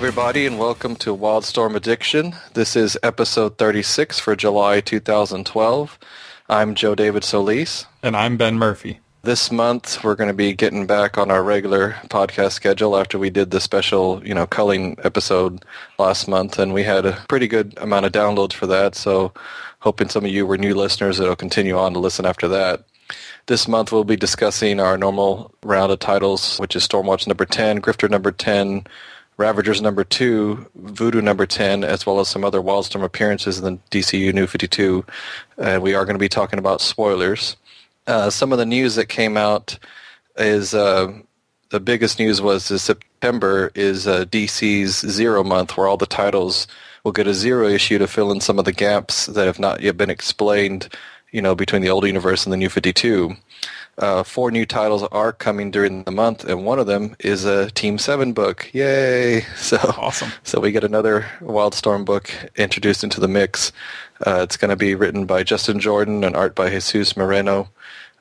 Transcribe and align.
Hello, 0.00 0.08
everybody, 0.08 0.46
and 0.46 0.58
welcome 0.58 0.96
to 0.96 1.14
Wildstorm 1.14 1.76
Addiction. 1.76 2.34
This 2.54 2.74
is 2.74 2.96
episode 3.02 3.58
36 3.58 4.18
for 4.18 4.34
July 4.34 4.80
2012. 4.80 5.98
I'm 6.48 6.74
Joe 6.74 6.94
David 6.94 7.22
Soliz. 7.22 7.84
And 8.02 8.16
I'm 8.16 8.38
Ben 8.38 8.56
Murphy. 8.56 9.00
This 9.24 9.52
month, 9.52 10.02
we're 10.02 10.14
going 10.14 10.30
to 10.30 10.34
be 10.34 10.54
getting 10.54 10.86
back 10.86 11.18
on 11.18 11.30
our 11.30 11.42
regular 11.42 11.98
podcast 12.08 12.52
schedule 12.52 12.96
after 12.96 13.18
we 13.18 13.28
did 13.28 13.50
the 13.50 13.60
special, 13.60 14.26
you 14.26 14.32
know, 14.32 14.46
culling 14.46 14.96
episode 15.04 15.66
last 15.98 16.26
month, 16.26 16.58
and 16.58 16.72
we 16.72 16.82
had 16.82 17.04
a 17.04 17.22
pretty 17.28 17.46
good 17.46 17.76
amount 17.76 18.06
of 18.06 18.12
downloads 18.12 18.54
for 18.54 18.66
that. 18.68 18.94
So, 18.94 19.34
hoping 19.80 20.08
some 20.08 20.24
of 20.24 20.30
you 20.30 20.46
were 20.46 20.56
new 20.56 20.74
listeners 20.74 21.18
that'll 21.18 21.36
continue 21.36 21.76
on 21.76 21.92
to 21.92 21.98
listen 21.98 22.24
after 22.24 22.48
that. 22.48 22.86
This 23.48 23.68
month, 23.68 23.92
we'll 23.92 24.04
be 24.04 24.16
discussing 24.16 24.80
our 24.80 24.96
normal 24.96 25.52
round 25.62 25.92
of 25.92 25.98
titles, 25.98 26.56
which 26.56 26.74
is 26.74 26.88
Stormwatch 26.88 27.26
number 27.26 27.44
10, 27.44 27.82
Grifter 27.82 28.08
number 28.08 28.32
10, 28.32 28.86
Ravagers 29.40 29.80
number 29.80 30.04
2, 30.04 30.66
Voodoo 30.74 31.22
number 31.22 31.46
10, 31.46 31.82
as 31.82 32.04
well 32.04 32.20
as 32.20 32.28
some 32.28 32.44
other 32.44 32.60
Wildstorm 32.60 33.02
appearances 33.02 33.58
in 33.58 33.64
the 33.64 33.80
DCU 33.90 34.34
New 34.34 34.46
52. 34.46 35.02
And 35.56 35.82
we 35.82 35.94
are 35.94 36.04
going 36.04 36.14
to 36.14 36.20
be 36.20 36.28
talking 36.28 36.58
about 36.58 36.82
spoilers. 36.82 37.56
Uh, 38.06 38.28
some 38.28 38.52
of 38.52 38.58
the 38.58 38.66
news 38.66 38.96
that 38.96 39.06
came 39.06 39.38
out 39.38 39.78
is 40.36 40.74
uh, 40.74 41.10
the 41.70 41.80
biggest 41.80 42.18
news 42.18 42.42
was 42.42 42.68
that 42.68 42.80
September 42.80 43.70
is 43.74 44.06
uh, 44.06 44.26
DC's 44.26 44.98
zero 45.10 45.42
month, 45.42 45.74
where 45.74 45.88
all 45.88 45.96
the 45.96 46.04
titles 46.04 46.66
will 47.02 47.12
get 47.12 47.26
a 47.26 47.32
zero 47.32 47.66
issue 47.66 47.96
to 47.96 48.06
fill 48.06 48.32
in 48.32 48.42
some 48.42 48.58
of 48.58 48.66
the 48.66 48.72
gaps 48.72 49.24
that 49.24 49.46
have 49.46 49.58
not 49.58 49.80
yet 49.80 49.96
been 49.96 50.10
explained, 50.10 50.90
you 51.32 51.40
know, 51.40 51.54
between 51.54 51.80
the 51.80 51.88
old 51.88 52.04
universe 52.06 52.44
and 52.44 52.52
the 52.52 52.58
new 52.58 52.68
52. 52.68 53.34
Uh, 53.98 54.22
four 54.22 54.50
new 54.50 54.64
titles 54.64 55.02
are 55.12 55.32
coming 55.32 55.70
during 55.70 56.04
the 56.04 56.10
month, 56.10 56.44
and 56.44 56.64
one 56.64 56.78
of 56.78 56.86
them 56.86 57.14
is 57.20 57.44
a 57.44 57.70
Team 57.72 57.98
Seven 57.98 58.32
book. 58.32 58.70
Yay! 58.72 59.44
So 59.56 59.76
awesome. 59.98 60.32
So 60.42 60.58
we 60.58 60.72
get 60.72 60.84
another 60.84 61.26
Wildstorm 61.40 62.04
book 62.04 62.32
introduced 62.56 63.04
into 63.04 63.20
the 63.20 63.28
mix. 63.28 63.72
Uh, 64.26 64.40
it's 64.42 64.56
going 64.56 64.70
to 64.70 64.76
be 64.76 64.94
written 64.94 65.26
by 65.26 65.42
Justin 65.42 65.78
Jordan 65.80 66.24
and 66.24 66.34
art 66.34 66.54
by 66.54 66.70
Jesus 66.70 67.16
Merino. 67.16 67.68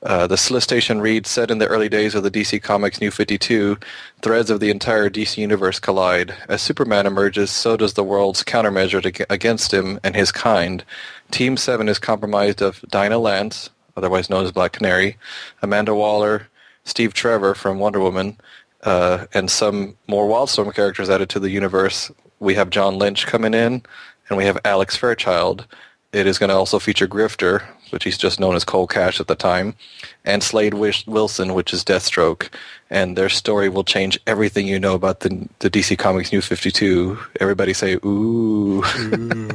Uh, 0.02 0.28
the 0.28 0.38
solicitation 0.38 1.02
reads, 1.02 1.30
set 1.30 1.52
in 1.52 1.58
the 1.58 1.68
early 1.68 1.90
days 1.90 2.16
of 2.16 2.24
the 2.24 2.32
DC 2.32 2.62
Comics 2.62 3.02
New 3.02 3.12
52, 3.12 3.78
threads 4.22 4.50
of 4.50 4.62
the 4.62 4.70
entire 4.70 5.10
DC 5.10 5.38
universe 5.38 5.80
collide. 5.80 6.34
As 6.48 6.62
Superman 6.62 7.06
emerges, 7.06 7.52
so 7.52 7.76
does 7.76 7.94
the 7.94 8.04
world's 8.04 8.44
countermeasure 8.44 9.26
against 9.30 9.74
him 9.74 10.00
and 10.04 10.16
his 10.16 10.32
kind. 10.32 10.86
Team 11.32 11.58
7 11.58 11.90
is 11.90 12.00
comprised 12.00 12.62
of 12.62 12.82
Dinah 12.88 13.20
Lance, 13.20 13.70
otherwise 14.00 14.30
known 14.30 14.46
as 14.46 14.52
Black 14.52 14.72
Canary, 14.72 15.18
Amanda 15.62 15.94
Waller, 15.94 16.48
Steve 16.86 17.14
Trevor 17.14 17.54
from 17.54 17.80
Wonder 17.80 18.00
Woman, 18.00 18.38
uh, 18.84 19.26
and 19.34 19.52
some 19.52 19.98
more 20.08 20.28
Wildstorm 20.28 20.74
characters 20.74 21.10
added 21.10 21.30
to 21.30 21.40
the 21.40 21.50
universe. 21.50 22.10
We 22.40 22.56
have 22.56 22.70
John 22.70 22.98
Lynch 22.98 23.28
coming 23.28 23.54
in, 23.54 23.84
and 24.30 24.38
we 24.38 24.46
have 24.46 24.58
Alex 24.64 24.96
Fairchild. 24.96 25.68
It 26.14 26.26
is 26.26 26.40
going 26.40 26.50
to 26.50 26.56
also 26.56 26.80
feature 26.80 27.08
Grifter, 27.08 27.62
which 27.92 28.06
he's 28.06 28.18
just 28.18 28.40
known 28.40 28.56
as 28.56 28.64
Cole 28.64 28.88
Cash 28.88 29.20
at 29.20 29.28
the 29.28 29.36
time, 29.36 29.76
and 30.24 30.42
Slade 30.42 30.74
Wilson, 30.74 31.54
which 31.54 31.74
is 31.74 31.84
Deathstroke. 31.84 32.50
And 32.90 33.16
their 33.16 33.30
story 33.30 33.70
will 33.70 33.84
change 33.84 34.18
everything 34.26 34.66
you 34.66 34.80
know 34.80 34.96
about 34.96 35.20
the, 35.20 35.48
the 35.60 35.70
DC 35.70 36.00
Comics 36.00 36.32
New 36.32 36.42
52. 36.42 37.20
Everybody 37.40 37.74
say, 37.74 38.00
ooh. 38.06 38.84
ooh. 38.84 39.50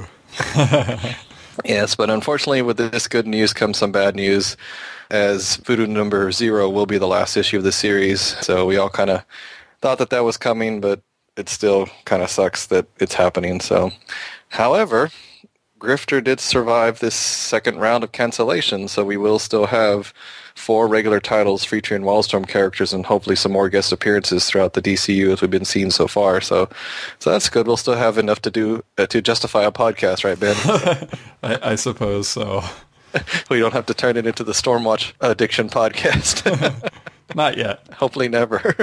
yes, 1.65 1.95
but 1.95 2.11
unfortunately 2.11 2.63
with 2.63 2.77
this 2.77 3.09
good 3.09 3.27
news 3.27 3.53
comes 3.53 3.79
some 3.79 3.93
bad 3.93 4.15
news, 4.17 4.57
as 5.11 5.57
Voodoo 5.57 5.87
number 5.87 6.33
zero 6.33 6.69
will 6.69 6.87
be 6.87 6.99
the 6.99 7.07
last 7.07 7.37
issue 7.37 7.59
of 7.59 7.65
the 7.65 7.73
series. 7.73 8.21
So 8.21 8.67
we 8.67 8.77
all 8.77 8.89
kind 8.89 9.11
of 9.11 9.25
thought 9.81 9.99
that 9.99 10.11
that 10.11 10.25
was 10.25 10.37
coming, 10.37 10.81
but 10.81 11.03
it 11.37 11.49
still 11.49 11.89
kind 12.05 12.23
of 12.23 12.31
sucks 12.31 12.67
that 12.67 12.87
it's 12.99 13.15
happening. 13.15 13.61
So, 13.61 13.91
however, 14.49 15.11
Grifter 15.85 16.25
did 16.25 16.41
survive 16.41 16.99
this 16.99 17.15
second 17.15 17.79
round 17.79 18.03
of 18.03 18.13
cancellation, 18.13 18.89
so 18.89 19.05
we 19.05 19.17
will 19.17 19.39
still 19.39 19.67
have 19.67 20.15
four 20.55 20.87
regular 20.89 21.21
titles 21.21 21.65
featuring 21.65 22.03
Wildstorm 22.03 22.49
characters 22.49 22.93
and 22.93 23.05
hopefully 23.05 23.37
some 23.37 23.53
more 23.53 23.69
guest 23.69 23.93
appearances 23.93 24.47
throughout 24.47 24.73
the 24.73 24.83
DCU 24.83 25.33
as 25.33 25.43
we've 25.43 25.51
been 25.51 25.65
seeing 25.65 25.91
so 25.91 26.07
far. 26.09 26.41
So, 26.41 26.69
so 27.19 27.31
that's 27.31 27.49
good. 27.49 27.67
We'll 27.67 27.77
still 27.77 27.95
have 27.95 28.19
enough 28.19 28.41
to 28.43 28.51
do 28.51 28.83
uh, 28.97 29.07
to 29.07 29.21
justify 29.21 29.65
a 29.65 29.73
podcast, 29.73 30.25
right, 30.25 30.39
Ben? 30.39 30.57
I, 31.43 31.73
I 31.73 31.75
suppose 31.75 32.29
so. 32.29 32.63
we 33.51 33.59
don't 33.59 33.75
have 33.75 33.87
to 33.87 33.95
turn 33.95 34.17
it 34.17 34.27
into 34.27 34.45
the 34.45 34.53
Stormwatch 34.53 35.13
addiction 35.21 35.69
podcast. 35.69 36.93
Not 37.35 37.57
yet. 37.57 37.87
Hopefully, 37.95 38.29
never. 38.29 38.75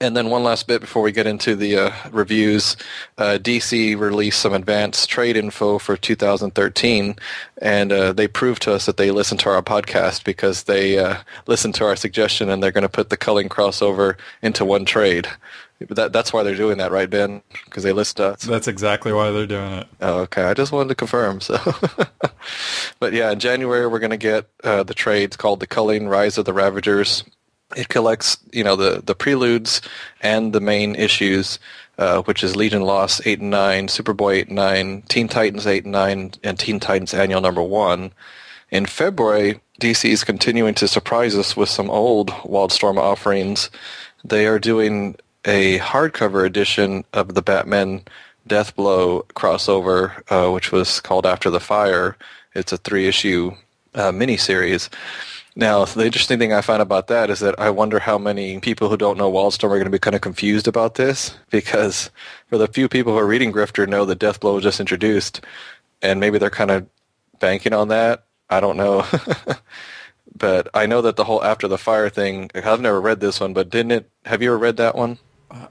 And 0.00 0.16
then 0.16 0.30
one 0.30 0.44
last 0.44 0.68
bit 0.68 0.80
before 0.80 1.02
we 1.02 1.10
get 1.10 1.26
into 1.26 1.56
the 1.56 1.76
uh, 1.76 1.92
reviews, 2.12 2.76
uh, 3.18 3.36
DC 3.40 3.98
released 3.98 4.40
some 4.40 4.52
advanced 4.52 5.10
trade 5.10 5.36
info 5.36 5.80
for 5.80 5.96
2013, 5.96 7.16
and 7.60 7.92
uh, 7.92 8.12
they 8.12 8.28
proved 8.28 8.62
to 8.62 8.72
us 8.72 8.86
that 8.86 8.96
they 8.96 9.10
listened 9.10 9.40
to 9.40 9.48
our 9.48 9.60
podcast 9.60 10.22
because 10.22 10.64
they 10.64 10.98
uh, 10.98 11.16
listened 11.48 11.74
to 11.74 11.84
our 11.84 11.96
suggestion 11.96 12.48
and 12.48 12.62
they're 12.62 12.70
going 12.70 12.82
to 12.82 12.88
put 12.88 13.10
the 13.10 13.16
culling 13.16 13.48
crossover 13.48 14.16
into 14.40 14.64
one 14.64 14.84
trade. 14.84 15.26
That, 15.80 16.12
that's 16.12 16.32
why 16.32 16.44
they're 16.44 16.54
doing 16.54 16.78
that, 16.78 16.92
right, 16.92 17.10
Ben? 17.10 17.42
Because 17.64 17.82
they 17.82 17.92
list 17.92 18.20
us. 18.20 18.42
That's 18.42 18.68
exactly 18.68 19.12
why 19.12 19.32
they're 19.32 19.46
doing 19.46 19.72
it. 19.72 19.88
Oh, 20.00 20.20
okay. 20.20 20.42
I 20.42 20.54
just 20.54 20.70
wanted 20.70 20.90
to 20.90 20.94
confirm. 20.94 21.40
So, 21.40 21.58
but 23.00 23.12
yeah, 23.12 23.32
in 23.32 23.40
January 23.40 23.88
we're 23.88 23.98
going 23.98 24.10
to 24.10 24.16
get 24.16 24.48
uh, 24.62 24.84
the 24.84 24.94
trades 24.94 25.36
called 25.36 25.58
the 25.58 25.66
Culling 25.66 26.08
Rise 26.08 26.38
of 26.38 26.44
the 26.44 26.52
Ravagers 26.52 27.24
it 27.76 27.88
collects 27.88 28.38
you 28.52 28.64
know 28.64 28.76
the 28.76 29.02
the 29.04 29.14
preludes 29.14 29.80
and 30.20 30.52
the 30.52 30.60
main 30.60 30.94
issues 30.94 31.58
uh, 31.98 32.22
which 32.22 32.44
is 32.44 32.56
Legion 32.56 32.82
Lost 32.82 33.22
8 33.24 33.40
and 33.40 33.50
9, 33.50 33.88
Superboy 33.88 34.36
8 34.36 34.46
and 34.46 34.56
9, 34.56 35.02
Teen 35.08 35.28
Titans 35.28 35.66
8 35.66 35.84
and 35.84 35.92
9, 35.92 36.32
and 36.44 36.58
Teen 36.58 36.78
Titans 36.80 37.12
Annual 37.12 37.40
Number 37.40 37.62
1. 37.62 38.12
In 38.70 38.86
February, 38.86 39.60
DC 39.80 40.08
is 40.08 40.24
continuing 40.24 40.74
to 40.74 40.86
surprise 40.86 41.34
us 41.34 41.56
with 41.56 41.68
some 41.68 41.90
old 41.90 42.30
Wildstorm 42.30 42.98
offerings. 42.98 43.70
They 44.24 44.46
are 44.46 44.58
doing 44.58 45.16
a 45.44 45.78
hardcover 45.78 46.46
edition 46.46 47.04
of 47.12 47.34
the 47.34 47.42
Batman 47.42 48.02
Deathblow 48.48 49.26
crossover, 49.34 50.22
uh, 50.30 50.52
which 50.52 50.70
was 50.70 51.00
called 51.00 51.26
After 51.26 51.50
the 51.50 51.60
Fire. 51.60 52.16
It's 52.54 52.72
a 52.72 52.78
three-issue 52.78 53.52
uh, 53.94 54.12
miniseries. 54.12 54.88
Now, 55.58 55.84
the 55.86 56.06
interesting 56.06 56.38
thing 56.38 56.52
I 56.52 56.60
find 56.60 56.80
about 56.80 57.08
that 57.08 57.30
is 57.30 57.40
that 57.40 57.58
I 57.58 57.70
wonder 57.70 57.98
how 57.98 58.16
many 58.16 58.60
people 58.60 58.88
who 58.88 58.96
don't 58.96 59.18
know 59.18 59.30
Wildstorm 59.30 59.64
are 59.64 59.68
going 59.70 59.86
to 59.86 59.90
be 59.90 59.98
kind 59.98 60.14
of 60.14 60.22
confused 60.22 60.68
about 60.68 60.94
this 60.94 61.36
because 61.50 62.12
for 62.46 62.58
the 62.58 62.68
few 62.68 62.88
people 62.88 63.12
who 63.12 63.18
are 63.18 63.26
reading 63.26 63.52
Grifter 63.52 63.88
know 63.88 64.04
that 64.04 64.20
Deathblow 64.20 64.54
was 64.54 64.62
just 64.62 64.78
introduced 64.78 65.40
and 66.00 66.20
maybe 66.20 66.38
they're 66.38 66.48
kind 66.48 66.70
of 66.70 66.86
banking 67.40 67.72
on 67.72 67.88
that. 67.88 68.22
I 68.48 68.60
don't 68.60 68.76
know. 68.76 69.04
but 70.36 70.68
I 70.74 70.86
know 70.86 71.02
that 71.02 71.16
the 71.16 71.24
whole 71.24 71.42
After 71.42 71.66
the 71.66 71.76
Fire 71.76 72.08
thing, 72.08 72.52
I've 72.54 72.80
never 72.80 73.00
read 73.00 73.18
this 73.18 73.40
one, 73.40 73.52
but 73.52 73.68
didn't 73.68 73.90
it, 73.90 74.10
have 74.26 74.40
you 74.40 74.50
ever 74.50 74.58
read 74.58 74.76
that 74.76 74.94
one? 74.94 75.18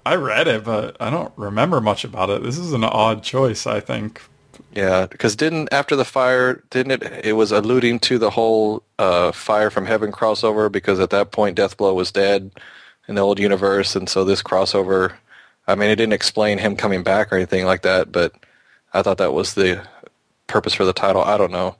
I 0.05 0.15
read 0.15 0.49
it, 0.49 0.65
but 0.65 0.97
I 0.99 1.09
don't 1.09 1.31
remember 1.37 1.79
much 1.79 2.03
about 2.03 2.29
it. 2.29 2.43
This 2.43 2.57
is 2.57 2.73
an 2.73 2.83
odd 2.83 3.23
choice, 3.23 3.65
I 3.65 3.79
think, 3.79 4.21
yeah, 4.73 5.05
because 5.07 5.35
didn't 5.35 5.69
after 5.71 5.95
the 5.95 6.05
fire, 6.05 6.63
didn't 6.69 7.03
it? 7.03 7.25
It 7.25 7.33
was 7.33 7.51
alluding 7.51 7.99
to 8.01 8.17
the 8.17 8.29
whole 8.29 8.83
uh, 8.99 9.31
fire 9.31 9.69
from 9.69 9.85
heaven 9.85 10.11
crossover 10.11 10.71
because 10.71 10.99
at 10.99 11.09
that 11.11 11.31
point 11.31 11.57
Deathblow 11.57 11.95
was 11.95 12.11
dead 12.11 12.51
in 13.07 13.15
the 13.15 13.21
old 13.21 13.39
universe, 13.39 13.95
and 13.95 14.09
so 14.09 14.23
this 14.23 14.43
crossover. 14.43 15.13
I 15.67 15.75
mean, 15.75 15.89
it 15.89 15.97
didn't 15.97 16.13
explain 16.13 16.59
him 16.59 16.77
coming 16.77 17.03
back 17.03 17.31
or 17.31 17.35
anything 17.35 17.65
like 17.65 17.81
that, 17.81 18.11
but 18.11 18.33
I 18.93 19.01
thought 19.01 19.17
that 19.17 19.33
was 19.33 19.53
the 19.53 19.85
purpose 20.47 20.73
for 20.73 20.85
the 20.85 20.93
title. 20.93 21.21
I 21.21 21.37
don't 21.37 21.51
know. 21.51 21.75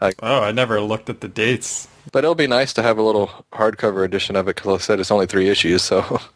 I, 0.00 0.12
oh, 0.22 0.42
I 0.42 0.52
never 0.52 0.80
looked 0.80 1.08
at 1.08 1.22
the 1.22 1.28
dates. 1.28 1.88
But 2.12 2.24
it'll 2.24 2.34
be 2.34 2.46
nice 2.46 2.72
to 2.74 2.82
have 2.82 2.98
a 2.98 3.02
little 3.02 3.30
hardcover 3.52 4.04
edition 4.04 4.36
of 4.36 4.46
it 4.46 4.56
because, 4.56 4.66
like 4.66 4.80
I 4.80 4.82
said, 4.82 5.00
it's 5.00 5.10
only 5.10 5.26
three 5.26 5.48
issues. 5.48 5.82
So. 5.82 6.20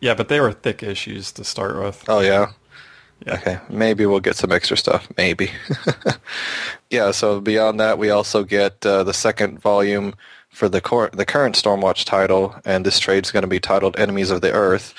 Yeah, 0.00 0.14
but 0.14 0.28
they 0.28 0.40
were 0.40 0.52
thick 0.52 0.82
issues 0.82 1.30
to 1.32 1.44
start 1.44 1.78
with. 1.78 2.04
Oh 2.08 2.20
yeah. 2.20 2.52
Yeah. 3.26 3.34
Okay, 3.34 3.58
maybe 3.68 4.06
we'll 4.06 4.20
get 4.20 4.36
some 4.36 4.52
extra 4.52 4.76
stuff. 4.76 5.08
Maybe. 5.16 5.50
yeah. 6.90 7.10
So 7.10 7.40
beyond 7.40 7.78
that, 7.78 7.98
we 7.98 8.10
also 8.10 8.44
get 8.44 8.84
uh, 8.84 9.04
the 9.04 9.12
second 9.12 9.60
volume 9.60 10.14
for 10.48 10.68
the 10.68 10.80
cor- 10.80 11.10
the 11.12 11.26
current 11.26 11.54
Stormwatch 11.54 12.04
title, 12.04 12.54
and 12.64 12.84
this 12.84 12.98
trade 12.98 13.24
is 13.24 13.30
going 13.30 13.42
to 13.42 13.48
be 13.48 13.60
titled 13.60 13.98
"Enemies 13.98 14.30
of 14.30 14.40
the 14.40 14.52
Earth," 14.52 14.94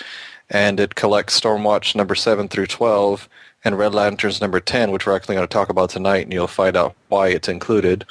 and 0.50 0.80
it 0.80 0.96
collects 0.96 1.40
Stormwatch 1.40 1.96
number 1.96 2.14
seven 2.14 2.48
through 2.48 2.68
twelve 2.68 3.28
and 3.64 3.78
Red 3.78 3.94
Lanterns 3.94 4.40
number 4.40 4.60
ten, 4.60 4.92
which 4.92 5.06
we're 5.08 5.16
actually 5.16 5.36
going 5.36 5.48
to 5.48 5.54
talk 5.54 5.70
about 5.70 5.90
tonight, 5.90 6.24
and 6.24 6.34
you'll 6.34 6.48
find 6.48 6.78
out 6.78 6.96
why 7.10 7.30
it's 7.30 7.50
included. 7.50 8.06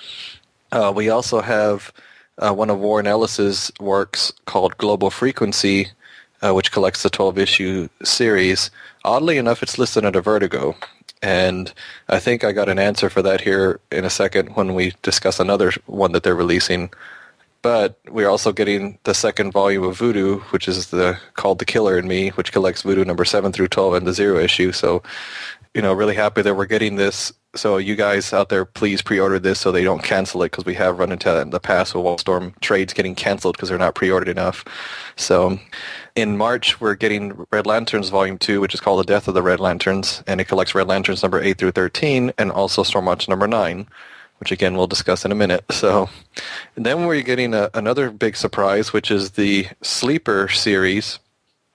Uh, 0.73 0.93
we 0.95 1.09
also 1.09 1.41
have 1.41 1.93
uh, 2.39 2.53
one 2.53 2.71
of 2.71 2.79
Warren 2.79 3.07
Ellis's 3.07 3.71
works 3.79 4.33
called 4.47 4.77
Global 4.79 5.11
Frequency, 5.11 5.89
uh, 6.43 6.55
which 6.55 6.73
collects 6.73 7.03
the 7.03 7.11
12 7.11 7.39
issue 7.39 7.89
series 8.03 8.71
oddly 9.05 9.38
enough, 9.38 9.62
it's 9.62 9.79
listed 9.79 10.05
under 10.05 10.20
Vertigo. 10.20 10.76
And 11.23 11.73
I 12.08 12.19
think 12.19 12.44
I 12.44 12.52
got 12.52 12.69
an 12.69 12.79
answer 12.79 13.11
for 13.11 13.23
that 13.23 13.43
here 13.43 13.81
in 13.93 14.05
a 14.05 14.11
second 14.11 14.56
when 14.56 14.75
we 14.75 14.94
discuss 15.02 15.38
another 15.38 15.73
one 15.87 16.12
that 16.12 16.23
they're 16.23 16.35
releasing. 16.35 16.91
But 17.62 17.99
we're 18.08 18.29
also 18.29 18.52
getting 18.52 18.99
the 19.05 19.12
second 19.12 19.52
volume 19.52 19.85
of 19.85 19.99
Voodoo, 19.99 20.38
which 20.50 20.67
is 20.67 20.87
the 20.87 21.19
called 21.35 21.58
The 21.58 21.67
Killer 21.67 21.99
in 21.99 22.08
Me, 22.08 22.31
which 22.31 22.52
collects 22.52 22.82
Voodoo 22.82 23.05
number 23.05 23.26
7 23.26 23.52
through 23.52 23.69
12 23.69 23.94
and 23.94 24.06
the 24.06 24.14
Zero 24.14 24.38
issue. 24.38 24.73
So, 24.73 25.02
you 25.75 25.82
know, 25.82 25.93
really 25.93 26.14
happy 26.14 26.41
that 26.41 26.55
we're 26.55 26.64
getting 26.64 26.97
this. 26.97 27.35
So 27.55 27.76
you 27.76 27.97
guys 27.97 28.32
out 28.32 28.49
there, 28.49 28.64
please 28.64 29.02
pre-order 29.02 29.38
this 29.38 29.61
so 29.61 29.73
they 29.73 29.85
don't 29.85 30.02
cancel 30.02 30.43
it 30.43 30.52
because 30.52 30.64
we 30.64 30.75
have 30.75 30.99
run 30.99 31.12
into 31.12 31.29
that 31.29 31.43
in 31.43 31.50
the 31.50 31.61
past 31.61 31.94
with 31.94 32.05
Wildstorm 32.05 32.58
trades 32.61 32.94
getting 32.94 33.14
canceled 33.14 33.56
because 33.56 33.69
they're 33.69 33.76
not 33.76 33.94
pre-ordered 33.94 34.29
enough. 34.29 34.64
So 35.17 35.58
in 36.15 36.37
March, 36.37 36.81
we're 36.81 36.95
getting 36.95 37.47
Red 37.51 37.67
Lanterns 37.67 38.09
Volume 38.09 38.39
2, 38.39 38.61
which 38.61 38.75
is 38.75 38.81
called 38.81 39.01
The 39.01 39.05
Death 39.05 39.29
of 39.29 39.35
the 39.35 39.43
Red 39.43 39.61
Lanterns, 39.61 40.23
and 40.27 40.41
it 40.41 40.49
collects 40.49 40.75
Red 40.75 40.89
Lanterns 40.89 41.23
number 41.23 41.41
8 41.41 41.59
through 41.59 41.73
13 41.73 42.33
and 42.39 42.51
also 42.51 42.83
Stormwatch 42.83 43.29
number 43.29 43.47
9 43.47 43.87
which 44.41 44.51
again 44.51 44.75
we'll 44.75 44.87
discuss 44.87 45.25
in 45.25 45.31
a 45.31 45.35
minute. 45.35 45.65
So 45.81 46.11
then 46.75 47.07
we're 47.07 47.23
getting 47.23 47.55
a, 47.55 47.71
another 47.73 48.11
big 48.11 48.37
surprise, 48.37 48.93
which 48.93 49.11
is 49.11 49.33
the 49.33 49.67
Sleeper 49.83 50.49
series, 50.49 51.19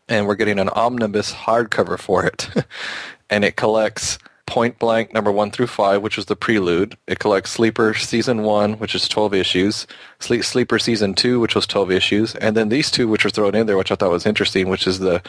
and 0.08 0.28
we're 0.28 0.36
getting 0.36 0.60
an 0.60 0.70
omnibus 0.70 1.34
hardcover 1.34 1.98
for 1.98 2.26
it, 2.26 2.50
and 3.30 3.44
it 3.44 3.56
collects 3.56 4.20
Point 4.48 4.78
Blank 4.80 5.14
number 5.14 5.32
one 5.32 5.52
through 5.52 5.68
five, 5.68 6.02
which 6.02 6.18
was 6.18 6.28
the 6.28 6.36
prelude. 6.36 6.98
It 7.08 7.20
collects 7.20 7.52
Sleeper 7.52 7.94
season 7.96 8.44
one, 8.44 8.74
which 8.74 8.94
is 8.96 9.08
twelve 9.08 9.34
issues, 9.34 9.88
Sleeper 10.20 10.80
season 10.80 11.14
two, 11.16 11.40
which 11.40 11.56
was 11.56 11.66
twelve 11.66 11.92
issues, 11.92 12.36
and 12.36 12.56
then 12.56 12.70
these 12.70 12.92
two, 12.92 13.08
which 13.08 13.24
were 13.24 13.30
thrown 13.30 13.56
in 13.56 13.68
there, 13.68 13.78
which 13.78 13.92
I 13.92 13.96
thought 13.96 14.12
was 14.12 14.26
interesting, 14.26 14.70
which 14.70 14.88
is 14.88 15.00
the 15.00 15.22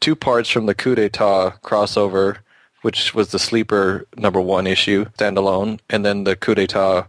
two 0.00 0.16
parts 0.16 0.48
from 0.48 0.66
the 0.66 0.74
Coup 0.74 0.94
d'etat 0.94 1.58
crossover 1.62 2.38
which 2.82 3.14
was 3.14 3.30
the 3.30 3.38
sleeper 3.38 4.06
number 4.16 4.40
one 4.40 4.66
issue 4.66 5.06
standalone, 5.16 5.80
and 5.88 6.04
then 6.04 6.24
the 6.24 6.36
coup 6.36 6.54
d'etat 6.54 7.08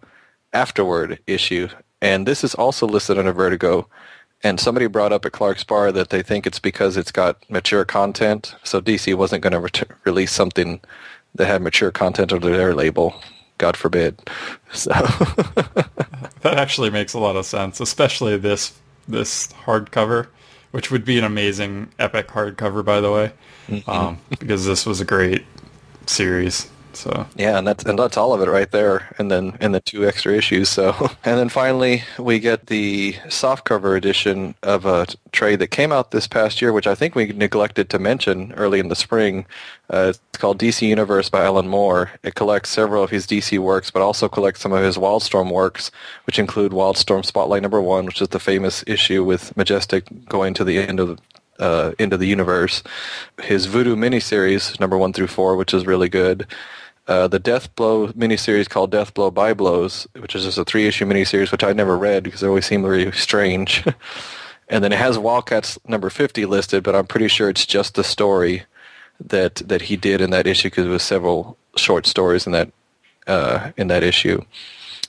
afterward 0.54 1.20
issue. 1.28 1.68
And 2.02 2.28
this 2.28 2.44
is 2.44 2.56
also 2.56 2.88
listed 2.88 3.18
under 3.18 3.34
Vertigo. 3.34 3.88
And 4.46 4.60
somebody 4.60 4.88
brought 4.88 5.14
up 5.14 5.26
at 5.26 5.32
Clark's 5.32 5.64
Bar 5.64 5.92
that 5.94 6.10
they 6.10 6.22
think 6.22 6.46
it's 6.46 6.60
because 6.60 6.98
it's 6.98 7.12
got 7.12 7.50
mature 7.50 7.86
content. 7.86 8.56
So 8.64 8.82
DC 8.82 9.16
wasn't 9.16 9.42
going 9.42 9.54
to 9.54 9.60
ret- 9.60 9.90
release 10.04 10.32
something 10.34 10.82
that 11.36 11.48
had 11.48 11.62
mature 11.62 11.92
content 11.92 12.32
under 12.32 12.56
their 12.56 12.74
label. 12.74 13.22
God 13.58 13.78
forbid. 13.78 14.20
So 14.74 14.90
that 14.90 16.58
actually 16.58 16.90
makes 16.90 17.14
a 17.14 17.20
lot 17.20 17.36
of 17.36 17.46
sense, 17.46 17.80
especially 17.80 18.38
this 18.38 18.74
this 19.08 19.50
hardcover, 19.66 20.28
which 20.72 20.90
would 20.90 21.06
be 21.06 21.20
an 21.20 21.24
amazing 21.24 21.90
epic 22.00 22.28
hardcover, 22.30 22.84
by 22.84 23.00
the 23.00 23.12
way, 23.12 23.32
mm-hmm. 23.68 23.88
um, 23.88 24.20
because 24.40 24.66
this 24.66 24.84
was 24.88 25.00
a 25.00 25.06
great 25.06 25.46
series. 26.08 26.72
So 26.96 27.28
yeah, 27.36 27.58
and 27.58 27.68
that's 27.68 27.84
and 27.84 27.98
that's 27.98 28.18
all 28.18 28.34
of 28.34 28.42
it 28.42 28.50
right 28.50 28.70
there, 28.72 29.14
and 29.18 29.30
then 29.32 29.58
and 29.60 29.74
the 29.74 29.80
two 29.80 30.08
extra 30.08 30.34
issues. 30.34 30.70
So 30.70 30.92
and 31.26 31.38
then 31.38 31.50
finally 31.50 32.04
we 32.18 32.40
get 32.40 32.68
the 32.68 33.14
softcover 33.28 33.98
edition 33.98 34.56
of 34.64 34.86
a 34.86 35.08
trade 35.32 35.60
that 35.60 35.68
came 35.68 35.92
out 35.92 36.12
this 36.12 36.28
past 36.28 36.62
year, 36.62 36.72
which 36.72 36.88
I 36.88 36.96
think 36.96 37.16
we 37.16 37.28
neglected 37.28 37.90
to 37.90 38.00
mention 38.00 38.54
early 38.54 38.80
in 38.80 38.90
the 38.90 38.96
spring. 38.96 39.46
Uh, 39.90 40.08
it's 40.10 40.20
called 40.40 40.60
DC 40.60 40.88
Universe 40.88 41.30
by 41.30 41.44
Alan 41.44 41.68
Moore. 41.68 42.12
It 42.24 42.36
collects 42.36 42.70
several 42.70 43.04
of 43.04 43.10
his 43.10 43.28
DC 43.28 43.60
works, 43.60 43.92
but 43.92 44.02
also 44.02 44.30
collects 44.30 44.62
some 44.62 44.74
of 44.74 44.84
his 44.84 44.98
Wildstorm 44.98 45.52
works, 45.52 45.92
which 46.26 46.40
include 46.40 46.72
Wildstorm 46.72 47.26
Spotlight 47.26 47.62
Number 47.62 47.82
One, 47.82 48.06
which 48.06 48.22
is 48.22 48.30
the 48.30 48.40
famous 48.40 48.84
issue 48.88 49.24
with 49.24 49.56
Majestic 49.58 50.06
going 50.28 50.54
to 50.56 50.64
the 50.64 50.80
end 50.80 51.00
of 51.00 51.20
uh, 51.60 51.92
into 52.00 52.18
the 52.18 52.26
universe. 52.26 52.84
His 53.42 53.66
Voodoo 53.66 53.96
miniseries, 53.96 54.80
number 54.80 54.98
one 54.98 55.14
through 55.14 55.28
four, 55.28 55.56
which 55.56 55.74
is 55.74 55.86
really 55.86 56.10
good. 56.10 56.48
Uh, 57.06 57.28
the 57.28 57.40
Deathblow 57.40 58.14
miniseries 58.14 58.70
called 58.70 58.92
Deathblow 58.92 59.34
Byblows, 59.34 60.08
which 60.22 60.36
is 60.36 60.46
just 60.46 60.58
a 60.58 60.64
three-issue 60.64 61.06
miniseries, 61.06 61.52
which 61.52 61.64
I 61.64 61.74
never 61.74 61.98
read 61.98 62.24
because 62.24 62.40
they 62.40 62.48
always 62.48 62.66
seem 62.66 62.82
very 62.82 63.12
strange. 63.12 63.84
and 64.70 64.84
then 64.84 64.94
it 64.94 65.00
has 65.00 65.18
Wildcats 65.18 65.78
number 65.86 66.10
50 66.10 66.46
listed, 66.46 66.82
but 66.84 66.96
I'm 66.96 67.08
pretty 67.08 67.28
sure 67.28 67.50
it's 67.50 67.66
just 67.66 67.96
the 67.96 68.04
story 68.04 68.64
that 69.20 69.56
that 69.56 69.84
he 69.84 69.96
did 69.96 70.22
in 70.22 70.32
that 70.32 70.48
issue 70.48 70.70
because 70.70 70.86
there 70.86 70.92
was 70.92 71.04
several 71.04 71.58
short 71.76 72.06
stories 72.06 72.46
in 72.46 72.52
that 72.54 72.72
uh, 73.28 73.72
in 73.78 73.88
that 73.88 74.04
issue. 74.04 74.42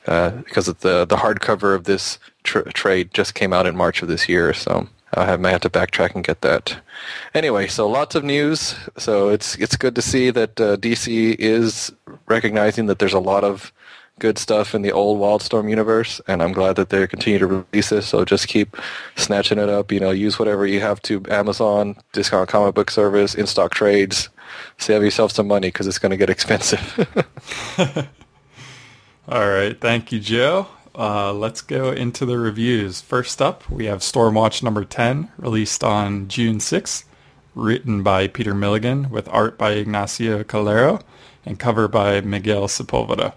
Uh, 0.06 0.31
because 0.31 0.67
the 0.67 1.05
the 1.06 1.17
hardcover 1.17 1.75
of 1.75 1.85
this 1.85 2.19
tr- 2.43 2.69
trade 2.70 3.14
just 3.14 3.35
came 3.35 3.52
out 3.52 3.67
in 3.67 3.75
March 3.75 4.02
of 4.02 4.08
this 4.08 4.29
year, 4.29 4.52
so 4.52 4.87
I 5.16 5.37
may 5.37 5.50
have 5.50 5.61
to 5.62 5.70
backtrack 5.70 6.14
and 6.14 6.25
get 6.25 6.40
that. 6.43 6.76
Anyway, 7.34 7.66
so 7.69 7.88
lots 7.88 8.14
of 8.14 8.25
news. 8.25 8.75
So 8.96 9.28
it's 9.28 9.56
it's 9.56 9.76
good 9.76 9.94
to 9.94 10.02
see 10.02 10.31
that 10.31 10.61
uh, 10.61 10.76
DC 10.76 11.37
is 11.38 11.93
recognizing 12.26 12.87
that 12.87 12.99
there's 12.99 13.12
a 13.12 13.20
lot 13.20 13.44
of 13.44 13.72
good 14.19 14.38
stuff 14.38 14.75
in 14.75 14.82
the 14.82 14.93
old 14.93 15.20
Wildstorm 15.20 15.69
universe, 15.69 16.20
and 16.28 16.43
I'm 16.43 16.52
glad 16.52 16.76
that 16.76 16.90
they 16.90 17.06
continue 17.06 17.38
to 17.38 17.46
release 17.46 17.90
this. 17.90 18.06
So 18.06 18.25
just 18.25 18.49
keep 18.49 18.76
snatching 19.16 19.58
it 19.58 19.69
up. 19.69 19.90
You 19.90 20.00
know, 20.00 20.11
use 20.11 20.38
whatever 20.38 20.66
you 20.66 20.81
have 20.81 21.02
to 21.02 21.22
Amazon, 21.28 21.96
discount 22.12 22.49
comic 22.49 22.75
book 22.75 22.90
service, 22.90 23.34
in 23.34 23.46
stock 23.46 23.75
trades. 23.75 24.28
Save 24.78 25.02
yourself 25.02 25.32
some 25.32 25.49
money 25.49 25.69
because 25.69 25.87
it's 25.87 25.99
going 25.99 26.10
to 26.10 26.17
get 26.17 26.31
expensive. 26.37 26.82
All 29.28 29.49
right, 29.49 29.81
thank 29.81 30.12
you, 30.12 30.20
Joe. 30.20 30.69
Uh, 30.96 31.32
let's 31.32 31.61
go 31.61 31.91
into 31.91 32.25
the 32.25 32.38
reviews. 32.38 33.00
First 33.00 33.43
up, 33.43 33.69
we 33.69 33.87
have 33.87 33.99
Stormwatch 33.99 34.62
number 34.62 34.85
10, 34.85 35.31
released 35.38 35.82
on 35.82 36.29
June 36.29 36.58
6th, 36.58 37.05
written 37.55 38.02
by 38.02 38.29
Peter 38.29 38.55
Milligan 38.55 39.11
with 39.11 39.29
art 39.29 39.58
by 39.58 39.73
Ignacio 39.73 40.44
Calero 40.44 41.02
and 41.44 41.58
cover 41.58 41.88
by 41.88 42.20
Miguel 42.20 42.69
Sepulveda. 42.69 43.35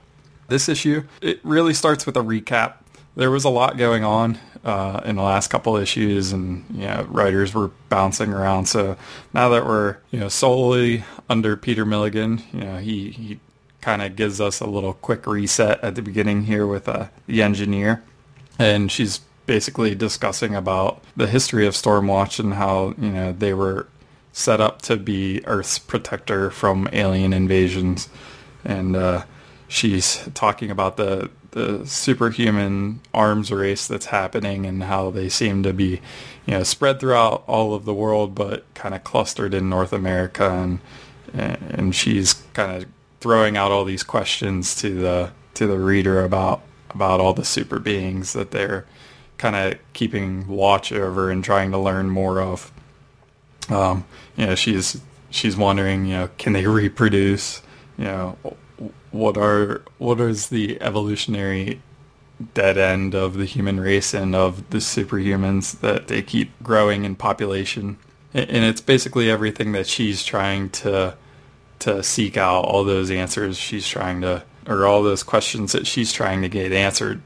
This 0.48 0.69
issue, 0.69 1.04
it 1.21 1.39
really 1.44 1.74
starts 1.74 2.06
with 2.06 2.15
a 2.15 2.21
recap. 2.21 2.75
There 3.15 3.31
was 3.31 3.44
a 3.44 3.50
lot 3.50 3.77
going 3.77 4.04
on 4.04 4.38
uh, 4.63 5.01
in 5.04 5.15
the 5.15 5.24
last 5.24 5.50
couple 5.50 5.75
issues 5.77 6.31
and 6.31 6.63
you 6.71 6.86
know, 6.88 7.07
writers 7.09 7.54
were 7.54 7.71
bouncing 7.89 8.31
around. 8.31 8.68
So 8.68 8.97
now 9.33 9.49
that 9.49 9.66
we're 9.66 9.97
you 10.11 10.19
know 10.19 10.30
solely 10.30 11.04
under 11.28 11.57
Peter 11.57 11.85
Milligan, 11.85 12.44
you 12.54 12.61
know 12.61 12.78
he, 12.78 13.09
he 13.09 13.40
kind 13.87 14.01
of 14.01 14.17
gives 14.17 14.41
us 14.41 14.59
a 14.59 14.65
little 14.65 14.95
quick 14.95 15.25
reset 15.25 15.81
at 15.81 15.95
the 15.95 16.01
beginning 16.01 16.44
here 16.44 16.67
with 16.67 16.89
uh, 16.89 17.07
the 17.25 17.41
engineer. 17.41 18.03
And 18.59 18.91
she's 18.91 19.21
basically 19.45 19.95
discussing 19.95 20.56
about 20.56 21.01
the 21.15 21.25
history 21.25 21.65
of 21.65 21.73
Stormwatch 21.73 22.37
and 22.37 22.56
how, 22.56 22.95
you 22.97 23.11
know, 23.11 23.31
they 23.31 23.53
were 23.53 23.87
set 24.33 24.59
up 24.59 24.81
to 24.81 24.97
be 24.97 25.41
Earth's 25.45 25.79
protector 25.79 26.51
from 26.51 26.89
alien 26.91 27.31
invasions. 27.31 28.09
And 28.65 28.97
uh, 28.97 29.23
she's 29.69 30.27
talking 30.33 30.69
about 30.69 30.97
the 30.97 31.29
the 31.51 31.85
superhuman 31.87 32.99
arms 33.13 33.51
race 33.51 33.87
that's 33.87 34.07
happening 34.07 34.65
and 34.65 34.83
how 34.83 35.11
they 35.11 35.29
seem 35.29 35.63
to 35.63 35.71
be, 35.71 36.01
you 36.45 36.56
know, 36.56 36.63
spread 36.63 36.99
throughout 36.99 37.41
all 37.47 37.73
of 37.73 37.85
the 37.85 37.94
world, 37.94 38.35
but 38.35 38.65
kind 38.73 38.94
of 38.94 39.06
clustered 39.06 39.53
in 39.53 39.69
North 39.69 39.94
America. 39.94 40.51
And 40.51 40.79
and 41.33 41.95
she's 41.95 42.33
kind 42.53 42.83
of 42.83 42.96
throwing 43.19 43.57
out 43.57 43.71
all 43.71 43.86
these 43.86 44.04
questions 44.04 44.76
to 44.76 44.94
the 44.94 45.31
to 45.56 45.68
the 45.68 45.80
reader 45.80 46.24
about 46.24 46.62
about 46.92 47.19
all 47.19 47.33
the 47.33 47.45
super 47.45 47.80
beings 47.80 48.33
that 48.33 48.52
they're 48.52 48.86
kind 49.38 49.56
of 49.56 49.80
keeping 49.94 50.47
watch 50.47 50.92
over 50.92 51.30
and 51.30 51.44
trying 51.44 51.71
to 51.71 51.78
learn 51.78 52.09
more 52.09 52.42
of. 52.42 52.71
Um, 53.69 54.06
you 54.36 54.47
know, 54.47 54.56
she's 54.56 55.02
she's 55.30 55.57
wondering, 55.57 56.06
you 56.06 56.14
know, 56.14 56.30
can 56.38 56.54
they 56.54 56.66
reproduce? 56.66 57.62
You 57.97 58.06
know, 58.06 58.38
what 59.12 59.38
are 59.38 59.81
what 59.97 60.19
is 60.21 60.50
the 60.50 60.81
evolutionary 60.81 61.81
dead 62.54 62.78
end 62.78 63.16
of 63.16 63.33
the 63.36 63.45
human 63.45 63.80
race 63.80 64.14
and 64.14 64.36
of 64.36 64.69
the 64.69 64.78
superhumans 64.78 65.80
that 65.80 66.07
they 66.07 66.21
keep 66.21 66.52
growing 66.64 67.04
in 67.04 67.16
population? 67.16 67.97
And 68.33 68.64
it's 68.64 68.81
basically 68.81 69.31
everything 69.31 69.71
that 69.71 69.88
she's 69.88 70.24
trying 70.24 70.69
to 70.69 71.16
to 71.80 72.04
seek 72.04 72.38
out 72.38 72.66
all 72.66 72.84
those 72.84 73.12
answers 73.12 73.57
she's 73.57 73.88
trying 73.88 74.22
to, 74.22 74.44
or 74.68 74.86
all 74.86 75.04
those 75.04 75.24
questions 75.24 75.72
that 75.72 75.88
she's 75.88 76.12
trying 76.12 76.42
to 76.42 76.50
get 76.50 76.72
answered 76.72 77.22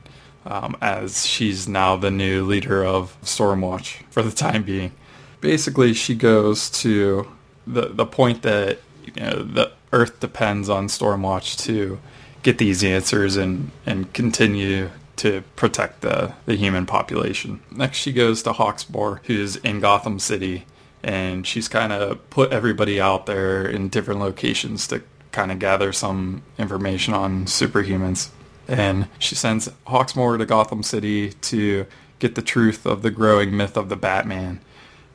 um, 0.45 0.75
as 0.81 1.25
she's 1.25 1.67
now 1.67 1.95
the 1.95 2.11
new 2.11 2.45
leader 2.45 2.83
of 2.83 3.17
Stormwatch 3.21 4.03
for 4.09 4.21
the 4.21 4.31
time 4.31 4.63
being. 4.63 4.91
Basically, 5.39 5.93
she 5.93 6.15
goes 6.15 6.69
to 6.81 7.27
the 7.65 7.89
the 7.89 8.05
point 8.05 8.41
that 8.43 8.79
you 9.03 9.13
know 9.21 9.43
the 9.43 9.71
Earth 9.93 10.19
depends 10.19 10.69
on 10.69 10.87
Stormwatch 10.87 11.57
to 11.65 11.99
get 12.43 12.57
these 12.57 12.83
answers 12.83 13.37
and 13.37 13.71
and 13.85 14.13
continue 14.13 14.89
to 15.17 15.43
protect 15.55 16.01
the, 16.01 16.33
the 16.47 16.55
human 16.55 16.87
population. 16.87 17.61
Next, 17.69 17.99
she 17.99 18.11
goes 18.11 18.41
to 18.41 18.53
Hawksmoor, 18.53 19.19
who's 19.25 19.55
in 19.57 19.79
Gotham 19.79 20.17
City, 20.17 20.65
and 21.03 21.45
she's 21.45 21.67
kind 21.67 21.91
of 21.91 22.29
put 22.29 22.51
everybody 22.51 22.99
out 22.99 23.25
there 23.25 23.65
in 23.65 23.89
different 23.89 24.19
locations 24.19 24.87
to 24.87 25.01
kind 25.31 25.51
of 25.51 25.59
gather 25.59 25.91
some 25.91 26.43
information 26.57 27.13
on 27.13 27.45
superhumans. 27.45 28.29
And 28.67 29.07
she 29.19 29.35
sends 29.35 29.69
Hawksmoor 29.87 30.37
to 30.37 30.45
Gotham 30.45 30.83
City 30.83 31.31
to 31.33 31.85
get 32.19 32.35
the 32.35 32.41
truth 32.41 32.85
of 32.85 33.01
the 33.01 33.11
growing 33.11 33.55
myth 33.55 33.75
of 33.77 33.89
the 33.89 33.95
Batman. 33.95 34.61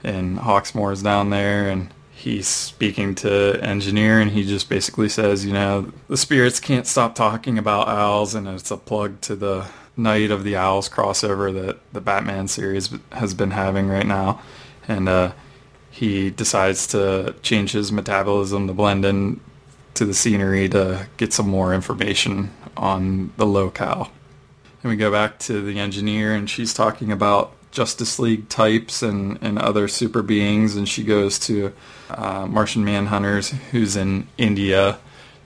And 0.02 0.38
Hawksmoor 0.38 0.92
is 0.92 1.02
down 1.02 1.30
there 1.30 1.68
and 1.68 1.92
he's 2.10 2.48
speaking 2.48 3.14
to 3.16 3.58
Engineer 3.62 4.20
and 4.20 4.30
he 4.30 4.44
just 4.44 4.68
basically 4.68 5.08
says, 5.08 5.44
you 5.44 5.52
know, 5.52 5.92
the 6.08 6.16
spirits 6.16 6.60
can't 6.60 6.86
stop 6.86 7.14
talking 7.14 7.58
about 7.58 7.88
owls 7.88 8.34
and 8.34 8.48
it's 8.48 8.70
a 8.70 8.76
plug 8.76 9.20
to 9.22 9.36
the 9.36 9.66
Night 9.96 10.30
of 10.30 10.44
the 10.44 10.56
Owls 10.56 10.88
crossover 10.88 11.52
that 11.54 11.78
the 11.92 12.00
Batman 12.00 12.48
series 12.48 12.90
has 13.12 13.32
been 13.32 13.52
having 13.52 13.88
right 13.88 14.06
now, 14.06 14.42
and 14.86 15.08
uh, 15.08 15.32
he 15.96 16.28
decides 16.28 16.86
to 16.88 17.34
change 17.40 17.72
his 17.72 17.90
metabolism 17.90 18.66
to 18.66 18.74
blend 18.74 19.02
in 19.02 19.40
to 19.94 20.04
the 20.04 20.12
scenery 20.12 20.68
to 20.68 21.08
get 21.16 21.32
some 21.32 21.48
more 21.48 21.72
information 21.72 22.50
on 22.76 23.32
the 23.38 23.46
locale. 23.46 24.10
And 24.82 24.90
we 24.90 24.96
go 24.96 25.10
back 25.10 25.38
to 25.40 25.62
the 25.62 25.78
engineer, 25.78 26.34
and 26.34 26.50
she's 26.50 26.74
talking 26.74 27.10
about 27.10 27.54
Justice 27.70 28.18
League 28.18 28.50
types 28.50 29.02
and, 29.02 29.38
and 29.40 29.58
other 29.58 29.88
super 29.88 30.20
beings, 30.20 30.76
and 30.76 30.86
she 30.86 31.02
goes 31.02 31.38
to 31.38 31.72
uh, 32.10 32.46
Martian 32.46 32.84
Manhunters, 32.84 33.48
who's 33.70 33.96
in 33.96 34.28
India. 34.36 34.98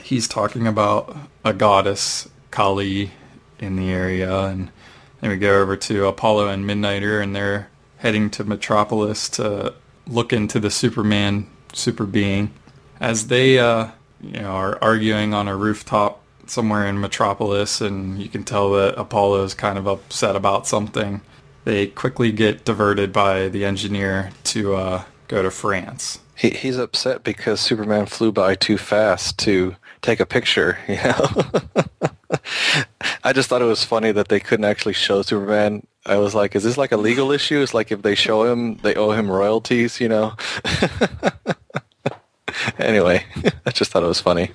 He's 0.02 0.26
talking 0.26 0.66
about 0.66 1.16
a 1.44 1.52
goddess, 1.52 2.28
Kali, 2.50 3.12
in 3.60 3.76
the 3.76 3.92
area, 3.92 4.46
and 4.46 4.72
then 5.20 5.30
we 5.30 5.36
go 5.36 5.62
over 5.62 5.76
to 5.76 6.06
Apollo 6.06 6.48
and 6.48 6.64
Midnighter, 6.64 7.22
and 7.22 7.36
they're 7.36 7.68
heading 7.98 8.30
to 8.30 8.42
Metropolis 8.42 9.28
to 9.28 9.74
look 10.10 10.32
into 10.32 10.60
the 10.60 10.70
Superman 10.70 11.46
super 11.72 12.04
being. 12.04 12.52
As 12.98 13.28
they, 13.28 13.58
uh, 13.58 13.88
you 14.20 14.40
know, 14.40 14.50
are 14.50 14.78
arguing 14.82 15.32
on 15.32 15.48
a 15.48 15.56
rooftop 15.56 16.20
somewhere 16.46 16.86
in 16.86 17.00
Metropolis, 17.00 17.80
and 17.80 18.20
you 18.20 18.28
can 18.28 18.44
tell 18.44 18.72
that 18.72 18.98
Apollo 18.98 19.44
is 19.44 19.54
kind 19.54 19.78
of 19.78 19.86
upset 19.86 20.36
about 20.36 20.66
something. 20.66 21.22
They 21.64 21.86
quickly 21.86 22.32
get 22.32 22.64
diverted 22.64 23.12
by 23.12 23.48
the 23.48 23.64
engineer 23.64 24.30
to 24.44 24.74
uh, 24.74 25.04
go 25.28 25.42
to 25.42 25.50
France. 25.50 26.18
He, 26.34 26.50
he's 26.50 26.78
upset 26.78 27.22
because 27.22 27.60
Superman 27.60 28.06
flew 28.06 28.32
by 28.32 28.54
too 28.54 28.78
fast 28.78 29.38
to 29.40 29.76
take 30.02 30.20
a 30.20 30.26
picture. 30.26 30.78
You 30.88 30.96
know, 30.96 31.44
I 33.24 33.32
just 33.32 33.48
thought 33.48 33.62
it 33.62 33.66
was 33.66 33.84
funny 33.84 34.12
that 34.12 34.28
they 34.28 34.40
couldn't 34.40 34.64
actually 34.64 34.94
show 34.94 35.22
Superman. 35.22 35.86
I 36.06 36.16
was 36.16 36.34
like, 36.34 36.56
is 36.56 36.64
this 36.64 36.78
like 36.78 36.92
a 36.92 36.96
legal 36.96 37.30
issue? 37.30 37.60
It's 37.60 37.74
like 37.74 37.92
if 37.92 38.02
they 38.02 38.14
show 38.14 38.50
him, 38.50 38.76
they 38.78 38.94
owe 38.94 39.10
him 39.10 39.30
royalties. 39.30 40.00
You 40.00 40.08
know. 40.08 40.34
anyway, 42.78 43.24
I 43.66 43.70
just 43.70 43.90
thought 43.90 44.02
it 44.02 44.06
was 44.06 44.20
funny. 44.20 44.50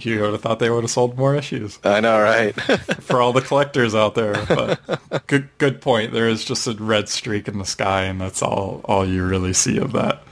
You 0.00 0.20
would 0.22 0.32
have 0.32 0.40
thought 0.40 0.58
they 0.58 0.70
would 0.70 0.82
have 0.82 0.90
sold 0.90 1.16
more 1.16 1.36
issues. 1.36 1.78
I 1.84 2.00
know, 2.00 2.20
right? 2.20 2.52
For 3.00 3.20
all 3.20 3.32
the 3.32 3.40
collectors 3.40 3.94
out 3.94 4.16
there. 4.16 4.34
But 4.46 5.26
good 5.26 5.48
good 5.58 5.80
point. 5.80 6.12
There 6.12 6.28
is 6.28 6.44
just 6.44 6.66
a 6.66 6.72
red 6.72 7.08
streak 7.08 7.46
in 7.46 7.58
the 7.58 7.64
sky 7.64 8.04
and 8.04 8.20
that's 8.20 8.42
all 8.42 8.80
all 8.84 9.06
you 9.06 9.24
really 9.24 9.52
see 9.52 9.78
of 9.78 9.92
that. 9.92 10.22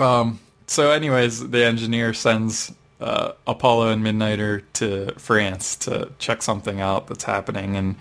Um 0.00 0.40
so 0.66 0.90
anyways, 0.90 1.50
the 1.50 1.64
engineer 1.64 2.12
sends 2.12 2.72
uh, 3.00 3.32
Apollo 3.46 3.90
and 3.90 4.04
Midnighter 4.04 4.62
to 4.74 5.12
France 5.18 5.76
to 5.76 6.10
check 6.18 6.42
something 6.42 6.80
out 6.80 7.06
that's 7.06 7.24
happening 7.24 7.76
and 7.76 7.96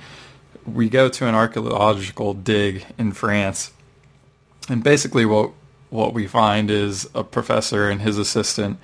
we 0.65 0.89
go 0.89 1.09
to 1.09 1.27
an 1.27 1.35
archaeological 1.35 2.33
dig 2.33 2.85
in 2.97 3.11
France. 3.11 3.71
And 4.69 4.83
basically 4.83 5.25
what 5.25 5.51
what 5.89 6.13
we 6.13 6.25
find 6.25 6.71
is 6.71 7.07
a 7.13 7.23
professor 7.23 7.87
and 7.87 8.01
his 8.01 8.17
assistant 8.17 8.79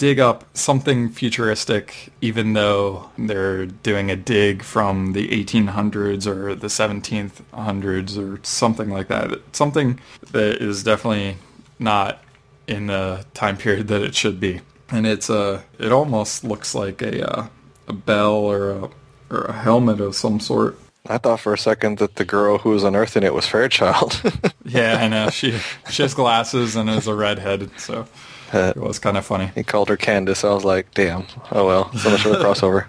dig 0.00 0.18
up 0.18 0.44
something 0.56 1.10
futuristic, 1.10 2.10
even 2.22 2.54
though 2.54 3.10
they're 3.18 3.66
doing 3.66 4.10
a 4.10 4.16
dig 4.16 4.62
from 4.62 5.12
the 5.12 5.28
1800s 5.28 6.26
or 6.26 6.54
the 6.54 6.68
1700s 6.68 8.16
or 8.16 8.40
something 8.42 8.88
like 8.88 9.08
that. 9.08 9.38
Something 9.54 10.00
that 10.32 10.56
is 10.62 10.82
definitely 10.82 11.36
not 11.78 12.24
in 12.66 12.86
the 12.86 13.26
time 13.34 13.58
period 13.58 13.88
that 13.88 14.00
it 14.00 14.14
should 14.14 14.40
be. 14.40 14.62
And 14.88 15.06
it's 15.06 15.28
a, 15.28 15.64
it 15.78 15.92
almost 15.92 16.44
looks 16.44 16.74
like 16.74 17.02
a, 17.02 17.30
uh, 17.30 17.46
a 17.86 17.92
bell 17.92 18.32
or 18.32 18.70
a, 18.70 18.90
or 19.28 19.44
a 19.44 19.52
helmet 19.52 20.00
of 20.00 20.16
some 20.16 20.40
sort. 20.40 20.78
I 21.06 21.18
thought 21.18 21.40
for 21.40 21.52
a 21.54 21.58
second 21.58 21.98
that 21.98 22.16
the 22.16 22.24
girl 22.24 22.58
who 22.58 22.70
was 22.70 22.84
unearthing 22.84 23.22
it 23.22 23.34
was 23.34 23.46
Fairchild. 23.46 24.20
yeah, 24.64 24.98
I 25.00 25.08
know. 25.08 25.30
She 25.30 25.58
she 25.88 26.02
has 26.02 26.14
glasses 26.14 26.76
and 26.76 26.90
is 26.90 27.06
a 27.06 27.14
redhead, 27.14 27.70
so 27.78 28.06
uh, 28.52 28.72
it 28.74 28.80
was 28.80 28.98
kind 28.98 29.16
of 29.16 29.24
funny. 29.24 29.50
He 29.54 29.62
called 29.62 29.88
her 29.88 29.96
Candace. 29.96 30.44
I 30.44 30.52
was 30.52 30.64
like, 30.64 30.92
damn. 30.94 31.26
Oh 31.50 31.66
well, 31.66 31.92
so 31.94 32.10
much 32.10 32.22
for 32.22 32.28
the 32.30 32.36
crossover. 32.36 32.86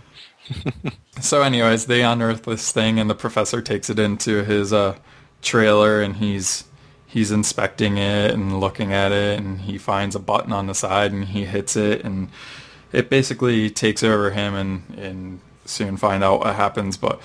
so, 1.21 1.41
anyways, 1.41 1.85
they 1.85 2.03
unearth 2.03 2.43
this 2.43 2.71
thing, 2.71 2.99
and 2.99 3.09
the 3.09 3.15
professor 3.15 3.61
takes 3.61 3.89
it 3.89 3.99
into 3.99 4.43
his 4.43 4.73
uh, 4.73 4.97
trailer, 5.41 6.01
and 6.01 6.17
he's 6.17 6.65
he's 7.07 7.31
inspecting 7.31 7.97
it 7.97 8.31
and 8.31 8.59
looking 8.59 8.93
at 8.93 9.11
it, 9.11 9.39
and 9.39 9.61
he 9.61 9.77
finds 9.77 10.15
a 10.15 10.19
button 10.19 10.51
on 10.51 10.67
the 10.67 10.75
side, 10.75 11.11
and 11.11 11.25
he 11.25 11.45
hits 11.45 11.75
it, 11.75 12.03
and 12.03 12.29
it 12.91 13.09
basically 13.09 13.69
takes 13.69 14.03
over 14.03 14.31
him, 14.31 14.53
and 14.53 14.83
and 14.97 15.39
soon 15.65 15.97
find 15.97 16.23
out 16.23 16.39
what 16.39 16.55
happens. 16.55 16.97
But 16.97 17.21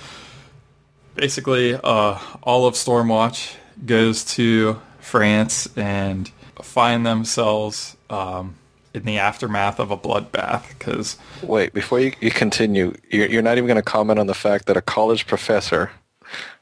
basically, 1.17 1.73
uh, 1.73 2.19
all 2.43 2.65
of 2.65 2.75
Stormwatch 2.75 3.55
goes 3.85 4.23
to 4.35 4.79
France 4.99 5.67
and 5.75 6.31
find 6.61 7.05
themselves 7.05 7.97
um, 8.09 8.55
in 8.93 9.03
the 9.03 9.17
aftermath 9.17 9.79
of 9.79 9.91
a 9.91 9.97
bloodbath. 9.97 10.69
Because 10.69 11.17
wait, 11.43 11.73
before 11.73 11.99
you, 11.99 12.13
you 12.21 12.31
continue, 12.31 12.95
you're, 13.09 13.27
you're 13.27 13.41
not 13.41 13.57
even 13.57 13.67
going 13.67 13.75
to 13.75 13.81
comment 13.81 14.19
on 14.19 14.27
the 14.27 14.33
fact 14.33 14.67
that 14.67 14.77
a 14.77 14.81
college 14.81 15.27
professor, 15.27 15.91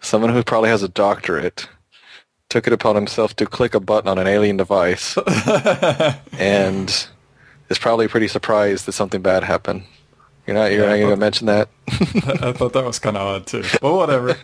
someone 0.02 0.34
who 0.34 0.44
probably 0.44 0.70
has 0.70 0.82
a 0.82 0.90
doctorate, 0.90 1.70
took 2.50 2.68
it 2.68 2.74
upon 2.74 2.96
himself 2.96 3.36
to 3.36 3.46
click 3.46 3.76
a 3.76 3.80
button 3.80 4.08
on 4.10 4.18
an 4.18 4.28
alien 4.28 4.58
device, 4.58 5.18
and 6.40 7.08
is 7.70 7.80
probably 7.80 8.08
pretty 8.08 8.28
surprised 8.28 8.86
that 8.86 8.94
something 8.94 9.22
bad 9.22 9.44
happened. 9.44 9.84
You're 10.48 10.56
not. 10.56 10.72
You're 10.72 10.84
yeah, 10.84 10.90
not 10.90 10.98
going 10.98 11.10
to 11.10 11.18
mention 11.18 11.48
that. 11.48 11.70
I 11.88 12.52
thought 12.52 12.74
that 12.74 12.86
was 12.86 13.00
kind 13.00 13.18
of 13.18 13.24
odd 13.24 13.48
too, 13.48 13.64
but 13.82 13.94
whatever. 13.94 14.38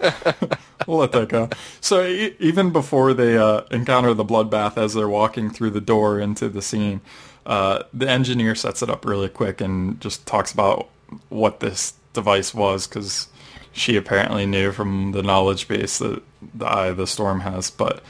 we'll 0.87 0.97
let 0.97 1.11
that 1.11 1.29
go. 1.29 1.49
So 1.79 2.03
e- 2.05 2.35
even 2.39 2.71
before 2.71 3.13
they 3.13 3.37
uh, 3.37 3.61
encounter 3.69 4.13
the 4.13 4.25
bloodbath, 4.25 4.77
as 4.77 4.93
they're 4.93 5.09
walking 5.09 5.51
through 5.51 5.71
the 5.71 5.81
door 5.81 6.19
into 6.19 6.49
the 6.49 6.61
scene, 6.61 7.01
uh, 7.45 7.83
the 7.93 8.09
engineer 8.09 8.55
sets 8.55 8.81
it 8.81 8.89
up 8.89 9.05
really 9.05 9.29
quick 9.29 9.61
and 9.61 10.01
just 10.01 10.25
talks 10.25 10.51
about 10.51 10.89
what 11.29 11.59
this 11.59 11.93
device 12.13 12.53
was 12.53 12.87
because 12.87 13.27
she 13.71 13.95
apparently 13.95 14.45
knew 14.45 14.71
from 14.71 15.11
the 15.11 15.21
knowledge 15.21 15.67
base 15.67 15.99
that 15.99 16.21
the 16.53 16.65
Eye 16.65 16.87
of 16.87 16.97
the 16.97 17.07
Storm 17.07 17.41
has. 17.41 17.69
But 17.69 18.03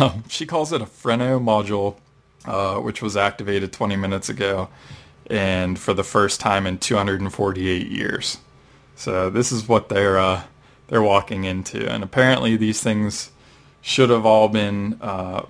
um, 0.00 0.24
she 0.28 0.46
calls 0.46 0.72
it 0.72 0.82
a 0.82 0.86
Freno 0.86 1.42
module, 1.42 1.96
uh, 2.44 2.80
which 2.80 3.00
was 3.00 3.16
activated 3.16 3.72
20 3.72 3.94
minutes 3.96 4.28
ago 4.28 4.68
and 5.28 5.78
for 5.78 5.94
the 5.94 6.04
first 6.04 6.40
time 6.40 6.66
in 6.66 6.78
248 6.78 7.86
years. 7.88 8.38
So 8.96 9.30
this 9.30 9.50
is 9.50 9.68
what 9.68 9.88
they're 9.88 10.18
uh, 10.18 10.44
they're 10.88 11.02
walking 11.02 11.44
into, 11.44 11.90
and 11.90 12.04
apparently 12.04 12.56
these 12.56 12.82
things 12.82 13.30
should 13.80 14.10
have 14.10 14.24
all 14.24 14.48
been 14.48 14.98
uh, 15.00 15.46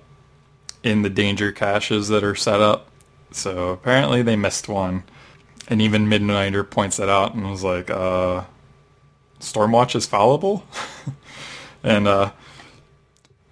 in 0.83 1.01
the 1.01 1.09
danger 1.09 1.51
caches 1.51 2.07
that 2.09 2.23
are 2.23 2.35
set 2.35 2.61
up. 2.61 2.89
So 3.31 3.69
apparently 3.69 4.21
they 4.21 4.35
missed 4.35 4.67
one, 4.67 5.03
and 5.67 5.81
even 5.81 6.07
Midnighter 6.07 6.67
points 6.67 6.97
that 6.97 7.09
out 7.09 7.33
and 7.33 7.49
was 7.49 7.63
like, 7.63 7.89
uh, 7.89 8.45
"Stormwatch 9.39 9.95
is 9.95 10.05
fallible," 10.05 10.65
and 11.83 12.07
uh, 12.07 12.31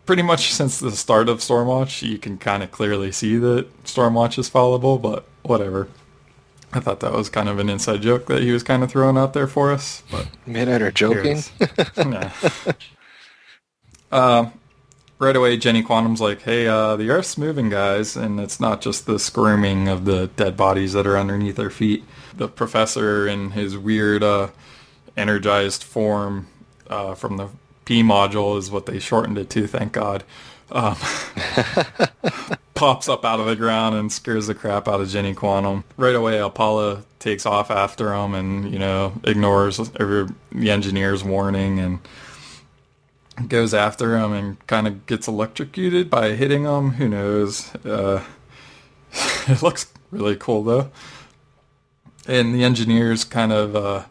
pretty 0.06 0.22
much 0.22 0.54
since 0.54 0.80
the 0.80 0.92
start 0.92 1.30
of 1.30 1.40
Stormwatch, 1.40 2.08
you 2.08 2.18
can 2.18 2.38
kind 2.38 2.64
of 2.64 2.72
clearly 2.72 3.12
see 3.12 3.38
that 3.38 3.84
Stormwatch 3.84 4.38
is 4.38 4.50
fallible, 4.50 4.98
but 4.98 5.26
whatever. 5.44 5.88
I 6.74 6.80
thought 6.80 7.00
that 7.02 7.14
was 7.14 7.30
kind 7.30 7.50
of 7.50 7.60
an 7.60 7.70
inside 7.70 8.02
joke 8.02 8.26
that 8.28 8.42
he 8.42 8.52
was 8.52 8.64
kind 8.64 8.84
of 8.84 8.92
throwing 8.92 9.18
out 9.18 9.34
there 9.34 9.48
for 9.48 9.72
us. 9.72 10.04
But 10.10 10.28
Midnighter 10.48 10.94
joking. 10.94 11.44
nah. 12.10 12.32
uh, 14.12 14.50
right 15.20 15.36
away, 15.36 15.58
Jenny 15.58 15.84
Quantum's 15.84 16.22
like, 16.22 16.42
"Hey, 16.42 16.68
uh, 16.68 16.96
the 16.96 17.10
Earth's 17.10 17.38
moving, 17.38 17.70
guys, 17.70 18.16
and 18.16 18.40
it's 18.40 18.60
not 18.60 18.82
just 18.82 19.06
the 19.06 19.20
squirming 19.20 19.88
of 19.88 20.06
the 20.06 20.28
dead 20.36 20.58
bodies 20.58 20.94
that 20.94 21.06
are 21.06 21.18
underneath 21.18 21.60
our 21.60 21.70
feet." 21.70 22.04
The 22.36 22.48
professor 22.48 23.28
in 23.28 23.52
his 23.52 23.78
weird, 23.78 24.24
uh, 24.24 24.48
energized 25.16 25.84
form 25.84 26.48
uh, 26.90 27.16
from 27.16 27.38
the 27.38 27.50
P 27.86 28.02
module 28.02 28.58
is 28.58 28.72
what 28.72 28.86
they 28.86 29.00
shortened 29.00 29.38
it 29.38 29.50
to. 29.52 29.68
Thank 29.68 29.92
God. 29.94 30.24
Um, 30.72 30.96
pops 32.74 33.08
up 33.08 33.24
out 33.24 33.40
of 33.40 33.46
the 33.46 33.56
ground 33.56 33.96
and 33.96 34.12
scares 34.12 34.48
the 34.48 34.56
crap 34.56 34.88
out 34.88 35.02
of 35.02 35.10
Jenny 35.10 35.34
Quantum. 35.34 35.84
Right 35.98 36.16
away, 36.16 36.40
Apollo 36.40 37.04
takes 37.20 37.46
off 37.46 37.70
after 37.70 38.14
him 38.14 38.34
and, 38.34 38.72
you 38.72 38.80
know, 38.80 39.14
ignores 39.24 39.80
every, 40.00 40.28
the 40.52 40.72
engineer's 40.72 41.24
warning 41.24 41.80
and 41.80 42.00
goes 43.48 43.74
after 43.74 44.18
him 44.18 44.34
and 44.34 44.68
kind 44.68 44.88
of 44.88 45.06
gets 45.06 45.28
electrocuted 45.28 46.10
by 46.10 46.34
hitting 46.34 46.64
him. 46.64 46.92
Who 46.92 47.08
knows? 47.08 47.74
Uh, 47.86 48.24
it 49.48 49.62
looks 49.62 49.92
really 50.12 50.36
cool, 50.36 50.64
though. 50.64 50.92
And 52.28 52.56
the 52.56 52.64
engineer's 52.64 53.24
kind 53.24 53.52
of 53.52 53.76
uh, 53.76 54.04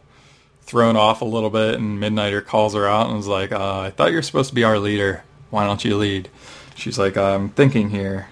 thrown 0.61 0.95
off 0.95 1.21
a 1.21 1.25
little 1.25 1.49
bit, 1.49 1.75
and 1.75 1.99
Midnighter 1.99 2.45
calls 2.45 2.75
her 2.75 2.87
out 2.87 3.09
and 3.09 3.19
is 3.19 3.27
like, 3.27 3.51
uh, 3.51 3.79
I 3.79 3.89
thought 3.89 4.11
you 4.11 4.17
were 4.17 4.21
supposed 4.21 4.49
to 4.49 4.55
be 4.55 4.63
our 4.63 4.77
leader. 4.77 5.23
Why 5.49 5.65
don't 5.65 5.83
you 5.83 5.97
lead? 5.97 6.29
She's 6.75 6.99
like, 6.99 7.17
I'm 7.17 7.49
thinking 7.49 7.89
here 7.89 8.27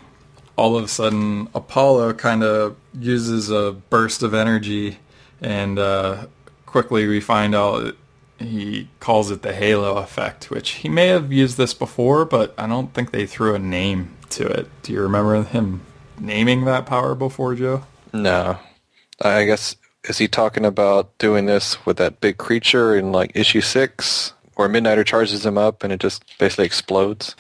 all 0.61 0.77
of 0.77 0.83
a 0.83 0.87
sudden 0.87 1.49
Apollo 1.55 2.13
kind 2.13 2.43
of 2.43 2.75
uses 2.93 3.49
a 3.49 3.71
burst 3.89 4.21
of 4.21 4.35
energy, 4.35 4.99
and 5.41 5.79
uh, 5.79 6.27
quickly 6.67 7.07
we 7.07 7.19
find 7.19 7.55
out 7.55 7.95
he 8.37 8.87
calls 8.99 9.31
it 9.31 9.41
the 9.41 9.53
halo 9.53 9.97
effect, 9.97 10.51
which 10.51 10.69
he 10.71 10.87
may 10.87 11.07
have 11.07 11.33
used 11.33 11.57
this 11.57 11.73
before, 11.73 12.25
but 12.25 12.53
I 12.59 12.67
don't 12.67 12.93
think 12.93 13.09
they 13.09 13.25
threw 13.25 13.55
a 13.55 13.59
name 13.59 14.15
to 14.29 14.45
it. 14.45 14.69
Do 14.83 14.93
you 14.93 15.01
remember 15.01 15.41
him 15.43 15.81
naming 16.19 16.65
that 16.65 16.85
power 16.85 17.15
before, 17.15 17.55
Joe? 17.55 17.83
No. 18.13 18.59
I 19.19 19.45
guess 19.45 19.75
is 20.03 20.19
he 20.19 20.27
talking 20.27 20.65
about 20.65 21.17
doing 21.17 21.47
this 21.47 21.83
with 21.87 21.97
that 21.97 22.21
big 22.21 22.37
creature 22.37 22.95
in 22.95 23.11
like 23.11 23.31
issue 23.33 23.61
six, 23.61 24.33
where 24.53 24.69
Midnighter 24.69 25.05
charges 25.05 25.43
him 25.43 25.57
up 25.57 25.83
and 25.83 25.91
it 25.91 25.99
just 25.99 26.23
basically 26.37 26.65
explodes? 26.65 27.35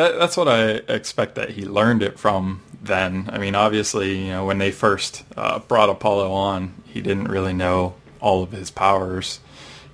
That, 0.00 0.18
that's 0.18 0.34
what 0.34 0.48
I 0.48 0.80
expect 0.88 1.34
that 1.34 1.50
he 1.50 1.66
learned 1.66 2.02
it 2.02 2.18
from 2.18 2.62
then. 2.82 3.28
I 3.30 3.36
mean, 3.36 3.54
obviously, 3.54 4.16
you 4.24 4.28
know, 4.28 4.46
when 4.46 4.56
they 4.56 4.70
first 4.70 5.24
uh, 5.36 5.58
brought 5.58 5.90
Apollo 5.90 6.32
on, 6.32 6.72
he 6.86 7.02
didn't 7.02 7.28
really 7.28 7.52
know 7.52 7.96
all 8.18 8.42
of 8.42 8.52
his 8.52 8.70
powers, 8.70 9.40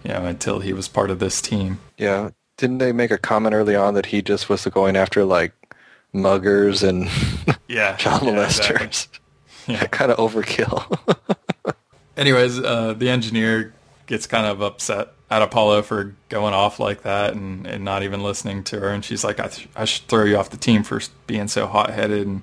you 0.04 0.12
know, 0.12 0.24
until 0.24 0.60
he 0.60 0.72
was 0.72 0.86
part 0.86 1.10
of 1.10 1.18
this 1.18 1.42
team. 1.42 1.80
Yeah. 1.98 2.30
Didn't 2.56 2.78
they 2.78 2.92
make 2.92 3.10
a 3.10 3.18
comment 3.18 3.52
early 3.52 3.74
on 3.74 3.94
that 3.94 4.06
he 4.06 4.22
just 4.22 4.48
was 4.48 4.64
going 4.66 4.94
after 4.94 5.24
like 5.24 5.52
muggers 6.14 6.84
and 6.88 7.08
yeah, 7.68 7.96
child 7.96 8.22
yeah, 8.22 8.30
molesters? 8.30 8.80
exactly. 8.80 9.20
Yeah. 9.68 9.84
kind 9.90 10.12
of 10.12 10.18
overkill. 10.18 10.86
Anyways, 12.16 12.60
uh, 12.60 12.94
the 12.96 13.08
engineer 13.10 13.74
gets 14.06 14.28
kind 14.28 14.46
of 14.46 14.62
upset 14.62 15.08
at 15.28 15.42
Apollo 15.42 15.82
for 15.82 16.14
going 16.28 16.54
off 16.54 16.78
like 16.78 17.02
that 17.02 17.34
and, 17.34 17.66
and 17.66 17.84
not 17.84 18.02
even 18.02 18.22
listening 18.22 18.62
to 18.64 18.78
her. 18.78 18.88
And 18.90 19.04
she's 19.04 19.24
like, 19.24 19.40
I, 19.40 19.48
th- 19.48 19.68
I 19.74 19.84
should 19.84 20.06
throw 20.06 20.24
you 20.24 20.36
off 20.36 20.50
the 20.50 20.56
team 20.56 20.84
for 20.84 21.00
being 21.26 21.48
so 21.48 21.66
hot-headed. 21.66 22.26
And 22.26 22.42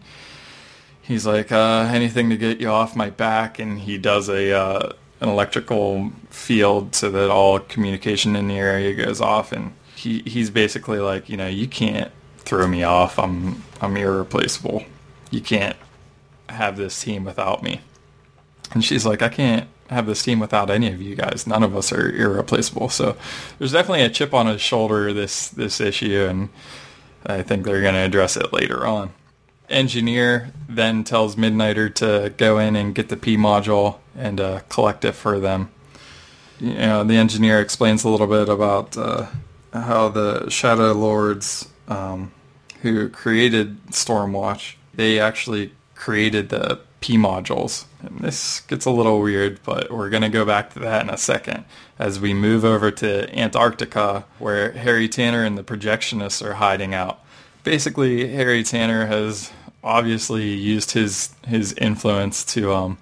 he's 1.01 1.25
like, 1.25 1.51
uh, 1.51 1.89
anything 1.91 2.29
to 2.29 2.37
get 2.37 2.59
you 2.59 2.67
off 2.67 2.95
my 2.95 3.09
back. 3.09 3.57
And 3.57 3.79
he 3.79 3.97
does 3.97 4.27
a 4.29 4.51
uh, 4.51 4.93
an 5.21 5.29
electrical 5.29 6.11
field 6.29 6.93
so 6.93 7.09
that 7.09 7.31
all 7.31 7.59
communication 7.59 8.35
in 8.35 8.49
the 8.49 8.57
area 8.57 8.93
goes 8.93 9.21
off. 9.21 9.53
And 9.53 9.73
he, 9.95 10.19
he's 10.25 10.49
basically 10.49 10.99
like, 10.99 11.29
you 11.29 11.37
know, 11.37 11.47
you 11.47 11.67
can't 11.67 12.11
throw 12.39 12.67
me 12.67 12.83
off. 12.83 13.17
I'm 13.17 13.63
I'm 13.79 13.95
irreplaceable. 13.95 14.83
You 15.31 15.39
can't 15.39 15.77
have 16.49 16.75
this 16.75 17.01
team 17.01 17.23
without 17.23 17.63
me. 17.63 17.79
And 18.73 18.83
she's 18.83 19.05
like, 19.05 19.21
I 19.21 19.29
can't 19.29 19.69
have 19.89 20.05
this 20.05 20.23
team 20.23 20.39
without 20.39 20.69
any 20.69 20.87
of 20.91 21.01
you 21.01 21.15
guys. 21.15 21.45
None 21.45 21.63
of 21.63 21.75
us 21.75 21.91
are 21.91 22.09
irreplaceable. 22.09 22.89
So 22.89 23.15
there's 23.57 23.71
definitely 23.71 24.03
a 24.03 24.09
chip 24.09 24.33
on 24.33 24.47
his 24.47 24.61
shoulder 24.61 25.13
this 25.13 25.49
this 25.49 25.79
issue, 25.79 26.25
and 26.29 26.49
I 27.25 27.41
think 27.41 27.65
they're 27.65 27.81
going 27.81 27.93
to 27.93 27.99
address 27.99 28.37
it 28.37 28.53
later 28.53 28.85
on. 28.85 29.13
Engineer 29.69 30.51
then 30.67 31.03
tells 31.03 31.35
Midnighter 31.35 31.93
to 31.95 32.33
go 32.37 32.59
in 32.59 32.75
and 32.75 32.93
get 32.93 33.09
the 33.09 33.17
P 33.17 33.37
module 33.37 33.97
and 34.15 34.39
uh, 34.39 34.59
collect 34.69 35.05
it 35.05 35.13
for 35.13 35.39
them. 35.39 35.71
You 36.59 36.73
know, 36.73 37.03
the 37.03 37.15
engineer 37.15 37.59
explains 37.59 38.03
a 38.03 38.09
little 38.09 38.27
bit 38.27 38.49
about 38.49 38.97
uh, 38.97 39.27
how 39.73 40.09
the 40.09 40.49
Shadow 40.49 40.93
Lords, 40.93 41.67
um, 41.87 42.31
who 42.81 43.09
created 43.09 43.83
Stormwatch, 43.87 44.75
they 44.93 45.19
actually 45.19 45.73
created 45.95 46.49
the 46.49 46.79
P 47.03 47.17
modules. 47.17 47.83
And 48.01 48.19
this 48.21 48.61
gets 48.61 48.85
a 48.85 48.89
little 48.89 49.19
weird, 49.19 49.59
but 49.63 49.91
we're 49.91 50.09
going 50.09 50.23
to 50.23 50.29
go 50.29 50.45
back 50.45 50.73
to 50.73 50.79
that 50.79 51.01
in 51.03 51.09
a 51.09 51.17
second 51.17 51.65
as 51.99 52.17
we 52.17 52.33
move 52.33 52.63
over 52.63 52.91
to 52.91 53.37
Antarctica 53.37 54.23
where 54.39 54.71
Harry 54.71 55.09
Tanner 55.09 55.43
and 55.43 55.57
the 55.57 55.65
projectionists 55.65 56.41
are 56.41 56.53
hiding 56.53 56.93
out. 56.93 57.19
Basically, 57.65 58.33
Harry 58.33 58.63
Tanner 58.63 59.07
has 59.07 59.51
obviously 59.83 60.53
used 60.53 60.91
his 60.91 61.35
his 61.45 61.73
influence 61.73 62.45
to 62.53 62.71
um, 62.71 62.97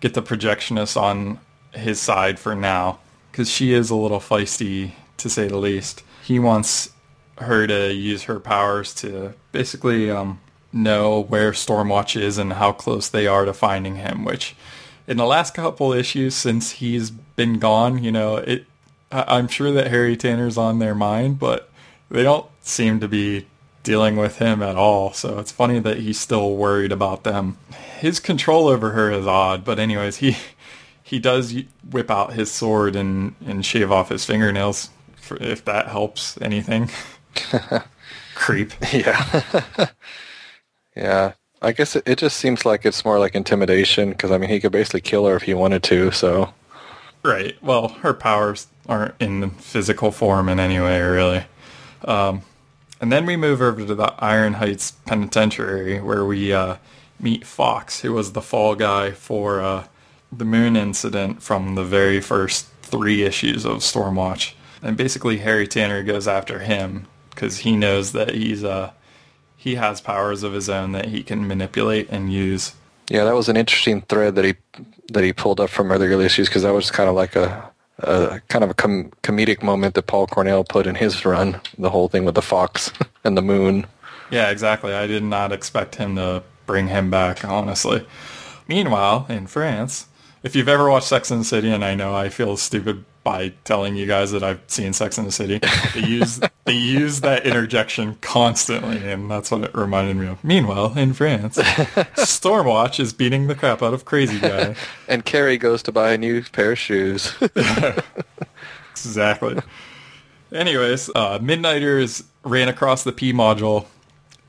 get 0.00 0.14
the 0.14 0.22
projectionist 0.22 1.00
on 1.00 1.38
his 1.74 2.00
side 2.00 2.40
for 2.40 2.56
now 2.56 2.98
because 3.30 3.48
she 3.48 3.72
is 3.72 3.88
a 3.88 3.94
little 3.94 4.18
feisty 4.18 4.94
to 5.18 5.30
say 5.30 5.46
the 5.46 5.58
least. 5.58 6.02
He 6.24 6.40
wants 6.40 6.90
her 7.38 7.68
to 7.68 7.94
use 7.94 8.24
her 8.24 8.40
powers 8.40 8.92
to 8.94 9.34
basically 9.52 10.10
um, 10.10 10.40
know 10.74 11.20
where 11.22 11.52
Stormwatch 11.52 12.20
is 12.20 12.36
and 12.36 12.54
how 12.54 12.72
close 12.72 13.08
they 13.08 13.26
are 13.26 13.44
to 13.44 13.52
finding 13.54 13.96
him, 13.96 14.24
which 14.24 14.54
in 15.06 15.16
the 15.16 15.24
last 15.26 15.54
couple 15.54 15.92
issues 15.92 16.34
since 16.34 16.72
he's 16.72 17.10
been 17.10 17.58
gone, 17.58 18.02
you 18.02 18.10
know, 18.12 18.36
it 18.36 18.66
I- 19.12 19.36
I'm 19.38 19.48
sure 19.48 19.70
that 19.72 19.86
Harry 19.88 20.16
Tanner's 20.16 20.58
on 20.58 20.80
their 20.80 20.94
mind, 20.94 21.38
but 21.38 21.70
they 22.10 22.22
don't 22.24 22.46
seem 22.60 22.98
to 23.00 23.08
be 23.08 23.46
dealing 23.84 24.16
with 24.16 24.38
him 24.38 24.62
at 24.62 24.76
all. 24.76 25.12
So 25.12 25.38
it's 25.38 25.52
funny 25.52 25.78
that 25.78 25.98
he's 25.98 26.18
still 26.18 26.56
worried 26.56 26.90
about 26.90 27.22
them. 27.22 27.58
His 28.00 28.18
control 28.18 28.66
over 28.66 28.90
her 28.90 29.10
is 29.12 29.26
odd, 29.26 29.64
but 29.64 29.78
anyways, 29.78 30.16
he 30.16 30.36
he 31.02 31.18
does 31.20 31.54
whip 31.88 32.10
out 32.10 32.32
his 32.32 32.50
sword 32.50 32.96
and 32.96 33.34
and 33.46 33.64
shave 33.64 33.92
off 33.92 34.08
his 34.08 34.24
fingernails 34.24 34.90
if 35.40 35.64
that 35.66 35.86
helps 35.88 36.36
anything. 36.40 36.90
Creep. 38.34 38.72
yeah. 38.92 39.42
yeah. 40.96 41.32
I 41.62 41.72
guess 41.72 41.96
it, 41.96 42.02
it 42.06 42.18
just 42.18 42.36
seems 42.36 42.66
like 42.66 42.84
it's 42.84 43.04
more 43.04 43.18
like 43.18 43.34
intimidation 43.34 44.10
because 44.10 44.30
I 44.30 44.38
mean 44.38 44.50
he 44.50 44.60
could 44.60 44.72
basically 44.72 45.00
kill 45.00 45.26
her 45.26 45.36
if 45.36 45.42
he 45.42 45.54
wanted 45.54 45.82
to. 45.84 46.10
So 46.10 46.52
Right. 47.24 47.56
Well, 47.62 47.88
her 48.02 48.12
powers 48.12 48.66
aren't 48.86 49.14
in 49.18 49.48
physical 49.50 50.10
form 50.10 50.48
in 50.50 50.60
any 50.60 50.78
way, 50.78 51.00
really. 51.00 51.44
Um, 52.04 52.42
and 53.00 53.10
then 53.10 53.24
we 53.24 53.34
move 53.34 53.62
over 53.62 53.84
to 53.84 53.94
the 53.94 54.14
Iron 54.18 54.54
Heights 54.54 54.90
Penitentiary, 55.06 56.02
where 56.02 56.26
we 56.26 56.52
uh, 56.52 56.76
meet 57.18 57.46
Fox, 57.46 58.00
who 58.00 58.12
was 58.12 58.32
the 58.32 58.42
fall 58.42 58.74
guy 58.74 59.10
for 59.12 59.62
uh, 59.62 59.86
the 60.30 60.44
moon 60.44 60.76
incident 60.76 61.42
from 61.42 61.76
the 61.76 61.84
very 61.84 62.20
first 62.20 62.66
three 62.82 63.22
issues 63.22 63.64
of 63.64 63.78
Stormwatch. 63.78 64.52
And 64.82 64.94
basically, 64.94 65.38
Harry 65.38 65.66
Tanner 65.66 66.02
goes 66.02 66.28
after 66.28 66.58
him 66.58 67.06
because 67.30 67.58
he 67.58 67.74
knows 67.74 68.12
that 68.12 68.34
he's 68.34 68.62
uh, 68.62 68.92
he 69.64 69.76
has 69.76 69.98
powers 70.02 70.42
of 70.42 70.52
his 70.52 70.68
own 70.68 70.92
that 70.92 71.06
he 71.06 71.22
can 71.22 71.46
manipulate 71.48 72.06
and 72.10 72.30
use. 72.30 72.74
yeah, 73.08 73.24
that 73.24 73.34
was 73.34 73.48
an 73.48 73.56
interesting 73.56 74.02
thread 74.02 74.34
that 74.34 74.44
he 74.44 74.54
that 75.08 75.24
he 75.24 75.32
pulled 75.32 75.58
up 75.58 75.70
from 75.70 75.90
earlier 75.90 76.20
issues 76.20 76.48
because 76.48 76.62
that 76.64 76.74
was 76.74 76.90
kind 76.90 77.08
of 77.08 77.14
like 77.14 77.34
a, 77.34 77.70
a 78.00 78.40
kind 78.48 78.62
of 78.62 78.68
a 78.68 78.74
com- 78.74 79.10
comedic 79.22 79.62
moment 79.62 79.94
that 79.94 80.06
Paul 80.06 80.26
Cornell 80.26 80.64
put 80.64 80.86
in 80.86 80.94
his 80.96 81.24
run. 81.24 81.62
The 81.78 81.88
whole 81.88 82.08
thing 82.08 82.26
with 82.26 82.34
the 82.34 82.42
fox 82.42 82.92
and 83.24 83.38
the 83.38 83.42
moon. 83.42 83.86
Yeah, 84.30 84.50
exactly. 84.50 84.92
I 84.92 85.06
did 85.06 85.22
not 85.22 85.50
expect 85.50 85.94
him 85.94 86.16
to 86.16 86.42
bring 86.66 86.88
him 86.88 87.10
back, 87.10 87.42
honestly. 87.42 88.06
Meanwhile, 88.68 89.26
in 89.30 89.46
France, 89.46 90.08
if 90.42 90.54
you've 90.54 90.68
ever 90.68 90.90
watched 90.90 91.08
Sex 91.08 91.30
and 91.30 91.40
the 91.40 91.44
City, 91.44 91.70
and 91.70 91.82
I 91.84 91.94
know 91.94 92.14
I 92.14 92.28
feel 92.28 92.56
stupid 92.58 93.04
by 93.24 93.54
telling 93.64 93.96
you 93.96 94.06
guys 94.06 94.30
that 94.32 94.42
I've 94.42 94.60
seen 94.68 94.92
Sex 94.92 95.18
in 95.18 95.24
the 95.24 95.32
City, 95.32 95.58
they 95.94 96.06
use 96.06 96.40
they 96.64 96.74
use 96.74 97.22
that 97.22 97.46
interjection 97.46 98.16
constantly, 98.20 98.98
and 98.98 99.30
that's 99.30 99.50
what 99.50 99.64
it 99.64 99.74
reminded 99.74 100.16
me 100.16 100.28
of. 100.28 100.44
Meanwhile, 100.44 100.96
in 100.96 101.14
France, 101.14 101.56
Stormwatch 101.56 103.00
is 103.00 103.12
beating 103.12 103.46
the 103.46 103.54
crap 103.54 103.82
out 103.82 103.94
of 103.94 104.04
Crazy 104.04 104.38
Guy. 104.38 104.76
And 105.06 105.24
Carrie 105.24 105.58
goes 105.58 105.82
to 105.84 105.92
buy 105.92 106.12
a 106.12 106.18
new 106.18 106.42
pair 106.42 106.72
of 106.72 106.78
shoes. 106.78 107.34
exactly. 108.90 109.60
Anyways, 110.50 111.10
uh, 111.14 111.38
Midnighters 111.40 112.24
ran 112.42 112.68
across 112.68 113.04
the 113.04 113.12
P 113.12 113.32
module 113.32 113.86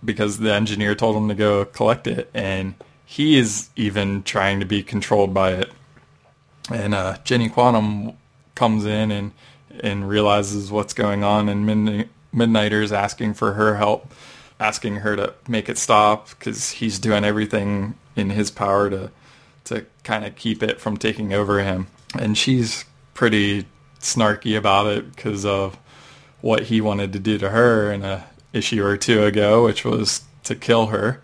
because 0.04 0.40
the 0.40 0.54
engineer 0.54 0.96
told 0.96 1.18
him 1.18 1.28
to 1.28 1.36
go 1.36 1.66
collect 1.66 2.08
it, 2.08 2.30
and 2.34 2.76
he 3.06 3.38
is 3.38 3.70
even 3.76 4.24
trying 4.24 4.60
to 4.60 4.66
be 4.66 4.82
controlled 4.82 5.34
by 5.34 5.52
it. 5.52 5.72
And 6.72 6.96
uh, 6.96 7.18
Jenny 7.24 7.50
Quantum 7.50 8.18
comes 8.56 8.86
in 8.86 9.12
and 9.12 9.32
and 9.82 10.08
realizes 10.08 10.72
what's 10.72 10.94
going 10.94 11.24
on, 11.24 11.50
and 11.50 11.66
Midnight, 11.66 12.10
Midnighters 12.34 12.92
asking 12.92 13.34
for 13.34 13.54
her 13.54 13.76
help, 13.76 14.14
asking 14.60 14.98
her 14.98 15.16
to 15.16 15.34
make 15.48 15.70
it 15.70 15.78
stop 15.78 16.30
because 16.30 16.72
he's 16.72 16.98
doing 17.00 17.24
everything 17.24 17.96
in 18.16 18.30
his 18.30 18.52
power 18.52 18.90
to 18.90 19.12
to 19.66 19.86
kind 20.04 20.26
of 20.26 20.36
keep 20.36 20.62
it 20.64 20.80
from 20.80 20.96
taking 20.96 21.34
over 21.34 21.60
him. 21.60 21.88
And 22.18 22.38
she's 22.38 22.86
pretty 23.14 23.66
snarky 24.00 24.58
about 24.58 24.88
it 24.88 25.16
because 25.16 25.46
of 25.46 25.78
what 26.42 26.64
he 26.64 26.80
wanted 26.80 27.12
to 27.14 27.20
do 27.20 27.38
to 27.40 27.50
her 27.50 27.92
in 27.92 28.04
a 28.04 28.26
issue 28.54 28.84
or 28.86 28.96
two 28.96 29.24
ago, 29.24 29.66
which 29.66 29.84
was 29.84 30.24
to 30.44 30.56
kill 30.56 30.88
her. 30.88 31.22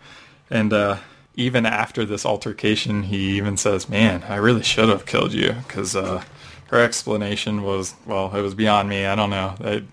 And 0.50 0.74
uh, 0.74 0.98
even 1.36 1.66
after 1.66 2.06
this 2.06 2.26
altercation, 2.26 3.04
he 3.04 3.38
even 3.38 3.56
says, 3.58 3.88
"Man, 3.88 4.24
I 4.28 4.36
really 4.36 4.64
should 4.64 4.90
have 4.90 5.06
killed 5.06 5.34
you," 5.34 5.54
because 5.68 5.96
uh, 5.96 6.24
her 6.72 6.80
explanation 6.80 7.64
was, 7.64 7.94
"Well, 8.06 8.36
it 8.36 8.42
was 8.42 8.56
beyond 8.56 8.90
me. 8.90 9.06
I 9.06 9.16
don't 9.16 9.30
know. 9.30 9.56
They, 9.60 9.84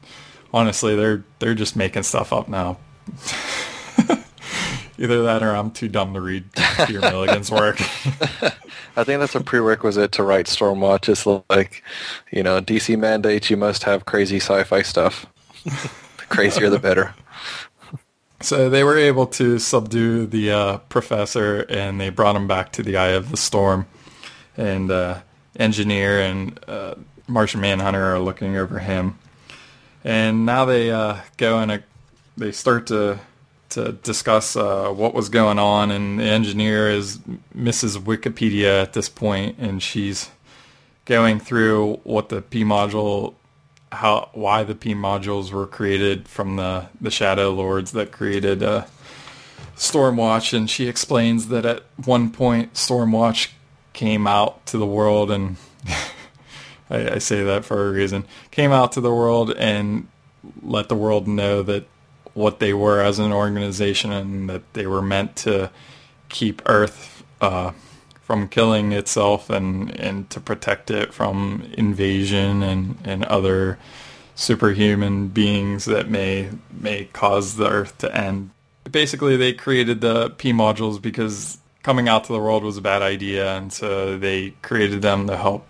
honestly, 0.55 0.97
they're 0.97 1.25
they're 1.41 1.55
just 1.55 1.77
making 1.77 2.05
stuff 2.05 2.33
up 2.33 2.49
now." 2.49 2.79
Either 5.01 5.23
that, 5.23 5.43
or 5.45 5.55
I'm 5.55 5.71
too 5.71 5.89
dumb 5.89 6.15
to 6.15 6.21
read 6.21 6.45
Peter 6.87 7.01
Milligan's 7.01 7.53
work. 7.53 7.81
I 8.97 9.05
think 9.05 9.21
that's 9.21 9.37
a 9.37 9.41
prerequisite 9.41 10.11
to 10.13 10.25
write 10.25 10.47
Stormwatch. 10.47 11.09
It's 11.09 11.25
like, 11.49 11.85
you 12.33 12.43
know, 12.43 12.61
DC 12.61 12.99
mandates 12.99 13.49
you 13.49 13.57
must 13.57 13.85
have 13.85 14.07
crazy 14.07 14.39
sci-fi 14.39 14.83
stuff. 14.83 15.25
the 15.65 16.25
crazier 16.29 16.71
the 16.71 16.79
better. 16.79 17.15
So 18.41 18.71
they 18.71 18.85
were 18.85 18.97
able 18.97 19.27
to 19.27 19.59
subdue 19.59 20.25
the 20.25 20.53
uh, 20.53 20.77
professor, 20.91 21.63
and 21.69 22.01
they 22.01 22.09
brought 22.09 22.37
him 22.37 22.47
back 22.47 22.71
to 22.75 22.85
the 22.85 22.97
Eye 22.97 23.09
of 23.09 23.33
the 23.33 23.37
Storm. 23.37 23.89
And 24.57 24.93
uh, 24.93 25.23
Engineer 25.59 26.21
and 26.21 26.59
uh, 26.69 26.95
Martian 27.27 27.61
Manhunter 27.61 28.15
are 28.15 28.21
looking 28.21 28.57
over 28.57 28.79
him. 28.79 29.19
And 30.05 30.47
now 30.47 30.65
they 30.65 30.91
uh, 30.91 31.19
go 31.37 31.59
and 31.59 31.71
uh, 31.71 31.79
they 32.37 32.53
start 32.53 32.87
to 32.89 33.19
to 33.71 33.93
discuss 33.93 34.57
uh, 34.57 34.89
what 34.89 35.13
was 35.13 35.29
going 35.29 35.59
on. 35.59 35.91
And 35.91 36.19
the 36.19 36.25
engineer 36.25 36.89
is 36.89 37.19
Mrs. 37.55 37.99
Wikipedia 37.99 38.81
at 38.83 38.95
this 38.95 39.09
point, 39.09 39.59
and 39.59 39.83
she's 39.83 40.31
going 41.05 41.41
through 41.41 42.01
what 42.05 42.29
the 42.29 42.41
P 42.41 42.65
module, 42.65 43.35
how 43.93 44.31
why 44.33 44.65
the 44.65 44.75
P 44.75 44.95
modules 44.95 45.53
were 45.53 45.67
created 45.67 46.29
from 46.29 46.57
the 46.57 46.87
the 47.01 47.11
Shadow 47.11 47.51
Lords 47.51 47.93
that 47.93 48.13
created 48.13 48.63
uh, 48.63 48.87
Stormwatch, 49.77 50.57
and 50.57 50.71
she 50.71 50.89
explains 50.89 51.49
that 51.49 51.67
at 51.67 51.83
one 52.05 52.31
point 52.31 52.75
Stormwatch 52.75 53.51
came 53.99 54.29
out 54.29 54.65
to 54.65 54.79
the 54.79 54.87
world, 54.87 55.29
and 55.29 55.57
I, 56.89 57.15
I 57.15 57.19
say 57.19 57.43
that 57.43 57.65
for 57.65 57.89
a 57.89 57.91
reason, 57.91 58.27
came 58.53 58.71
out 58.71 58.93
to 58.93 59.01
the 59.01 59.13
world 59.13 59.51
and 59.51 60.07
let 60.63 60.89
the 60.89 60.95
world 60.95 61.27
know 61.27 61.65
that 61.65 61.85
what 62.33 62.61
they 62.61 62.73
were 62.73 63.01
as 63.01 63.19
an 63.19 63.33
organization 63.33 64.13
and 64.13 64.49
that 64.49 64.73
they 64.75 64.87
were 64.87 65.03
meant 65.03 65.35
to 65.35 65.73
keep 66.29 66.63
Earth 66.67 67.25
uh, 67.41 67.73
from 68.23 68.47
killing 68.47 68.93
itself 68.93 69.51
and, 69.51 69.91
and 69.99 70.31
to 70.31 70.39
protect 70.39 70.93
it 70.93 71.13
from 71.13 71.69
invasion 71.77 72.63
and, 72.63 72.99
and 73.03 73.25
other 73.25 73.81
superhuman 74.37 75.27
beings 75.27 75.87
that 75.87 76.09
may 76.09 76.51
may 76.71 77.07
cause 77.07 77.57
the 77.57 77.69
Earth 77.69 77.99
to 77.99 78.17
end. 78.17 78.51
Basically, 78.89 79.37
they 79.37 79.53
created 79.53 80.01
the 80.01 80.31
P 80.31 80.53
modules 80.53 81.03
because 81.03 81.59
coming 81.89 82.07
out 82.07 82.25
to 82.25 82.35
the 82.35 82.39
world 82.39 82.63
was 82.63 82.77
a 82.77 82.83
bad 82.83 83.01
idea, 83.01 83.57
and 83.57 83.73
so 83.73 84.19
they 84.19 84.51
created 84.61 85.01
them 85.01 85.27
to 85.27 85.35
help 85.35 85.67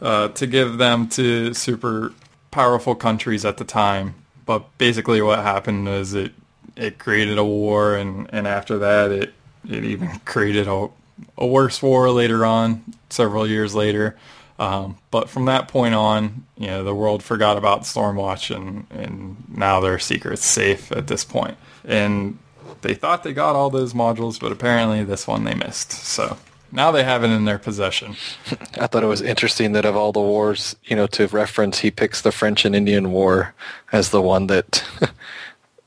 uh, 0.00 0.28
to 0.28 0.46
give 0.46 0.78
them 0.78 1.06
to 1.06 1.52
super 1.52 2.14
powerful 2.50 2.94
countries 2.94 3.44
at 3.44 3.58
the 3.58 3.64
time. 3.64 4.14
But 4.46 4.78
basically, 4.78 5.20
what 5.20 5.40
happened 5.40 5.86
is 5.86 6.14
it 6.14 6.32
it 6.76 6.98
created 6.98 7.36
a 7.36 7.44
war, 7.44 7.94
and, 7.94 8.26
and 8.32 8.46
after 8.48 8.78
that, 8.78 9.10
it 9.10 9.34
it 9.68 9.84
even 9.84 10.18
created 10.24 10.66
a 10.66 10.88
a 11.36 11.46
worse 11.46 11.82
war 11.82 12.10
later 12.10 12.46
on, 12.46 12.82
several 13.10 13.46
years 13.46 13.74
later. 13.74 14.16
Um, 14.58 14.96
but 15.10 15.28
from 15.28 15.44
that 15.44 15.68
point 15.68 15.94
on, 15.94 16.46
you 16.56 16.68
know, 16.68 16.84
the 16.84 16.94
world 16.94 17.22
forgot 17.22 17.58
about 17.58 17.82
Stormwatch, 17.82 18.56
and 18.56 18.86
and 18.88 19.36
now 19.46 19.80
their 19.80 19.98
secret's 19.98 20.46
safe 20.46 20.90
at 20.90 21.06
this 21.06 21.22
point. 21.22 21.58
And 21.84 22.38
they 22.82 22.94
thought 22.94 23.22
they 23.22 23.32
got 23.32 23.56
all 23.56 23.70
those 23.70 23.92
modules, 23.92 24.38
but 24.40 24.52
apparently 24.52 25.04
this 25.04 25.26
one 25.26 25.44
they 25.44 25.54
missed. 25.54 25.92
So 25.92 26.36
now 26.70 26.90
they 26.90 27.04
have 27.04 27.24
it 27.24 27.30
in 27.30 27.44
their 27.44 27.58
possession. 27.58 28.16
I 28.80 28.86
thought 28.86 29.02
it 29.02 29.08
was 29.08 29.22
interesting 29.22 29.72
that 29.72 29.84
of 29.84 29.96
all 29.96 30.12
the 30.12 30.20
wars, 30.20 30.76
you 30.84 30.96
know, 30.96 31.06
to 31.08 31.26
reference, 31.28 31.80
he 31.80 31.90
picks 31.90 32.22
the 32.22 32.32
French 32.32 32.64
and 32.64 32.74
Indian 32.76 33.10
War 33.10 33.54
as 33.92 34.10
the 34.10 34.22
one 34.22 34.48
that 34.48 34.84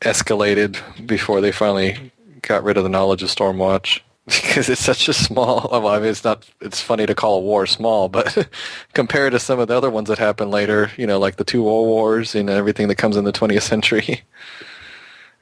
escalated 0.01 0.79
before 1.05 1.41
they 1.41 1.51
finally 1.51 2.11
got 2.41 2.63
rid 2.63 2.77
of 2.77 2.83
the 2.83 2.89
knowledge 2.89 3.21
of 3.21 3.29
Stormwatch 3.29 4.01
because 4.25 4.69
it's 4.69 4.83
such 4.83 5.07
a 5.07 5.13
small. 5.13 5.67
Well, 5.71 5.87
I 5.87 5.99
mean, 5.99 6.09
it's 6.09 6.23
not. 6.23 6.47
It's 6.61 6.81
funny 6.81 7.05
to 7.05 7.15
call 7.15 7.37
a 7.37 7.41
war 7.41 7.65
small, 7.65 8.07
but 8.07 8.47
compared 8.93 9.33
to 9.33 9.39
some 9.39 9.59
of 9.59 9.67
the 9.67 9.75
other 9.75 9.89
ones 9.89 10.09
that 10.09 10.19
happened 10.19 10.51
later, 10.51 10.91
you 10.97 11.07
know, 11.07 11.19
like 11.19 11.37
the 11.37 11.43
two 11.43 11.63
world 11.63 11.87
wars 11.87 12.35
and 12.35 12.49
everything 12.49 12.87
that 12.87 12.95
comes 12.95 13.17
in 13.17 13.23
the 13.23 13.33
20th 13.33 13.63
century, 13.63 14.21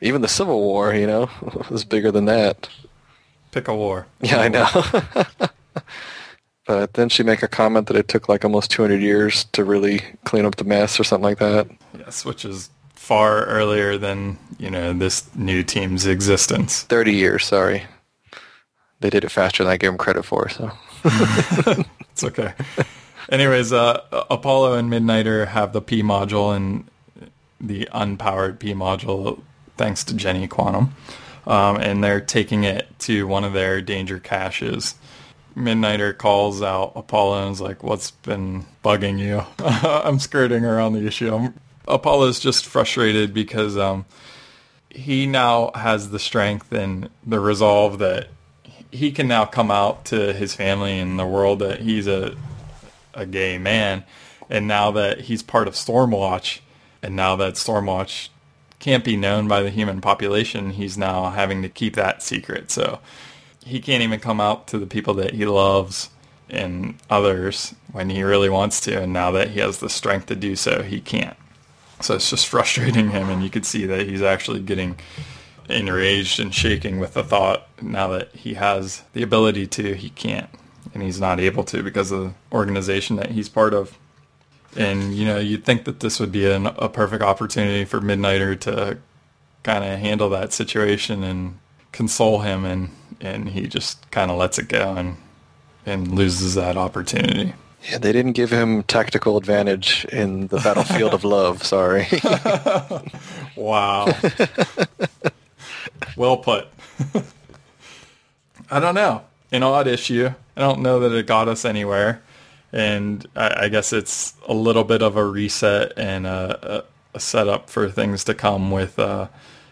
even 0.01 0.21
the 0.21 0.27
Civil 0.27 0.59
War, 0.59 0.93
you 0.93 1.07
know, 1.07 1.29
was 1.69 1.85
bigger 1.85 2.11
than 2.11 2.25
that. 2.25 2.69
Pick 3.51 3.67
a 3.67 3.75
war. 3.75 4.07
Yeah, 4.21 4.41
I 4.41 4.47
know. 4.47 4.69
but 6.67 6.93
then 6.93 7.09
she 7.09 7.23
make 7.23 7.41
a 7.41 7.47
comment 7.47 7.87
that 7.87 7.97
it 7.97 8.07
took 8.07 8.29
like 8.29 8.45
almost 8.45 8.69
200 8.71 9.01
years 9.01 9.45
to 9.45 9.63
really 9.63 10.01
clean 10.23 10.45
up 10.45 10.57
the 10.57 10.63
mess 10.63 10.99
or 10.99 11.03
something 11.03 11.23
like 11.23 11.39
that. 11.39 11.67
Yes, 11.97 12.23
which 12.23 12.45
is 12.45 12.69
far 12.93 13.45
earlier 13.45 13.97
than 13.97 14.37
you 14.59 14.69
know 14.69 14.93
this 14.93 15.33
new 15.35 15.63
team's 15.63 16.05
existence. 16.05 16.83
30 16.83 17.13
years, 17.13 17.45
sorry 17.45 17.85
they 18.99 19.09
did 19.09 19.23
it 19.23 19.29
faster 19.29 19.63
than 19.63 19.71
I 19.71 19.77
gave 19.77 19.89
them 19.89 19.97
credit 19.97 20.23
for. 20.23 20.49
So 20.49 20.71
it's 22.11 22.23
okay. 22.23 22.53
Anyways, 23.29 23.71
uh, 23.71 24.01
Apollo 24.29 24.75
and 24.75 24.91
Midnighter 24.91 25.47
have 25.47 25.73
the 25.73 25.81
P 25.81 26.01
module 26.01 26.55
and 26.55 26.89
the 27.61 27.87
unpowered 27.93 28.59
P 28.59 28.73
module, 28.73 29.41
thanks 29.79 30.03
to 30.03 30.13
Jenny 30.13 30.45
Quantum, 30.45 30.93
um, 31.47 31.77
and 31.77 32.03
they're 32.03 32.19
taking 32.19 32.65
it 32.65 32.87
to 32.99 33.25
one 33.25 33.45
of 33.45 33.53
their 33.53 33.81
danger 33.81 34.19
caches. 34.19 34.93
Midnighter 35.55 36.15
calls 36.15 36.61
out 36.61 36.91
Apollo 36.95 37.43
and 37.43 37.53
is 37.53 37.61
like, 37.61 37.81
"What's 37.81 38.11
been 38.11 38.65
bugging 38.83 39.17
you?" 39.17 39.45
I'm 39.59 40.19
skirting 40.19 40.65
around 40.65 40.93
the 40.93 41.07
issue. 41.07 41.33
I'm, 41.33 41.53
Apollo's 41.87 42.41
just 42.41 42.65
frustrated 42.65 43.33
because 43.33 43.77
um, 43.77 44.05
he 44.89 45.25
now 45.25 45.71
has 45.73 46.09
the 46.09 46.19
strength 46.19 46.71
and 46.73 47.09
the 47.25 47.39
resolve 47.39 47.99
that 47.99 48.27
he 48.91 49.11
can 49.11 49.29
now 49.29 49.45
come 49.45 49.71
out 49.71 50.05
to 50.05 50.33
his 50.33 50.53
family 50.53 50.99
and 50.99 51.17
the 51.17 51.25
world 51.25 51.59
that 51.59 51.79
he's 51.79 52.05
a 52.05 52.35
a 53.13 53.25
gay 53.25 53.57
man, 53.57 54.03
and 54.49 54.67
now 54.67 54.91
that 54.91 55.21
he's 55.21 55.41
part 55.41 55.69
of 55.69 55.73
Stormwatch, 55.73 56.59
and 57.01 57.15
now 57.15 57.37
that 57.37 57.53
Stormwatch 57.53 58.27
can't 58.79 59.03
be 59.03 59.17
known 59.17 59.47
by 59.47 59.61
the 59.61 59.69
human 59.69 60.01
population, 60.01 60.71
he's 60.71 60.97
now 60.97 61.29
having 61.29 61.61
to 61.61 61.69
keep 61.69 61.95
that 61.95 62.23
secret. 62.23 62.71
So 62.71 62.99
he 63.65 63.79
can't 63.79 64.03
even 64.03 64.19
come 64.19 64.39
out 64.41 64.67
to 64.67 64.79
the 64.79 64.87
people 64.87 65.13
that 65.15 65.33
he 65.33 65.45
loves 65.45 66.09
and 66.49 66.95
others 67.09 67.75
when 67.91 68.09
he 68.09 68.23
really 68.23 68.49
wants 68.49 68.81
to, 68.81 69.01
and 69.01 69.13
now 69.13 69.31
that 69.31 69.49
he 69.49 69.59
has 69.59 69.79
the 69.79 69.89
strength 69.89 70.25
to 70.27 70.35
do 70.35 70.55
so, 70.55 70.81
he 70.81 70.99
can't. 70.99 71.37
So 72.01 72.15
it's 72.15 72.29
just 72.29 72.47
frustrating 72.49 73.11
him, 73.11 73.29
and 73.29 73.43
you 73.43 73.49
could 73.49 73.65
see 73.65 73.85
that 73.85 74.07
he's 74.07 74.21
actually 74.21 74.61
getting 74.61 74.97
enraged 75.69 76.39
and 76.39 76.53
shaking 76.53 76.99
with 76.99 77.13
the 77.13 77.23
thought 77.23 77.67
now 77.81 78.07
that 78.07 78.33
he 78.33 78.55
has 78.55 79.03
the 79.13 79.21
ability 79.21 79.67
to, 79.67 79.93
he 79.93 80.09
can't. 80.09 80.49
And 80.93 81.03
he's 81.03 81.21
not 81.21 81.39
able 81.39 81.63
to 81.65 81.83
because 81.83 82.11
of 82.11 82.23
the 82.23 82.33
organization 82.51 83.15
that 83.17 83.31
he's 83.31 83.47
part 83.47 83.75
of. 83.75 83.97
And, 84.75 85.15
you 85.15 85.25
know, 85.25 85.39
you'd 85.39 85.65
think 85.65 85.85
that 85.85 85.99
this 85.99 86.19
would 86.19 86.31
be 86.31 86.49
an, 86.49 86.67
a 86.67 86.89
perfect 86.89 87.23
opportunity 87.23 87.85
for 87.85 87.99
Midnighter 87.99 88.59
to 88.61 88.97
kind 89.63 89.83
of 89.83 89.99
handle 89.99 90.29
that 90.29 90.53
situation 90.53 91.23
and 91.23 91.57
console 91.91 92.39
him. 92.39 92.65
And, 92.65 92.89
and 93.19 93.49
he 93.49 93.67
just 93.67 94.09
kind 94.11 94.29
of 94.29 94.37
lets 94.37 94.59
it 94.59 94.67
go 94.67 94.95
and, 94.95 95.17
and 95.85 96.13
loses 96.13 96.55
that 96.55 96.77
opportunity. 96.77 97.53
Yeah, 97.83 97.97
they 97.97 98.11
didn't 98.11 98.33
give 98.33 98.51
him 98.51 98.83
tactical 98.83 99.37
advantage 99.37 100.05
in 100.05 100.47
the 100.47 100.57
battlefield 100.57 101.13
of 101.13 101.23
love. 101.23 101.63
Sorry. 101.63 102.07
wow. 103.55 104.05
well 106.15 106.37
put. 106.37 106.67
I 108.69 108.79
don't 108.79 108.95
know. 108.95 109.23
An 109.51 109.63
odd 109.63 109.87
issue. 109.87 110.29
I 110.55 110.61
don't 110.61 110.81
know 110.81 110.99
that 110.99 111.15
it 111.15 111.25
got 111.25 111.47
us 111.47 111.65
anywhere. 111.65 112.21
And 112.71 113.25
I, 113.35 113.65
I 113.65 113.69
guess 113.69 113.93
it's 113.93 114.33
a 114.47 114.53
little 114.53 114.83
bit 114.83 115.01
of 115.01 115.15
a 115.15 115.25
reset 115.25 115.93
and 115.97 116.27
a, 116.27 116.77
a, 116.77 116.83
a 117.15 117.19
setup 117.19 117.69
for 117.69 117.89
things 117.89 118.23
to 118.25 118.33
come 118.33 118.71
with 118.71 118.99
uh, 118.99 119.27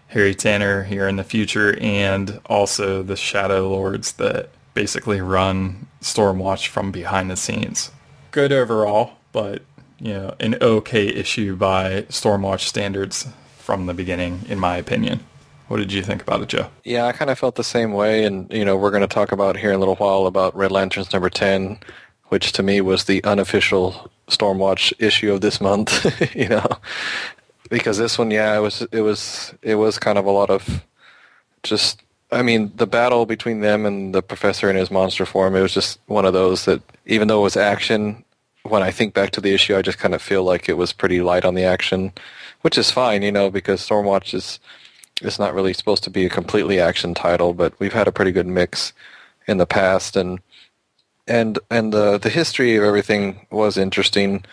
Harry 0.08 0.34
Tanner 0.34 0.84
here 0.84 1.08
in 1.08 1.18
the 1.18 1.24
future 1.24 1.78
and 1.80 2.40
also 2.46 3.04
the 3.04 3.16
Shadow 3.16 3.70
Lords 3.70 4.14
that 4.14 4.50
basically 4.74 5.22
run 5.22 5.88
Stormwatch 6.02 6.68
from 6.68 6.92
behind 6.92 7.30
the 7.30 7.36
scenes. 7.36 7.92
Good 8.32 8.52
overall, 8.52 9.14
but 9.32 9.64
you 10.00 10.14
know, 10.14 10.36
an 10.40 10.56
okay 10.62 11.08
issue 11.08 11.56
by 11.56 12.04
Stormwatch 12.10 12.62
standards 12.62 13.28
from 13.58 13.88
the 13.88 13.94
beginning, 13.94 14.42
in 14.48 14.60
my 14.60 14.78
opinion. 14.78 15.22
What 15.68 15.78
did 15.78 15.92
you 15.92 16.02
think 16.02 16.22
about 16.22 16.42
it, 16.42 16.50
Joe? 16.50 16.70
Yeah, 16.86 17.06
I 17.08 17.12
kind 17.12 17.30
of 17.30 17.38
felt 17.38 17.56
the 17.56 17.64
same 17.64 17.92
way, 17.92 18.24
and 18.24 18.52
you 18.54 18.64
know, 18.64 18.78
we're 18.78 18.92
going 18.92 19.02
to 19.02 19.08
talk 19.08 19.32
about 19.32 19.58
here 19.58 19.72
in 19.72 19.76
a 19.76 19.80
little 19.80 19.96
while 19.96 20.26
about 20.26 20.56
Red 20.56 20.72
Lanterns 20.72 21.12
number 21.12 21.30
ten, 21.30 21.80
which 22.30 22.52
to 22.54 22.64
me 22.64 22.82
was 22.82 23.06
the 23.06 23.24
unofficial 23.24 24.12
Stormwatch 24.28 24.94
issue 25.00 25.32
of 25.34 25.42
this 25.42 25.62
month. 25.62 26.06
you 26.36 26.50
know, 26.50 26.68
because 27.70 27.98
this 27.98 28.18
one, 28.18 28.32
yeah, 28.32 28.56
it 28.58 28.62
was 28.62 28.82
it 28.92 29.02
was 29.02 29.54
it 29.62 29.76
was 29.76 30.00
kind 30.00 30.18
of 30.18 30.26
a 30.26 30.32
lot 30.32 30.50
of 30.50 30.84
just. 31.64 32.02
I 32.30 32.42
mean, 32.42 32.74
the 32.76 32.88
battle 32.88 33.26
between 33.26 33.62
them 33.62 33.86
and 33.86 34.14
the 34.14 34.22
professor 34.22 34.70
in 34.70 34.76
his 34.76 34.92
monster 34.92 35.26
form, 35.26 35.56
it 35.56 35.62
was 35.62 35.74
just 35.74 35.98
one 36.08 36.26
of 36.26 36.34
those 36.34 36.66
that, 36.66 36.82
even 37.06 37.30
though 37.30 37.40
it 37.40 37.44
was 37.44 37.56
action, 37.56 38.26
when 38.64 38.84
I 38.84 38.92
think 38.92 39.14
back 39.14 39.32
to 39.32 39.42
the 39.42 39.54
issue, 39.54 39.78
I 39.78 39.82
just 39.82 39.98
kind 39.98 40.14
of 40.14 40.22
feel 40.22 40.44
like 40.44 40.68
it 40.68 40.76
was 40.76 40.92
pretty 40.92 41.22
light 41.22 41.46
on 41.46 41.56
the 41.56 41.64
action, 41.64 42.12
which 42.62 42.78
is 42.78 42.92
fine, 42.92 43.22
you 43.22 43.32
know, 43.32 43.50
because 43.50 43.80
Stormwatch 43.80 44.34
is 44.34 44.60
it's 45.22 45.40
not 45.40 45.54
really 45.54 45.74
supposed 45.74 46.04
to 46.04 46.10
be 46.10 46.26
a 46.26 46.30
completely 46.30 46.80
action 46.80 47.14
title, 47.14 47.54
but 47.54 47.80
we've 47.80 47.94
had 47.94 48.08
a 48.08 48.12
pretty 48.12 48.32
good 48.32 48.48
mix 48.48 48.94
in 49.48 49.58
the 49.58 49.66
past, 49.66 50.16
and 50.16 50.40
and 51.28 51.60
and 51.70 51.94
the 51.94 52.18
the 52.18 52.30
history 52.30 52.76
of 52.76 52.84
everything 52.84 53.46
was 53.52 53.78
interesting. 53.78 54.46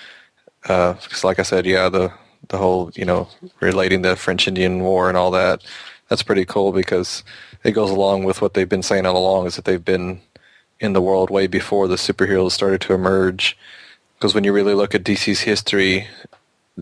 Uh, 0.69 0.95
like 1.23 1.39
I 1.39 1.43
said, 1.43 1.67
yeah, 1.67 1.89
the 1.89 2.13
the 2.49 2.59
whole 2.59 2.91
you 2.95 3.05
know 3.05 3.29
relating 3.61 4.03
the 4.03 4.17
French 4.17 4.49
Indian 4.49 4.81
War 4.81 5.09
and 5.09 5.17
all 5.17 5.31
that. 5.33 5.63
That's 6.09 6.23
pretty 6.23 6.45
cool 6.45 6.73
because 6.73 7.25
it 7.63 7.73
goes 7.73 7.91
along 7.91 8.25
with 8.25 8.43
what 8.43 8.55
they've 8.55 8.69
been 8.69 8.83
saying 8.83 9.07
all 9.07 9.17
along 9.17 9.47
is 9.47 9.57
that 9.57 9.65
they've 9.65 9.85
been 9.85 10.21
in 10.81 10.93
the 10.93 11.01
world 11.01 11.31
way 11.31 11.47
before 11.47 11.89
the 11.89 11.97
superheroes 11.97 12.53
started 12.53 12.81
to 12.83 12.93
emerge, 12.93 13.57
because 14.17 14.35
when 14.35 14.45
you 14.45 14.53
really 14.53 14.75
look 14.75 14.95
at 14.95 15.05
DC's 15.05 15.41
history, 15.41 16.07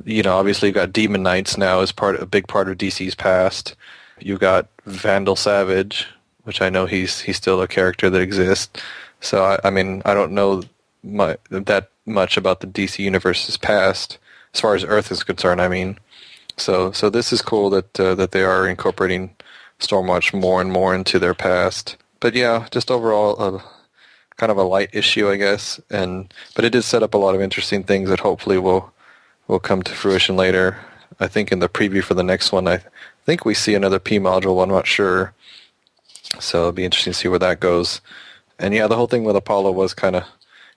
you 0.05 0.23
know, 0.23 0.37
obviously 0.37 0.69
you've 0.69 0.75
got 0.75 0.93
Demon 0.93 1.23
Knights 1.23 1.57
now 1.57 1.81
as 1.81 1.93
part 1.93 2.21
a 2.21 2.27
big 2.27 2.49
part 2.49 2.69
of 2.69 2.79
DC's 2.79 3.15
past. 3.15 3.77
You've 4.19 4.41
got 4.41 4.69
Vandal 4.87 5.37
Savage, 5.37 6.07
which 6.45 6.61
I 6.63 6.71
know 6.71 6.87
he's 6.87 7.21
he's 7.21 7.37
still 7.37 7.61
a 7.63 7.69
character 7.69 8.11
that 8.11 8.21
exists. 8.23 8.81
So 9.23 9.45
I, 9.45 9.59
I 9.65 9.71
mean, 9.71 10.03
I 10.05 10.13
don't 10.13 10.33
know 10.33 10.63
my, 11.03 11.39
that 11.49 11.91
much 12.05 12.37
about 12.37 12.61
the 12.61 12.67
DC 12.67 12.99
universe's 12.99 13.57
past 13.57 14.19
as 14.53 14.61
far 14.61 14.75
as 14.75 14.85
Earth 14.85 15.11
is 15.11 15.23
concerned. 15.25 15.63
I 15.63 15.69
mean, 15.69 15.99
so 16.57 16.93
so 16.93 17.09
this 17.09 17.33
is 17.33 17.41
cool 17.41 17.71
that 17.71 17.99
uh, 17.99 18.15
that 18.17 18.33
they 18.33 18.43
are 18.43 18.69
incorporating 18.69 19.35
Stormwatch 19.81 20.39
more 20.39 20.61
and 20.61 20.71
more 20.71 20.95
into 20.95 21.19
their 21.19 21.35
past. 21.35 21.97
But 22.21 22.35
yeah, 22.35 22.67
just 22.71 22.91
overall 22.91 23.41
a 23.41 23.65
kind 24.37 24.53
of 24.53 24.59
a 24.59 24.63
light 24.63 24.91
issue, 24.93 25.31
I 25.31 25.37
guess. 25.37 25.81
And 25.91 26.33
but 26.55 26.65
it 26.65 26.71
did 26.71 26.83
set 26.83 27.03
up 27.03 27.15
a 27.15 27.19
lot 27.19 27.35
of 27.35 27.41
interesting 27.41 27.85
things 27.85 28.09
that 28.11 28.21
hopefully 28.21 28.59
will 28.59 28.93
will 29.49 29.61
come 29.61 29.83
to 29.83 29.93
fruition 29.93 30.37
later. 30.37 30.79
I 31.21 31.29
think 31.29 31.53
in 31.53 31.61
the 31.61 31.69
preview 31.69 32.03
for 32.03 32.15
the 32.15 32.23
next 32.23 32.53
one, 32.53 32.67
I 32.67 32.81
think 33.25 33.45
we 33.45 33.55
see 33.55 33.75
another 33.75 33.99
P 33.99 34.19
module. 34.19 34.63
I'm 34.63 34.69
not 34.69 34.87
sure. 34.87 35.33
So 36.41 36.59
it'll 36.61 36.73
be 36.73 36.85
interesting 36.85 37.13
to 37.13 37.19
see 37.19 37.29
where 37.29 37.39
that 37.39 37.61
goes. 37.61 38.01
And 38.63 38.73
yeah, 38.73 38.87
the 38.87 38.95
whole 38.97 39.09
thing 39.09 39.25
with 39.25 39.35
Apollo 39.35 39.73
was 39.73 39.93
kind 39.93 40.15
of 40.15 40.25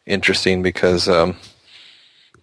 interesting 0.07 0.63
because 0.63 1.07
um, 1.07 1.37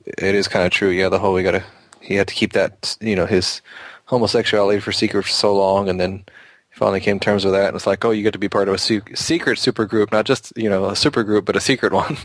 it 0.07 0.37
is 0.37 0.47
kind 0.47 0.65
of 0.65 0.71
true. 0.71 0.89
Yeah, 0.89 1.09
the 1.09 1.19
whole 1.19 1.35
we 1.35 1.43
gotta 1.43 1.65
he 2.01 2.15
had 2.15 2.29
to 2.29 2.35
keep 2.35 2.53
that 2.53 2.97
you 3.01 3.17
know 3.17 3.27
his 3.27 3.61
homosexuality 4.07 4.81
for 4.81 4.93
secret 4.93 5.25
for 5.25 5.29
so 5.29 5.55
long, 5.55 5.89
and 5.89 5.99
then 5.99 6.25
he 6.71 6.75
finally 6.79 7.01
came 7.01 7.19
to 7.19 7.25
terms 7.25 7.45
with 7.45 7.55
that. 7.55 7.67
And 7.67 7.77
it's 7.77 7.89
like, 7.89 8.05
oh, 8.05 8.13
you 8.13 8.23
get 8.23 8.33
to 8.35 8.39
be 8.39 8.49
part 8.49 8.69
of 8.69 8.75
a 8.75 8.79
su- 8.79 9.03
secret 9.15 9.59
super 9.59 9.85
group, 9.85 10.13
not 10.13 10.27
just 10.27 10.53
you 10.57 10.71
know 10.71 10.89
a 10.89 10.97
super 10.97 11.25
group, 11.25 11.45
but 11.45 11.57
a 11.57 11.61
secret 11.61 11.93
one. 12.03 12.17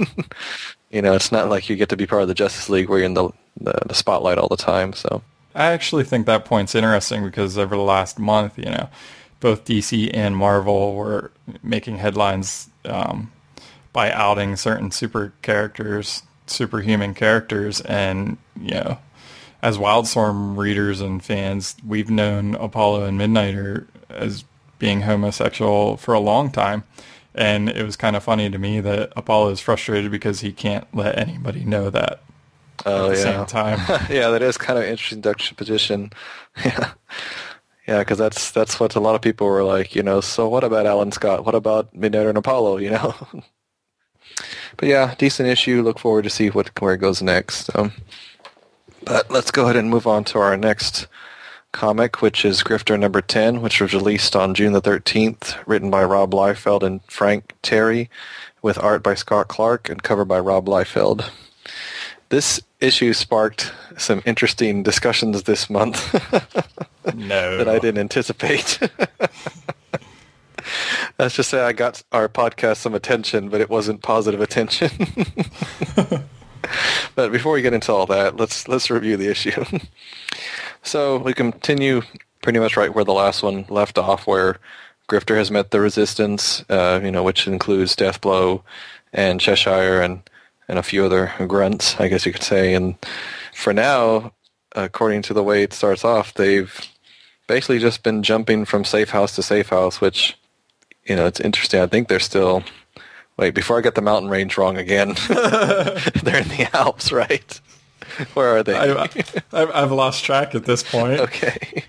you 0.91 1.01
know, 1.01 1.13
it's 1.13 1.32
not 1.32 1.49
like 1.49 1.69
you 1.69 1.75
get 1.75 1.89
to 1.89 1.97
be 1.97 2.06
part 2.06 2.21
of 2.21 2.27
the 2.27 2.36
Justice 2.36 2.69
League 2.69 2.88
where 2.88 2.99
you're 2.99 3.08
in 3.08 3.15
the, 3.15 3.32
the 3.60 3.73
the 3.88 3.95
spotlight 3.95 4.38
all 4.38 4.47
the 4.47 4.58
time. 4.58 4.93
So 4.93 5.23
I 5.56 5.65
actually 5.71 6.03
think 6.03 6.27
that 6.27 6.45
point's 6.45 6.75
interesting 6.75 7.23
because 7.23 7.58
over 7.58 7.75
the 7.75 7.82
last 7.82 8.19
month, 8.19 8.60
you 8.60 8.65
know, 8.65 8.89
both 9.39 9.65
DC 9.65 10.10
and 10.13 10.36
Marvel 10.36 10.95
were 10.95 11.32
making 11.62 11.97
headlines 11.97 12.69
um, 12.86 13.32
by 13.93 14.12
outing 14.12 14.56
certain 14.56 14.91
super 14.91 15.34
characters, 15.41 16.23
superhuman 16.47 17.13
characters, 17.13 17.82
and 17.82 18.38
you 18.60 18.71
know, 18.71 18.97
as 19.62 19.78
Wildstorm 19.78 20.58
readers 20.58 21.02
and 21.02 21.23
fans, 21.23 21.76
we've 21.86 22.10
known 22.10 22.56
Apollo 22.56 23.06
and 23.06 23.19
Midnighter 23.19 23.88
as 24.10 24.43
being 24.80 25.02
homosexual 25.02 25.97
for 25.97 26.13
a 26.13 26.19
long 26.19 26.52
time. 26.52 26.84
And 27.34 27.69
it 27.69 27.84
was 27.84 27.95
kind 27.95 28.15
of 28.15 28.23
funny 28.23 28.50
to 28.50 28.58
me 28.58 28.80
that 28.82 29.13
Apollo 29.15 29.50
is 29.52 29.60
frustrated 29.60 30.10
because 30.12 30.39
he 30.39 30.52
can't 30.52 30.88
let 30.93 31.17
anybody 31.17 31.63
know 31.65 31.89
that 31.91 32.21
oh, 32.86 33.06
at 33.06 33.10
the 33.12 33.17
yeah. 33.17 33.23
same 33.23 33.45
time. 33.45 33.80
yeah, 34.10 34.30
that 34.30 34.41
is 34.41 34.58
kind 34.58 34.78
of 34.78 34.86
an 34.86 34.91
interesting 34.91 35.21
juxtaposition. 35.21 36.12
Yeah, 36.65 36.93
yeah, 37.88 38.00
because 38.00 38.17
that's 38.17 38.52
that's 38.52 38.80
what 38.80 38.95
a 38.95 39.00
lot 39.00 39.15
of 39.15 39.21
people 39.21 39.47
were 39.47 39.63
like. 39.63 39.95
You 39.95 40.04
know, 40.04 40.21
so 40.21 40.47
what 40.50 40.63
about 40.63 40.86
Alan 40.86 41.12
Scott? 41.12 41.45
What 41.45 41.56
about 41.56 41.93
Midnight 41.95 42.28
and 42.28 42.38
Apollo? 42.38 42.78
You 42.88 42.91
know. 42.91 43.15
but 44.78 44.89
yeah, 44.89 45.15
decent 45.17 45.50
issue. 45.50 45.82
Look 45.82 46.00
forward 46.00 46.23
to 46.23 46.30
see 46.30 46.50
what 46.50 46.69
where 46.82 46.93
it 46.93 47.00
goes 47.00 47.21
next. 47.21 47.76
Um, 47.76 47.93
but 49.04 49.32
let's 49.32 49.52
go 49.52 49.63
ahead 49.63 49.78
and 49.78 49.89
move 49.89 50.06
on 50.06 50.26
to 50.26 50.39
our 50.39 50.58
next 50.58 51.08
comic, 51.71 52.21
which 52.21 52.43
is 52.43 52.63
Grifter 52.63 53.00
number 53.00 53.21
10, 53.21 53.62
which 53.62 53.80
was 53.80 53.93
released 53.93 54.36
on 54.36 54.54
June 54.54 54.73
the 54.73 54.82
13th, 54.82 55.58
written 55.65 55.89
by 55.89 56.04
Rob 56.04 56.32
Liefeld 56.32 56.84
and 56.84 57.02
Frank 57.04 57.54
Tieri, 57.62 58.10
with 58.62 58.78
art 58.80 59.04
by 59.04 59.13
Scott 59.13 59.47
Clark 59.47 59.89
and 59.89 60.04
cover 60.04 60.26
by 60.26 60.39
Rob 60.39 60.65
Liefeld. 60.65 61.30
This 62.30 62.62
issue 62.80 63.13
sparked 63.13 63.72
some 63.98 64.22
interesting 64.26 64.84
discussions 64.84 65.44
this 65.44 65.70
month 65.70 66.13
no. 67.16 67.58
that 67.58 67.68
I 67.68 67.80
didn't 67.80 68.00
anticipate. 68.00 68.80
Let's 71.20 71.36
just 71.36 71.50
say 71.50 71.62
I 71.62 71.74
got 71.74 72.04
our 72.12 72.30
podcast 72.30 72.78
some 72.78 72.94
attention, 72.94 73.50
but 73.50 73.62
it 73.62 73.70
wasn't 73.70 74.04
positive 74.04 74.42
attention. 74.42 74.92
but 77.16 77.32
before 77.32 77.54
we 77.54 77.62
get 77.62 77.74
into 77.74 77.92
all 77.92 78.06
that, 78.08 78.36
let's 78.38 78.68
let's 78.68 78.92
review 78.92 79.18
the 79.18 79.30
issue. 79.30 79.63
so 80.84 81.18
we 81.18 81.34
continue 81.34 82.02
pretty 82.42 82.60
much 82.60 82.78
right 82.78 82.94
where 82.94 83.06
the 83.06 83.13
last 83.13 83.42
one 83.42 83.66
left 83.70 83.98
off, 83.98 84.28
where 84.28 84.58
Grifter 85.10 85.38
has 85.38 85.50
met 85.50 85.72
the 85.72 85.80
Resistance, 85.80 86.63
uh, 86.70 87.00
you 87.02 87.12
know, 87.12 87.24
which 87.24 87.48
includes 87.48 87.96
Deathblow 87.96 88.62
and 89.13 89.40
Cheshire 89.40 90.02
and 90.02 90.22
and 90.67 90.80
a 90.80 90.84
few 90.84 91.06
other 91.06 91.32
grunts, 91.47 91.99
I 91.99 92.08
guess 92.08 92.25
you 92.25 92.34
could 92.34 92.43
say. 92.43 92.73
And 92.73 92.95
for 93.53 93.73
now, 93.73 94.34
according 94.75 95.21
to 95.23 95.34
the 95.34 95.43
way 95.43 95.63
it 95.63 95.73
starts 95.73 96.03
off, 96.03 96.34
they've 96.34 96.73
basically 97.47 97.80
just 97.80 98.03
been 98.03 98.23
jumping 98.23 98.65
from 98.65 98.84
safe 98.84 99.10
house 99.10 99.36
to 99.36 99.43
safe 99.43 99.69
house, 99.69 100.01
which 100.01 100.38
you 101.06 101.15
know 101.15 101.25
it's 101.25 101.39
interesting. 101.39 101.82
I 101.82 101.88
think 101.88 102.08
they're 102.08 102.19
still 102.19 102.63
Wait, 103.38 103.53
before 103.53 103.77
I 103.77 103.82
get 103.82 103.93
the 103.93 104.01
mountain 104.01 104.30
range 104.30 104.58
wrong 104.58 104.77
again, 104.77 105.10
they're 105.27 106.41
in 106.41 106.47
the 106.47 106.69
Alps, 106.73 107.12
right? 107.12 107.62
Where 108.34 108.58
are 108.58 108.63
they? 108.63 108.75
I, 108.75 109.03
I've, 109.53 109.71
I've 109.71 109.91
lost 109.91 110.23
track 110.23 110.56
at 110.56 110.65
this 110.65 110.82
point. 110.82 111.19
okay. 111.19 111.84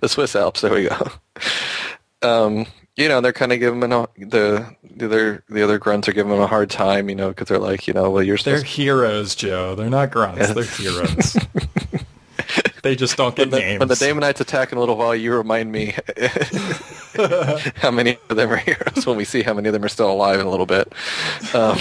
the 0.00 0.08
Swiss 0.08 0.34
Alps. 0.34 0.62
There 0.62 0.72
we 0.72 0.88
go. 0.88 1.10
Um, 2.22 2.66
you 2.98 3.08
know, 3.08 3.20
they're 3.20 3.32
kind 3.32 3.52
of 3.52 3.60
giving 3.60 3.78
them 3.78 3.92
a, 3.92 4.08
the 4.18 4.74
the 4.82 5.06
other 5.06 5.44
the 5.48 5.62
other 5.62 5.78
grunts 5.78 6.08
are 6.08 6.12
giving 6.12 6.32
them 6.32 6.40
a 6.40 6.48
hard 6.48 6.68
time, 6.68 7.08
you 7.08 7.14
know, 7.14 7.28
because 7.28 7.46
they're 7.46 7.60
like, 7.60 7.86
you 7.86 7.94
know, 7.94 8.10
well, 8.10 8.24
you're 8.24 8.36
They're 8.36 8.62
heroes, 8.62 9.36
Joe. 9.36 9.76
They're 9.76 9.88
not 9.88 10.10
grunts. 10.10 10.40
Yes. 10.40 10.54
They're 10.54 10.64
heroes. 10.64 11.36
they 12.82 12.96
just 12.96 13.16
don't 13.16 13.36
get 13.36 13.44
when 13.44 13.50
the, 13.50 13.58
names. 13.60 13.78
when 13.78 13.88
the 13.88 13.94
Daemonites 13.94 14.40
attack 14.40 14.72
in 14.72 14.78
a 14.78 14.80
little 14.80 14.96
while, 14.96 15.14
you 15.14 15.32
remind 15.32 15.70
me 15.70 15.94
how 17.76 17.92
many 17.92 18.18
of 18.28 18.36
them 18.36 18.50
are 18.50 18.56
heroes 18.56 19.06
when 19.06 19.16
we 19.16 19.24
see 19.24 19.44
how 19.44 19.54
many 19.54 19.68
of 19.68 19.72
them 19.72 19.84
are 19.84 19.88
still 19.88 20.10
alive 20.10 20.40
in 20.40 20.46
a 20.46 20.50
little 20.50 20.66
bit. 20.66 20.92
Um, 21.54 21.78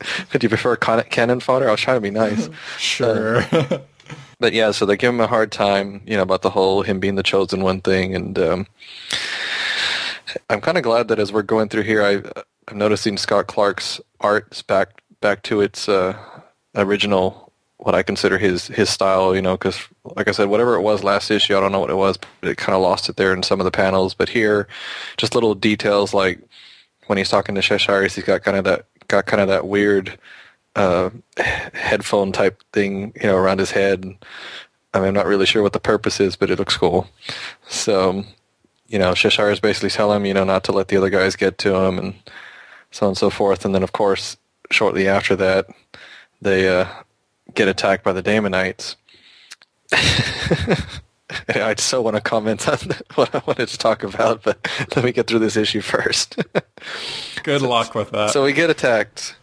could 0.30 0.42
you 0.42 0.48
prefer 0.48 0.74
con- 0.76 1.04
cannon 1.10 1.40
fodder? 1.40 1.68
I 1.68 1.72
was 1.72 1.80
trying 1.80 1.98
to 1.98 2.00
be 2.00 2.10
nice. 2.10 2.48
sure. 2.78 3.44
But 4.42 4.54
yeah, 4.54 4.72
so 4.72 4.86
they 4.86 4.96
give 4.96 5.14
him 5.14 5.20
a 5.20 5.28
hard 5.28 5.52
time, 5.52 6.02
you 6.04 6.16
know, 6.16 6.24
about 6.24 6.42
the 6.42 6.50
whole 6.50 6.82
him 6.82 6.98
being 6.98 7.14
the 7.14 7.22
chosen 7.22 7.62
one 7.62 7.80
thing, 7.80 8.12
and 8.16 8.36
um, 8.40 8.66
I'm 10.50 10.60
kind 10.60 10.78
of 10.78 10.84
glad 10.84 11.08
that 11.08 11.18
as 11.18 11.32
we're 11.32 11.42
going 11.42 11.68
through 11.68 11.82
here, 11.82 12.02
I, 12.02 12.22
I'm 12.68 12.78
noticing 12.78 13.16
Scott 13.16 13.46
Clark's 13.46 14.00
art 14.20 14.48
is 14.52 14.62
back 14.62 15.02
back 15.20 15.42
to 15.44 15.60
its 15.60 15.88
uh, 15.88 16.16
original, 16.74 17.52
what 17.78 17.94
I 17.94 18.02
consider 18.02 18.38
his 18.38 18.68
his 18.68 18.90
style, 18.90 19.34
you 19.34 19.42
know, 19.42 19.56
because 19.56 19.78
like 20.04 20.28
I 20.28 20.32
said, 20.32 20.48
whatever 20.48 20.74
it 20.74 20.82
was 20.82 21.02
last 21.02 21.30
issue, 21.30 21.56
I 21.56 21.60
don't 21.60 21.72
know 21.72 21.80
what 21.80 21.90
it 21.90 21.96
was, 21.96 22.18
but 22.18 22.50
it 22.50 22.56
kind 22.56 22.76
of 22.76 22.82
lost 22.82 23.08
it 23.08 23.16
there 23.16 23.32
in 23.32 23.42
some 23.42 23.60
of 23.60 23.64
the 23.64 23.70
panels. 23.70 24.14
But 24.14 24.28
here, 24.28 24.68
just 25.16 25.34
little 25.34 25.54
details 25.54 26.14
like 26.14 26.40
when 27.06 27.18
he's 27.18 27.28
talking 27.30 27.54
to 27.54 27.62
Cheshire, 27.62 28.02
he's 28.02 28.18
got 28.22 28.42
kind 28.42 28.56
of 28.56 28.64
that 28.64 28.86
got 29.08 29.26
kind 29.26 29.40
of 29.40 29.48
that 29.48 29.66
weird 29.66 30.18
uh, 30.76 31.10
headphone 31.36 32.32
type 32.32 32.62
thing, 32.72 33.12
you 33.20 33.28
know, 33.28 33.36
around 33.36 33.58
his 33.58 33.72
head. 33.72 34.04
I 34.94 34.98
mean, 34.98 35.08
I'm 35.08 35.14
not 35.14 35.26
really 35.26 35.46
sure 35.46 35.62
what 35.62 35.72
the 35.72 35.80
purpose 35.80 36.20
is, 36.20 36.36
but 36.36 36.50
it 36.50 36.58
looks 36.58 36.76
cool. 36.76 37.08
So, 37.66 38.24
you 38.92 38.98
know, 38.98 39.14
Cheshire 39.14 39.50
is 39.50 39.58
basically 39.58 39.88
telling 39.88 40.18
him, 40.18 40.26
you 40.26 40.34
know, 40.34 40.44
not 40.44 40.64
to 40.64 40.72
let 40.72 40.88
the 40.88 40.98
other 40.98 41.08
guys 41.08 41.34
get 41.34 41.56
to 41.58 41.74
him 41.74 41.98
and 41.98 42.14
so 42.90 43.06
on 43.06 43.10
and 43.10 43.18
so 43.18 43.30
forth. 43.30 43.64
And 43.64 43.74
then, 43.74 43.82
of 43.82 43.92
course, 43.92 44.36
shortly 44.70 45.08
after 45.08 45.34
that, 45.36 45.66
they 46.42 46.68
uh, 46.68 46.86
get 47.54 47.68
attacked 47.68 48.04
by 48.04 48.12
the 48.12 48.22
Daemonites. 48.22 48.96
I 51.48 51.74
so 51.78 52.02
want 52.02 52.16
to 52.16 52.20
comment 52.20 52.68
on 52.68 52.78
what 53.14 53.34
I 53.34 53.42
wanted 53.46 53.68
to 53.68 53.78
talk 53.78 54.02
about, 54.02 54.42
but 54.42 54.68
let 54.94 55.06
me 55.06 55.12
get 55.12 55.26
through 55.26 55.38
this 55.38 55.56
issue 55.56 55.80
first. 55.80 56.36
Good 57.42 57.62
luck 57.62 57.94
with 57.94 58.10
that. 58.10 58.30
So 58.30 58.44
we 58.44 58.52
get 58.52 58.68
attacked, 58.68 59.36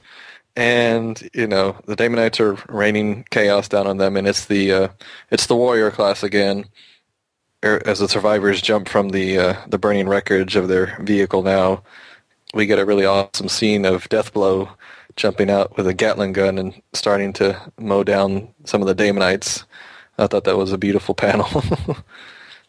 and 0.56 1.28
you 1.34 1.48
know 1.48 1.78
the 1.86 1.96
Daemonites 1.96 2.40
are 2.40 2.62
raining 2.72 3.26
chaos 3.32 3.68
down 3.68 3.88
on 3.88 3.98
them, 3.98 4.16
and 4.16 4.28
it's 4.28 4.46
the 4.46 4.72
uh, 4.72 4.88
it's 5.32 5.48
the 5.48 5.56
warrior 5.56 5.90
class 5.90 6.22
again. 6.22 6.66
As 7.62 8.00
the 8.00 8.08
survivors 8.08 8.62
jump 8.62 8.88
from 8.88 9.10
the 9.10 9.38
uh, 9.38 9.56
the 9.68 9.78
burning 9.78 10.08
wreckage 10.08 10.56
of 10.56 10.70
their 10.70 10.98
vehicle, 11.02 11.44
now 11.44 11.84
we 12.54 12.66
get 12.66 12.80
a 12.80 12.86
really 12.86 13.06
awesome 13.06 13.50
scene 13.50 13.86
of 13.86 14.08
Deathblow 14.08 14.70
jumping 15.18 15.50
out 15.50 15.76
with 15.76 15.86
a 15.86 15.94
Gatling 15.94 16.32
gun 16.32 16.58
and 16.58 16.82
starting 16.94 17.34
to 17.34 17.60
mow 17.78 18.04
down 18.04 18.48
some 18.64 18.82
of 18.82 18.88
the 18.88 18.96
Daemonites. 18.96 19.66
I 20.18 20.28
thought 20.28 20.46
that 20.46 20.58
was 20.58 20.72
a 20.72 20.78
beautiful 20.78 21.14
panel. 21.26 21.48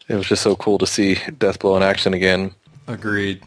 it 0.09 0.16
was 0.16 0.26
just 0.26 0.42
so 0.42 0.57
cool 0.57 0.79
to 0.79 0.87
see 0.87 1.14
Deathblow 1.14 1.76
in 1.76 1.83
action 1.85 2.12
again. 2.12 2.53
Agreed. 2.88 3.42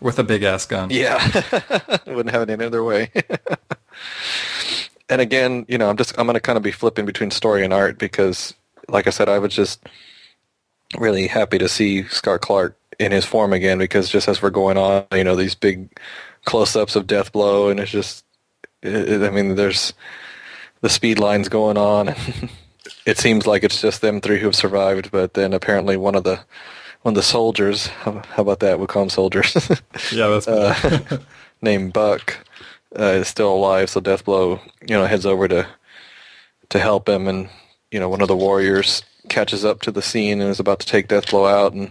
With 0.00 0.18
a 0.18 0.24
big 0.24 0.42
ass 0.42 0.64
gun. 0.64 0.88
Yeah, 0.90 1.18
wouldn't 2.06 2.30
have 2.30 2.42
it 2.42 2.50
any 2.50 2.64
other 2.64 2.82
way. 2.84 3.10
and 5.10 5.20
again, 5.20 5.66
you 5.68 5.76
know, 5.76 5.90
I'm 5.90 5.96
just 5.96 6.18
I'm 6.18 6.26
going 6.26 6.34
to 6.34 6.40
kind 6.40 6.56
of 6.56 6.62
be 6.62 6.70
flipping 6.70 7.04
between 7.04 7.30
story 7.30 7.64
and 7.64 7.74
art 7.74 7.98
because, 7.98 8.54
like 8.88 9.06
I 9.06 9.10
said, 9.10 9.28
I 9.28 9.38
was 9.38 9.52
just 9.54 9.84
really 10.96 11.26
happy 11.26 11.58
to 11.58 11.68
see 11.68 12.04
Scott 12.04 12.40
Clark 12.40 12.76
in 12.98 13.12
his 13.12 13.24
form 13.24 13.52
again 13.52 13.78
because 13.78 14.08
just 14.08 14.28
as 14.28 14.42
we're 14.42 14.50
going 14.50 14.76
on, 14.76 15.04
you 15.12 15.24
know, 15.24 15.36
these 15.36 15.54
big 15.54 15.88
close-ups 16.44 16.96
of 16.96 17.06
Deathblow, 17.06 17.70
and 17.70 17.80
it's 17.80 17.90
just 17.90 18.24
It, 18.82 19.22
I 19.22 19.30
mean, 19.30 19.54
there's 19.54 19.92
the 20.80 20.88
speed 20.88 21.18
lines 21.18 21.48
going 21.48 21.76
on. 21.76 22.14
it 23.06 23.18
seems 23.18 23.46
like 23.46 23.64
it's 23.64 23.80
just 23.80 24.00
them 24.00 24.20
three 24.20 24.38
who 24.38 24.46
have 24.46 24.56
survived, 24.56 25.10
but 25.10 25.34
then 25.34 25.52
apparently 25.52 25.96
one 25.96 26.14
of 26.14 26.24
the 26.24 26.40
one 27.02 27.12
of 27.12 27.16
the 27.16 27.22
soldiers, 27.22 27.86
how, 27.86 28.22
how 28.30 28.42
about 28.42 28.60
that? 28.60 28.80
We 28.80 28.86
call 28.86 29.02
them 29.02 29.10
soldiers. 29.10 29.54
yeah, 30.12 30.26
that's 30.28 30.48
uh, 30.48 31.18
named 31.62 31.92
Buck 31.92 32.38
uh, 32.98 33.20
is 33.20 33.28
still 33.28 33.54
alive. 33.54 33.88
So 33.90 34.00
Deathblow, 34.00 34.60
you 34.82 34.96
know, 34.96 35.06
heads 35.06 35.26
over 35.26 35.46
to 35.48 35.66
to 36.70 36.78
help 36.78 37.08
him, 37.08 37.28
and 37.28 37.48
you 37.90 38.00
know, 38.00 38.08
one 38.08 38.20
of 38.20 38.28
the 38.28 38.36
warriors 38.36 39.02
catches 39.28 39.64
up 39.64 39.80
to 39.82 39.90
the 39.90 40.02
scene 40.02 40.40
and 40.40 40.50
is 40.50 40.60
about 40.60 40.80
to 40.80 40.86
take 40.86 41.08
Deathblow 41.08 41.50
out, 41.50 41.72
and 41.72 41.90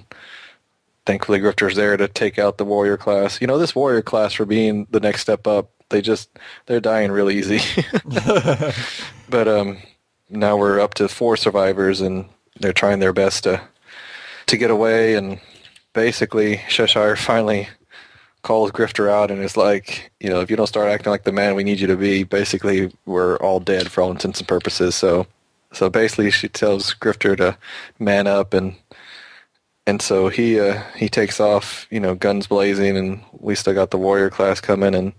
thankfully 1.06 1.40
Grifter's 1.40 1.76
there 1.76 1.98
to 1.98 2.08
take 2.08 2.38
out 2.40 2.58
the 2.58 2.66
warrior 2.66 2.98
class. 2.98 3.40
You 3.42 3.48
know, 3.48 3.58
this 3.58 3.76
warrior 3.76 4.02
class 4.02 4.34
for 4.34 4.46
being 4.46 4.88
the 4.92 5.00
next 5.00 5.22
step 5.22 5.48
up, 5.48 5.70
they 5.90 6.02
just 6.02 6.30
they're 6.66 6.80
dying 6.80 7.12
real 7.12 7.30
easy. 7.30 7.60
but 9.30 9.48
um, 9.48 9.78
now 10.30 10.58
we're 10.58 10.80
up 10.80 10.94
to 10.96 11.08
four 11.08 11.38
survivors, 11.38 12.02
and 12.02 12.26
they're 12.60 12.74
trying 12.74 13.00
their 13.00 13.14
best 13.14 13.44
to 13.44 13.62
to 14.48 14.58
get 14.58 14.72
away, 14.72 15.16
and 15.16 15.40
basically 15.94 16.62
Cheshire 16.70 17.16
finally 17.16 17.68
calls 18.44 18.72
Grifter 18.72 19.10
out 19.10 19.30
and 19.30 19.42
is 19.42 19.58
like, 19.58 20.12
you 20.20 20.30
know, 20.30 20.40
if 20.40 20.50
you 20.50 20.56
don't 20.56 20.68
start 20.68 20.90
acting 20.90 21.12
like 21.12 21.24
the 21.24 21.32
man 21.32 21.56
we 21.56 21.66
need 21.66 21.80
you 21.80 21.88
to 21.88 21.98
be, 21.98 22.24
basically 22.24 22.92
we're 23.06 23.36
all 23.38 23.60
dead 23.60 23.92
for 23.92 24.02
all 24.02 24.12
intents 24.12 24.40
and 24.40 24.48
purposes. 24.48 24.96
So, 24.96 25.28
so 25.74 25.90
basically 25.90 26.32
she 26.32 26.48
tells 26.48 26.94
Grifter 26.94 27.36
to 27.38 27.58
man 28.00 28.28
up 28.28 28.54
and 28.54 28.76
and 29.86 30.02
so 30.02 30.28
he 30.28 30.60
uh, 30.60 30.82
he 30.98 31.08
takes 31.08 31.40
off, 31.40 31.88
you 31.90 32.02
know, 32.02 32.14
guns 32.14 32.46
blazing, 32.48 32.98
and 32.98 33.22
we 33.32 33.56
still 33.56 33.74
got 33.74 33.92
the 33.92 33.98
warrior 33.98 34.30
class 34.30 34.60
coming, 34.60 34.94
and 34.94 35.14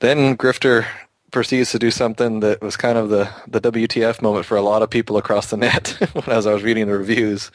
then 0.00 0.36
Grifter 0.36 0.84
proceeds 1.30 1.70
to 1.70 1.78
do 1.78 1.90
something 1.90 2.40
that 2.40 2.60
was 2.60 2.76
kind 2.76 2.98
of 2.98 3.08
the 3.08 3.30
the 3.48 3.62
WTF 3.62 4.20
moment 4.20 4.44
for 4.44 4.58
a 4.58 4.62
lot 4.62 4.82
of 4.82 4.90
people 4.90 5.16
across 5.16 5.48
the 5.48 5.56
net 5.68 5.96
as 6.26 6.46
I 6.46 6.52
was 6.52 6.62
reading 6.62 6.86
the 6.86 6.98
reviews 6.98 7.50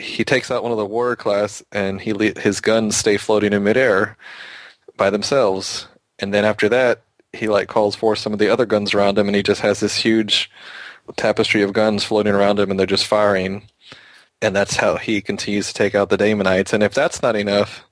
he 0.00 0.24
takes 0.24 0.50
out 0.50 0.62
one 0.62 0.72
of 0.72 0.78
the 0.78 0.86
warrior 0.86 1.16
class 1.16 1.62
and 1.72 2.00
he 2.00 2.14
his 2.38 2.60
guns 2.60 2.96
stay 2.96 3.16
floating 3.16 3.52
in 3.52 3.62
midair 3.62 4.16
by 4.96 5.10
themselves. 5.10 5.86
And 6.18 6.34
then 6.34 6.44
after 6.44 6.68
that, 6.70 7.02
he 7.32 7.48
like 7.48 7.68
calls 7.68 7.94
for 7.94 8.16
some 8.16 8.32
of 8.32 8.38
the 8.38 8.48
other 8.48 8.66
guns 8.66 8.94
around 8.94 9.18
him, 9.18 9.28
and 9.28 9.36
he 9.36 9.42
just 9.42 9.60
has 9.60 9.80
this 9.80 9.96
huge 9.96 10.50
tapestry 11.16 11.62
of 11.62 11.72
guns 11.72 12.04
floating 12.04 12.34
around 12.34 12.58
him, 12.58 12.70
and 12.70 12.78
they're 12.78 12.86
just 12.86 13.06
firing. 13.06 13.68
And 14.42 14.56
that's 14.56 14.76
how 14.76 14.96
he 14.96 15.20
continues 15.20 15.68
to 15.68 15.74
take 15.74 15.94
out 15.94 16.08
the 16.08 16.16
Daemonites. 16.16 16.72
And 16.72 16.82
if 16.82 16.94
that's 16.94 17.22
not 17.22 17.36
enough, 17.36 17.84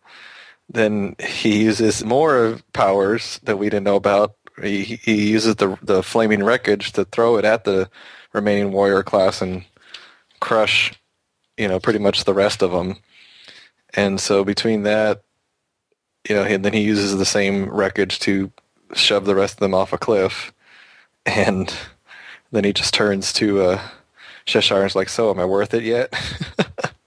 then 0.68 1.14
he 1.18 1.62
uses 1.64 2.04
more 2.04 2.58
powers 2.72 3.38
that 3.42 3.58
we 3.58 3.66
didn't 3.66 3.84
know 3.84 3.96
about. 3.96 4.34
He, 4.62 4.82
he 4.82 5.30
uses 5.30 5.56
the 5.56 5.78
the 5.82 6.02
flaming 6.02 6.42
wreckage 6.42 6.92
to 6.92 7.04
throw 7.04 7.36
it 7.36 7.44
at 7.44 7.64
the 7.64 7.90
remaining 8.32 8.72
warrior 8.72 9.02
class 9.02 9.40
and 9.40 9.64
crush 10.40 10.98
you 11.58 11.68
know, 11.68 11.80
pretty 11.80 11.98
much 11.98 12.24
the 12.24 12.32
rest 12.32 12.62
of 12.62 12.70
them. 12.70 12.96
And 13.94 14.20
so 14.20 14.44
between 14.44 14.84
that, 14.84 15.22
you 16.28 16.36
know, 16.36 16.44
and 16.44 16.64
then 16.64 16.72
he 16.72 16.82
uses 16.82 17.16
the 17.16 17.26
same 17.26 17.68
wreckage 17.68 18.20
to 18.20 18.52
shove 18.94 19.24
the 19.24 19.34
rest 19.34 19.54
of 19.54 19.60
them 19.60 19.74
off 19.74 19.92
a 19.92 19.98
cliff. 19.98 20.52
And 21.26 21.72
then 22.50 22.64
he 22.64 22.72
just 22.72 22.94
turns 22.94 23.32
to 23.34 23.60
uh, 23.62 23.88
Cheshire 24.46 24.76
and 24.76 24.86
is 24.86 24.96
like, 24.96 25.08
so 25.08 25.30
am 25.30 25.38
I 25.38 25.44
worth 25.44 25.74
it 25.74 25.82
yet? 25.82 26.12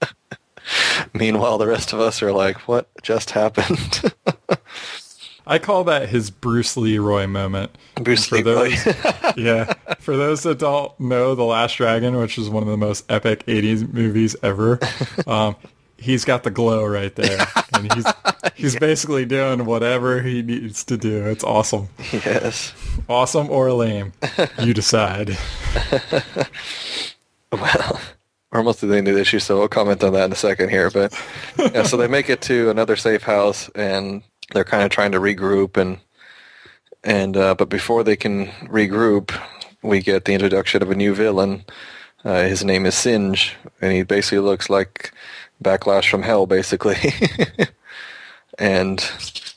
Meanwhile, 1.14 1.58
the 1.58 1.68
rest 1.68 1.94
of 1.94 2.00
us 2.00 2.22
are 2.22 2.32
like, 2.32 2.68
what 2.68 2.88
just 3.02 3.32
happened? 3.32 4.14
I 5.48 5.58
call 5.60 5.84
that 5.86 6.10
his 6.10 6.30
Bruce 6.30 6.78
Leroy 6.78 7.28
moment. 7.28 7.76
Bruce 7.96 8.28
for 8.28 8.38
Leroy. 8.38 8.70
Those, 8.70 8.86
yeah. 9.38 9.74
For 10.00 10.16
those 10.16 10.44
that 10.44 10.60
don't 10.60 10.98
know 11.00 11.36
The 11.36 11.44
Last 11.44 11.76
Dragon, 11.76 12.16
which 12.16 12.38
is 12.38 12.50
one 12.50 12.64
of 12.64 12.70
the 12.70 12.78
most 12.78 13.12
epic 13.12 13.46
80s 13.48 13.92
movies 13.92 14.36
ever, 14.44 14.80
um, 15.28 15.56
he's 16.02 16.26
got 16.26 16.44
the 16.44 16.52
glow 16.52 16.84
right 16.86 17.16
there. 17.16 17.48
And 17.74 17.92
he's 17.94 18.06
he's 18.54 18.74
yeah. 18.74 18.80
basically 18.82 19.26
doing 19.26 19.66
whatever 19.66 20.22
he 20.22 20.42
needs 20.42 20.84
to 20.84 20.98
do. 20.98 21.26
It's 21.28 21.44
awesome. 21.44 21.88
Yes. 22.12 22.74
Awesome 23.08 23.50
or 23.50 23.72
lame. 23.72 24.12
You 24.62 24.74
decide. 24.74 25.38
well, 27.52 28.02
we're 28.52 28.60
almost 28.60 28.84
at 28.84 28.90
the 28.90 28.98
end 28.98 29.08
of 29.08 29.16
the 29.16 29.22
issue, 29.22 29.40
so 29.40 29.58
we'll 29.60 29.70
comment 29.70 30.04
on 30.04 30.12
that 30.14 30.26
in 30.26 30.34
a 30.34 30.36
second 30.36 30.70
here. 30.70 30.92
But 30.92 31.18
yeah, 31.58 31.84
so 31.84 31.96
they 31.96 32.08
make 32.08 32.30
it 32.30 32.42
to 32.42 32.70
another 32.70 32.98
safe 32.98 33.24
house, 33.24 33.70
and 33.70 34.22
they're 34.54 34.66
kind 34.66 34.84
of 34.84 34.92
trying 34.92 35.14
to 35.14 35.20
regroup 35.20 35.78
and 35.78 36.00
and 37.04 37.38
uh, 37.38 37.56
but 37.56 37.70
before 37.70 38.04
they 38.04 38.18
can 38.18 38.48
regroup, 38.68 39.34
we 39.82 40.02
get 40.02 40.26
the 40.26 40.34
introduction 40.34 40.84
of 40.84 40.92
a 40.92 40.96
new 40.96 41.16
villain. 41.16 41.64
Uh, 42.24 42.44
his 42.44 42.64
name 42.64 42.86
is 42.86 42.96
Singe, 42.96 43.56
and 43.82 43.92
he 43.92 44.04
basically 44.04 44.40
looks 44.40 44.70
like 44.70 45.12
Backlash 45.64 46.10
from 46.10 46.24
Hell, 46.24 46.46
basically. 46.46 46.98
and 48.60 49.10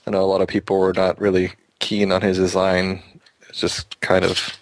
I 0.07 0.11
know 0.11 0.23
a 0.23 0.27
lot 0.27 0.41
of 0.41 0.49
people 0.49 0.79
were 0.79 0.93
not 0.93 1.21
really 1.21 1.53
keen 1.79 2.13
on 2.13 2.23
his 2.23 2.39
design. 2.39 3.03
It's 3.49 3.61
just 3.61 4.01
kind 4.01 4.25
of, 4.25 4.59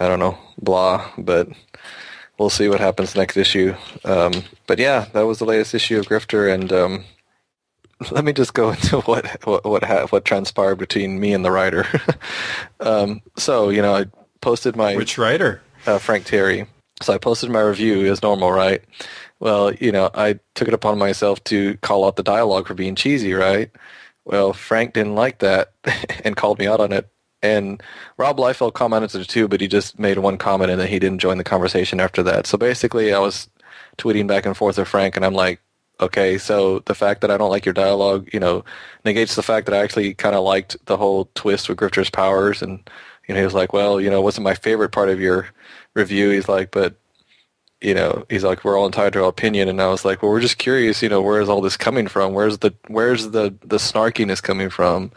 I 0.00 0.08
don't 0.08 0.18
know, 0.18 0.38
blah. 0.60 1.10
But 1.18 1.48
we'll 2.38 2.50
see 2.50 2.68
what 2.68 2.80
happens 2.80 3.14
next 3.14 3.36
issue. 3.36 3.74
Um, 4.04 4.32
but 4.66 4.78
yeah, 4.78 5.06
that 5.12 5.22
was 5.22 5.38
the 5.38 5.44
latest 5.44 5.74
issue 5.74 5.98
of 5.98 6.06
Grifter, 6.06 6.52
and 6.52 6.72
um, 6.72 7.04
let 8.10 8.24
me 8.24 8.32
just 8.32 8.54
go 8.54 8.70
into 8.72 9.00
what 9.02 9.26
what 9.46 9.64
what, 9.64 9.84
ha- 9.84 10.06
what 10.08 10.24
transpired 10.24 10.76
between 10.76 11.20
me 11.20 11.32
and 11.32 11.44
the 11.44 11.50
writer. 11.50 11.86
um, 12.80 13.20
so 13.36 13.68
you 13.68 13.82
know, 13.82 13.94
I 13.94 14.06
posted 14.40 14.76
my 14.76 14.96
which 14.96 15.18
writer? 15.18 15.62
Uh, 15.86 15.98
Frank 15.98 16.26
Tieri. 16.26 16.66
So 17.00 17.12
I 17.12 17.18
posted 17.18 17.50
my 17.50 17.60
review 17.60 18.10
as 18.10 18.22
normal, 18.22 18.52
right? 18.52 18.82
Well, 19.42 19.74
you 19.74 19.90
know, 19.90 20.08
I 20.14 20.38
took 20.54 20.68
it 20.68 20.74
upon 20.74 20.98
myself 20.98 21.42
to 21.46 21.76
call 21.78 22.06
out 22.06 22.14
the 22.16 22.22
dialogue 22.22 22.68
for 22.68 22.74
being 22.74 22.94
cheesy, 22.94 23.34
right? 23.34 23.72
Well, 24.24 24.52
Frank 24.52 24.94
didn't 24.94 25.16
like 25.16 25.40
that 25.40 25.72
and 26.24 26.36
called 26.36 26.60
me 26.60 26.68
out 26.68 26.80
on 26.80 26.92
it. 26.92 27.10
And 27.42 27.82
Rob 28.18 28.38
Liefeld 28.38 28.74
commented 28.74 29.20
it 29.20 29.28
too, 29.28 29.48
but 29.48 29.60
he 29.60 29.66
just 29.66 29.98
made 29.98 30.18
one 30.18 30.38
comment 30.38 30.70
and 30.70 30.80
then 30.80 30.86
he 30.88 31.00
didn't 31.00 31.18
join 31.20 31.38
the 31.38 31.44
conversation 31.44 31.98
after 32.00 32.22
that. 32.22 32.46
So 32.46 32.56
basically, 32.56 33.12
I 33.12 33.18
was 33.18 33.50
tweeting 33.98 34.28
back 34.28 34.46
and 34.46 34.56
forth 34.56 34.78
with 34.78 34.86
Frank, 34.88 35.16
and 35.16 35.26
I'm 35.26 35.34
like, 35.34 35.60
okay, 36.00 36.38
so 36.38 36.80
the 36.80 36.94
fact 36.94 37.20
that 37.22 37.30
I 37.32 37.36
don't 37.36 37.50
like 37.50 37.66
your 37.66 37.74
dialogue, 37.74 38.28
you 38.32 38.40
know, 38.40 38.64
negates 39.04 39.34
the 39.36 39.42
fact 39.42 39.66
that 39.66 39.74
I 39.74 39.82
actually 39.82 40.14
kind 40.14 40.36
of 40.36 40.44
liked 40.44 40.76
the 40.86 40.96
whole 40.96 41.28
twist 41.34 41.68
with 41.68 41.78
Grifter's 41.78 42.10
powers. 42.10 42.62
And, 42.62 42.88
you 43.28 43.34
know, 43.34 43.40
he 43.40 43.44
was 43.44 43.54
like, 43.54 43.72
well, 43.72 44.00
you 44.00 44.10
know, 44.10 44.20
it 44.20 44.24
wasn't 44.24 44.44
my 44.44 44.54
favorite 44.54 44.92
part 44.92 45.10
of 45.10 45.20
your 45.20 45.48
review. 45.94 46.30
He's 46.30 46.48
like, 46.48 46.70
but, 46.70 46.96
you 47.82 47.94
know, 47.94 48.24
he's 48.30 48.44
like, 48.44 48.64
we're 48.64 48.78
all 48.78 48.86
entitled 48.86 49.14
to 49.14 49.22
our 49.24 49.28
opinion. 49.28 49.68
And 49.68 49.82
I 49.82 49.88
was 49.88 50.04
like, 50.04 50.22
well, 50.22 50.30
we're 50.30 50.40
just 50.40 50.58
curious, 50.58 51.02
you 51.02 51.08
know, 51.08 51.20
where's 51.20 51.48
all 51.48 51.60
this 51.60 51.76
coming 51.76 52.06
from? 52.06 52.32
Where's 52.32 52.58
the, 52.58 52.74
where's 52.88 53.30
the, 53.30 53.54
the 53.60 53.76
snarkiness 53.76 54.42
coming 54.42 54.70
from? 54.70 55.10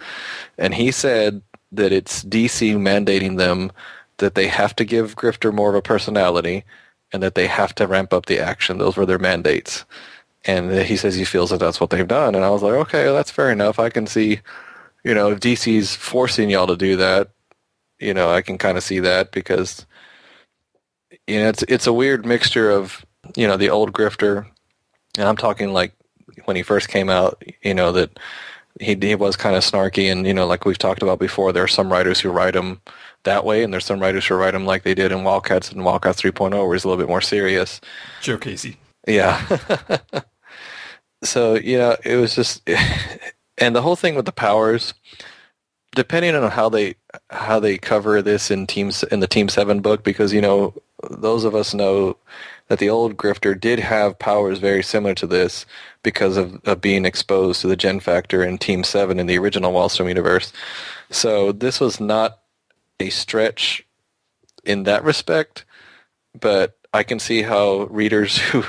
And 0.57 0.73
he 0.73 0.91
said 0.91 1.41
that 1.71 1.91
it's 1.91 2.23
DC 2.23 2.75
mandating 2.75 3.37
them 3.37 3.71
that 4.17 4.35
they 4.35 4.47
have 4.47 4.75
to 4.77 4.85
give 4.85 5.15
Grifter 5.15 5.53
more 5.53 5.69
of 5.69 5.75
a 5.75 5.81
personality 5.81 6.63
and 7.13 7.21
that 7.21 7.35
they 7.35 7.47
have 7.47 7.75
to 7.75 7.87
ramp 7.87 8.13
up 8.13 8.25
the 8.25 8.39
action. 8.39 8.77
Those 8.77 8.97
were 8.97 9.05
their 9.05 9.19
mandates 9.19 9.85
and 10.45 10.71
he 10.71 10.95
says 10.95 11.15
he 11.15 11.25
feels 11.25 11.49
that 11.49 11.59
that's 11.59 11.81
what 11.81 11.89
they've 11.89 12.07
done. 12.07 12.35
And 12.35 12.45
I 12.45 12.49
was 12.49 12.61
like, 12.61 12.73
okay, 12.73 13.05
well, 13.05 13.15
that's 13.15 13.31
fair 13.31 13.49
enough. 13.49 13.79
I 13.79 13.89
can 13.89 14.05
see, 14.05 14.41
you 15.03 15.13
know, 15.13 15.31
if 15.31 15.39
DC's 15.39 15.95
forcing 15.95 16.49
y'all 16.49 16.67
to 16.67 16.77
do 16.77 16.95
that, 16.97 17.29
you 17.99 18.13
know, 18.13 18.29
I 18.29 18.41
can 18.41 18.57
kind 18.57 18.77
of 18.77 18.83
see 18.83 18.99
that 18.99 19.31
because, 19.31 19.85
you 21.27 21.39
know, 21.39 21.49
it's 21.49 21.63
it's 21.63 21.87
a 21.87 21.93
weird 21.93 22.25
mixture 22.25 22.69
of, 22.69 23.05
you 23.35 23.47
know, 23.47 23.57
the 23.57 23.69
old 23.69 23.93
grifter, 23.93 24.45
and 25.17 25.27
I'm 25.27 25.37
talking 25.37 25.73
like 25.73 25.93
when 26.45 26.55
he 26.55 26.63
first 26.63 26.87
came 26.87 27.09
out, 27.09 27.41
you 27.61 27.73
know, 27.73 27.91
that 27.91 28.19
he 28.79 28.95
he 28.95 29.15
was 29.15 29.35
kind 29.35 29.55
of 29.55 29.63
snarky, 29.63 30.11
and 30.11 30.25
you 30.27 30.33
know, 30.33 30.45
like 30.45 30.65
we've 30.65 30.77
talked 30.77 31.01
about 31.01 31.19
before, 31.19 31.51
there 31.51 31.63
are 31.63 31.67
some 31.67 31.91
writers 31.91 32.19
who 32.19 32.29
write 32.29 32.55
him 32.55 32.81
that 33.23 33.45
way, 33.45 33.63
and 33.63 33.73
there's 33.73 33.85
some 33.85 33.99
writers 33.99 34.25
who 34.25 34.35
write 34.35 34.55
him 34.55 34.65
like 34.65 34.83
they 34.83 34.95
did 34.95 35.11
in 35.11 35.23
Wildcats 35.23 35.71
and 35.71 35.83
Wildcats 35.83 36.21
3.0, 36.21 36.51
where 36.51 36.73
he's 36.73 36.83
a 36.83 36.87
little 36.87 37.01
bit 37.01 37.09
more 37.09 37.21
serious. 37.21 37.81
Joe 38.21 38.37
Casey. 38.37 38.77
Yeah. 39.07 39.45
so 41.23 41.55
you 41.55 41.77
know 41.77 41.95
it 42.03 42.17
was 42.17 42.35
just 42.35 42.69
and 43.57 43.75
the 43.75 43.81
whole 43.81 43.95
thing 43.95 44.15
with 44.15 44.25
the 44.25 44.31
powers 44.31 44.93
depending 45.95 46.35
on 46.35 46.51
how 46.51 46.69
they 46.69 46.95
how 47.31 47.59
they 47.59 47.77
cover 47.77 48.21
this 48.21 48.51
in 48.51 48.67
teams 48.67 49.03
in 49.03 49.19
the 49.19 49.27
team 49.27 49.49
7 49.49 49.81
book 49.81 50.03
because 50.03 50.33
you 50.33 50.41
know 50.41 50.73
those 51.09 51.43
of 51.43 51.55
us 51.55 51.73
know 51.73 52.17
that 52.67 52.79
the 52.79 52.89
old 52.89 53.17
grifter 53.17 53.59
did 53.59 53.79
have 53.79 54.19
powers 54.19 54.59
very 54.59 54.83
similar 54.83 55.13
to 55.15 55.27
this 55.27 55.65
because 56.03 56.37
of, 56.37 56.59
of 56.65 56.81
being 56.81 57.05
exposed 57.05 57.61
to 57.61 57.67
the 57.67 57.75
gen 57.75 57.99
factor 57.99 58.43
in 58.43 58.57
team 58.57 58.83
7 58.83 59.19
in 59.19 59.27
the 59.27 59.37
original 59.37 59.73
Wildstorm 59.73 60.07
universe. 60.07 60.51
So 61.09 61.51
this 61.51 61.79
was 61.79 61.99
not 61.99 62.39
a 62.99 63.09
stretch 63.09 63.85
in 64.63 64.83
that 64.83 65.03
respect 65.03 65.65
but 66.39 66.77
i 66.93 67.03
can 67.03 67.19
see 67.19 67.41
how 67.41 67.83
readers 67.83 68.37
who 68.51 68.63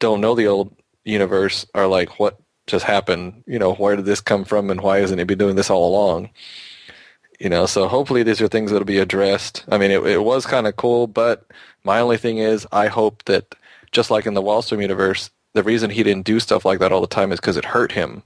don't 0.00 0.20
know 0.20 0.34
the 0.34 0.48
old 0.48 0.74
universe 1.04 1.66
are 1.74 1.86
like, 1.86 2.18
what 2.18 2.38
just 2.70 2.84
happened? 2.84 3.42
You 3.46 3.58
know, 3.58 3.74
where 3.74 3.96
did 3.96 4.04
this 4.04 4.20
come 4.20 4.44
from 4.44 4.70
and 4.70 4.80
why 4.80 4.98
hasn't 4.98 5.18
he 5.18 5.24
been 5.24 5.38
doing 5.38 5.56
this 5.56 5.70
all 5.70 5.88
along? 5.88 6.30
You 7.38 7.48
know, 7.48 7.66
so 7.66 7.88
hopefully 7.88 8.22
these 8.22 8.40
are 8.40 8.48
things 8.48 8.70
that'll 8.70 8.84
be 8.84 8.98
addressed. 8.98 9.64
I 9.70 9.78
mean, 9.78 9.90
it, 9.90 10.04
it 10.06 10.22
was 10.22 10.44
kind 10.46 10.66
of 10.66 10.76
cool, 10.76 11.06
but 11.06 11.46
my 11.84 12.00
only 12.00 12.18
thing 12.18 12.38
is 12.38 12.66
I 12.70 12.88
hope 12.88 13.24
that 13.24 13.54
just 13.92 14.10
like 14.10 14.26
in 14.26 14.34
the 14.34 14.42
Wildstorm 14.42 14.82
universe, 14.82 15.30
the 15.52 15.62
reason 15.62 15.90
he 15.90 16.02
didn't 16.02 16.26
do 16.26 16.38
stuff 16.38 16.64
like 16.64 16.78
that 16.80 16.92
all 16.92 17.00
the 17.00 17.06
time 17.06 17.32
is 17.32 17.40
because 17.40 17.56
it 17.56 17.64
hurt 17.64 17.92
him. 17.92 18.22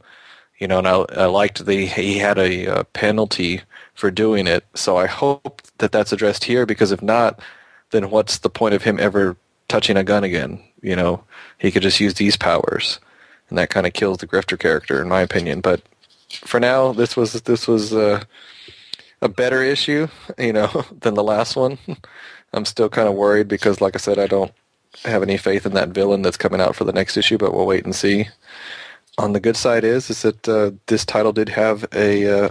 You 0.59 0.68
know, 0.68 0.78
and 0.78 0.88
I, 0.88 1.05
I 1.22 1.26
liked 1.26 1.64
the 1.66 1.86
he 1.86 2.18
had 2.18 2.38
a, 2.38 2.66
a 2.66 2.84
penalty 2.84 3.62
for 3.95 4.11
doing 4.11 4.47
it. 4.47 4.64
So 4.74 4.97
I 4.97 5.07
hope 5.07 5.62
that 5.78 5.92
that's 5.92 6.12
addressed 6.12 6.45
here 6.45 6.66
because 6.66 6.92
if 6.92 7.03
not, 7.03 7.40
then 7.90 8.11
what's 8.11 8.38
the 8.38 8.51
point 8.51 8.74
of 8.74 8.82
him 8.82 8.99
ever 9.01 9.36
touching 9.68 9.97
a 9.97 10.05
gun 10.05 10.24
again? 10.24 10.62
You 10.82 10.97
know, 10.97 11.24
he 11.59 11.70
could 11.70 11.82
just 11.82 12.01
use 12.01 12.14
these 12.14 12.36
powers, 12.36 13.01
and 13.49 13.59
that 13.59 13.70
kind 13.70 13.86
of 13.86 13.92
kills 13.92 14.18
the 14.18 14.26
Grifter 14.26 14.59
character, 14.59 15.01
in 15.01 15.09
my 15.09 15.20
opinion. 15.20 15.61
But 15.61 15.82
for 16.45 16.61
now, 16.61 16.92
this 16.92 17.16
was 17.16 17.32
this 17.42 17.68
was 17.68 17.92
uh, 17.92 18.22
a 19.20 19.28
better 19.28 19.62
issue, 19.62 20.09
you 20.38 20.53
know, 20.53 20.84
than 21.01 21.14
the 21.14 21.24
last 21.24 21.57
one. 21.57 21.78
I'm 22.53 22.64
still 22.64 22.88
kind 22.88 23.09
of 23.09 23.14
worried 23.14 23.49
because, 23.49 23.80
like 23.80 23.97
I 23.97 23.99
said, 23.99 24.18
I 24.18 24.28
don't 24.28 24.53
have 25.05 25.22
any 25.22 25.36
faith 25.36 25.66
in 25.66 25.74
that 25.74 25.88
villain 25.88 26.22
that's 26.22 26.36
coming 26.36 26.61
out 26.61 26.76
for 26.76 26.84
the 26.84 26.92
next 26.92 27.16
issue, 27.16 27.36
but 27.36 27.53
we'll 27.53 27.66
wait 27.66 27.84
and 27.84 27.95
see. 27.95 28.28
On 29.18 29.32
the 29.32 29.40
good 29.40 29.57
side 29.57 29.84
is 29.84 30.11
is 30.11 30.22
that 30.22 30.49
uh, 30.49 30.72
this 30.86 31.05
title 31.05 31.32
did 31.32 31.49
have 31.51 31.84
a 31.92 32.45
uh, 32.45 32.49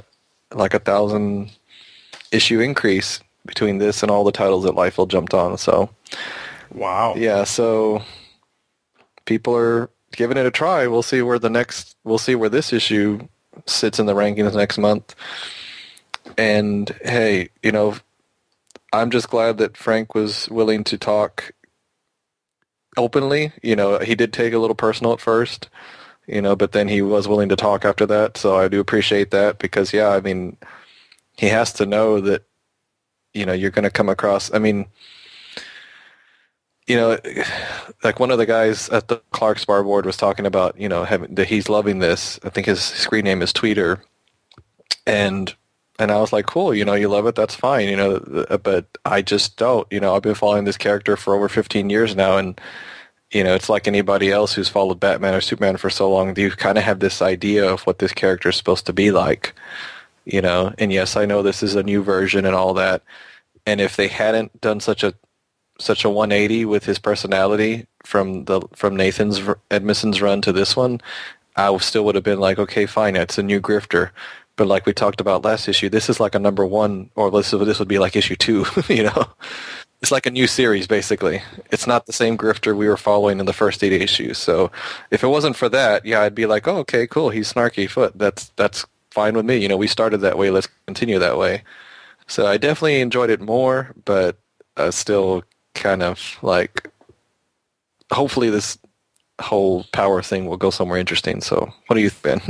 like 0.53 0.73
a 0.73 0.79
thousand 0.79 1.51
issue 2.31 2.59
increase 2.59 3.19
between 3.45 3.77
this 3.77 4.01
and 4.01 4.11
all 4.11 4.23
the 4.23 4.31
titles 4.31 4.63
that 4.63 4.75
Liefeld 4.75 5.09
jumped 5.09 5.33
on. 5.33 5.57
So, 5.57 5.89
wow, 6.73 7.15
yeah. 7.15 7.43
So 7.43 8.01
people 9.25 9.55
are 9.55 9.89
giving 10.15 10.37
it 10.37 10.45
a 10.45 10.51
try. 10.51 10.87
We'll 10.87 11.03
see 11.03 11.21
where 11.21 11.39
the 11.39 11.49
next. 11.49 11.95
We'll 12.03 12.17
see 12.17 12.35
where 12.35 12.49
this 12.49 12.73
issue 12.73 13.27
sits 13.65 13.99
in 13.99 14.05
the 14.05 14.15
rankings 14.15 14.55
next 14.55 14.77
month. 14.77 15.15
And 16.37 16.89
hey, 17.03 17.49
you 17.61 17.71
know, 17.71 17.95
I'm 18.91 19.11
just 19.11 19.29
glad 19.29 19.57
that 19.57 19.77
Frank 19.77 20.15
was 20.15 20.49
willing 20.49 20.83
to 20.85 20.97
talk 20.97 21.51
openly. 22.97 23.51
You 23.61 23.75
know, 23.75 23.99
he 23.99 24.15
did 24.15 24.33
take 24.33 24.53
a 24.53 24.59
little 24.59 24.75
personal 24.75 25.13
at 25.13 25.19
first, 25.19 25.69
you 26.27 26.41
know, 26.41 26.55
but 26.55 26.71
then 26.71 26.87
he 26.87 27.01
was 27.01 27.27
willing 27.27 27.49
to 27.49 27.55
talk 27.55 27.85
after 27.85 28.05
that. 28.05 28.37
So 28.37 28.55
I 28.55 28.67
do 28.67 28.79
appreciate 28.79 29.31
that 29.31 29.59
because, 29.59 29.93
yeah, 29.93 30.09
I 30.09 30.21
mean, 30.21 30.57
he 31.37 31.47
has 31.47 31.73
to 31.73 31.85
know 31.85 32.21
that, 32.21 32.43
you 33.33 33.45
know, 33.45 33.53
you're 33.53 33.71
going 33.71 33.83
to 33.83 33.89
come 33.89 34.09
across. 34.09 34.53
I 34.53 34.59
mean, 34.59 34.85
you 36.87 36.95
know, 36.95 37.17
like 38.03 38.19
one 38.19 38.31
of 38.31 38.37
the 38.37 38.45
guys 38.45 38.89
at 38.89 39.07
the 39.07 39.21
Clark's 39.31 39.65
bar 39.65 39.83
board 39.83 40.05
was 40.05 40.17
talking 40.17 40.45
about, 40.45 40.79
you 40.79 40.89
know, 40.89 41.03
having, 41.03 41.33
that 41.35 41.47
he's 41.47 41.69
loving 41.69 41.99
this. 41.99 42.39
I 42.43 42.49
think 42.49 42.67
his 42.67 42.81
screen 42.81 43.23
name 43.23 43.41
is 43.41 43.53
Tweeter, 43.53 44.01
and 45.07 45.53
and 45.99 46.11
I 46.11 46.19
was 46.19 46.33
like, 46.33 46.45
cool, 46.45 46.73
you 46.73 46.85
know, 46.85 46.95
you 46.95 47.07
love 47.07 47.27
it, 47.27 47.35
that's 47.35 47.55
fine, 47.55 47.87
you 47.87 47.95
know, 47.95 48.15
uh, 48.49 48.57
but 48.57 48.85
I 49.05 49.21
just 49.21 49.57
don't, 49.57 49.87
you 49.91 49.99
know, 49.99 50.15
I've 50.15 50.23
been 50.23 50.33
following 50.35 50.63
this 50.65 50.77
character 50.77 51.15
for 51.15 51.35
over 51.35 51.47
15 51.47 51.89
years 51.89 52.15
now, 52.15 52.37
and 52.37 52.59
you 53.33 53.43
know, 53.43 53.55
it's 53.55 53.69
like 53.69 53.87
anybody 53.87 54.31
else 54.31 54.53
who's 54.53 54.69
followed 54.69 54.99
Batman 54.99 55.33
or 55.33 55.41
Superman 55.41 55.77
for 55.77 55.89
so 55.89 56.09
long. 56.11 56.37
You 56.37 56.51
kind 56.51 56.77
of 56.77 56.83
have 56.83 56.99
this 56.99 57.21
idea 57.21 57.67
of 57.67 57.81
what 57.81 57.97
this 57.99 58.13
character 58.13 58.49
is 58.49 58.55
supposed 58.55 58.85
to 58.85 58.93
be 58.93 59.11
like, 59.11 59.53
you 60.25 60.39
know. 60.39 60.73
And 60.77 60.93
yes, 60.93 61.15
I 61.15 61.25
know 61.25 61.41
this 61.41 61.63
is 61.63 61.75
a 61.75 61.81
new 61.81 62.03
version 62.03 62.45
and 62.45 62.55
all 62.55 62.75
that. 62.75 63.01
And 63.65 63.81
if 63.81 63.95
they 63.95 64.07
hadn't 64.07 64.61
done 64.61 64.79
such 64.79 65.03
a 65.03 65.15
such 65.79 66.05
a 66.05 66.09
180 66.09 66.65
with 66.65 66.85
his 66.85 66.99
personality 66.99 67.87
from 68.03 68.45
the 68.45 68.61
from 68.75 68.95
Nathan's 68.95 69.41
Edmondson's 69.71 70.21
run 70.21 70.41
to 70.41 70.51
this 70.51 70.75
one, 70.75 71.01
I 71.55 71.75
still 71.77 72.05
would 72.05 72.15
have 72.15 72.23
been 72.23 72.39
like, 72.39 72.59
okay, 72.59 72.85
fine, 72.85 73.15
it's 73.15 73.37
a 73.37 73.43
new 73.43 73.61
grifter. 73.61 74.11
But 74.55 74.67
like 74.67 74.85
we 74.85 74.93
talked 74.93 75.19
about 75.21 75.43
last 75.43 75.67
issue, 75.67 75.89
this 75.89 76.09
is 76.09 76.19
like 76.19 76.35
a 76.35 76.39
number 76.39 76.65
one, 76.65 77.09
or 77.15 77.31
this 77.31 77.51
this 77.51 77.79
would 77.79 77.87
be 77.87 77.99
like 77.99 78.15
issue 78.15 78.35
two, 78.35 78.65
you 78.89 79.03
know. 79.03 79.27
It's 80.01 80.11
like 80.11 80.25
a 80.25 80.31
new 80.31 80.47
series, 80.47 80.85
basically. 80.85 81.41
It's 81.71 81.87
not 81.87 82.05
the 82.07 82.13
same 82.13 82.37
grifter 82.37 82.75
we 82.75 82.89
were 82.89 82.97
following 82.97 83.39
in 83.39 83.45
the 83.45 83.53
first 83.53 83.81
eight 83.83 83.93
issues. 83.93 84.37
So 84.37 84.69
if 85.11 85.23
it 85.23 85.27
wasn't 85.27 85.55
for 85.55 85.69
that, 85.69 86.05
yeah, 86.05 86.21
I'd 86.21 86.35
be 86.35 86.45
like, 86.45 86.67
oh, 86.67 86.77
okay, 86.79 87.07
cool. 87.07 87.29
He's 87.29 87.53
snarky 87.53 87.89
foot. 87.89 88.11
That's 88.13 88.49
that's 88.57 88.85
fine 89.11 89.35
with 89.35 89.45
me. 89.45 89.57
You 89.57 89.69
know, 89.69 89.77
we 89.77 89.87
started 89.87 90.17
that 90.19 90.37
way. 90.37 90.49
Let's 90.51 90.67
continue 90.87 91.19
that 91.19 91.37
way. 91.37 91.63
So 92.27 92.45
I 92.45 92.57
definitely 92.57 92.99
enjoyed 92.99 93.29
it 93.29 93.41
more, 93.41 93.93
but 94.05 94.37
uh, 94.75 94.91
still 94.91 95.43
kind 95.73 96.03
of 96.03 96.37
like 96.41 96.89
hopefully 98.11 98.49
this 98.49 98.77
whole 99.41 99.85
power 99.91 100.21
thing 100.21 100.45
will 100.45 100.57
go 100.57 100.69
somewhere 100.69 100.99
interesting. 100.99 101.41
So 101.41 101.73
what 101.87 101.95
do 101.95 102.01
you 102.01 102.09
think, 102.09 102.43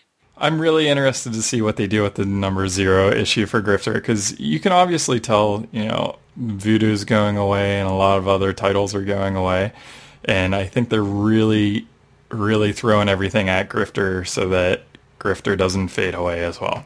I'm 0.38 0.60
really 0.60 0.88
interested 0.88 1.32
to 1.32 1.42
see 1.42 1.62
what 1.62 1.76
they 1.76 1.86
do 1.86 2.02
with 2.02 2.16
the 2.16 2.26
number 2.26 2.68
zero 2.68 3.10
issue 3.10 3.46
for 3.46 3.62
Grifter 3.62 3.94
because 3.94 4.38
you 4.38 4.60
can 4.60 4.72
obviously 4.72 5.18
tell, 5.18 5.64
you 5.72 5.86
know, 5.86 6.18
Voodoo's 6.36 7.04
going 7.04 7.38
away 7.38 7.80
and 7.80 7.88
a 7.88 7.92
lot 7.92 8.18
of 8.18 8.28
other 8.28 8.52
titles 8.52 8.94
are 8.94 9.04
going 9.04 9.36
away. 9.36 9.72
And 10.24 10.54
I 10.54 10.66
think 10.66 10.90
they're 10.90 11.02
really, 11.02 11.86
really 12.30 12.72
throwing 12.72 13.08
everything 13.08 13.48
at 13.48 13.70
Grifter 13.70 14.26
so 14.26 14.48
that 14.50 14.82
Grifter 15.18 15.56
doesn't 15.56 15.88
fade 15.88 16.14
away 16.14 16.44
as 16.44 16.60
well. 16.60 16.84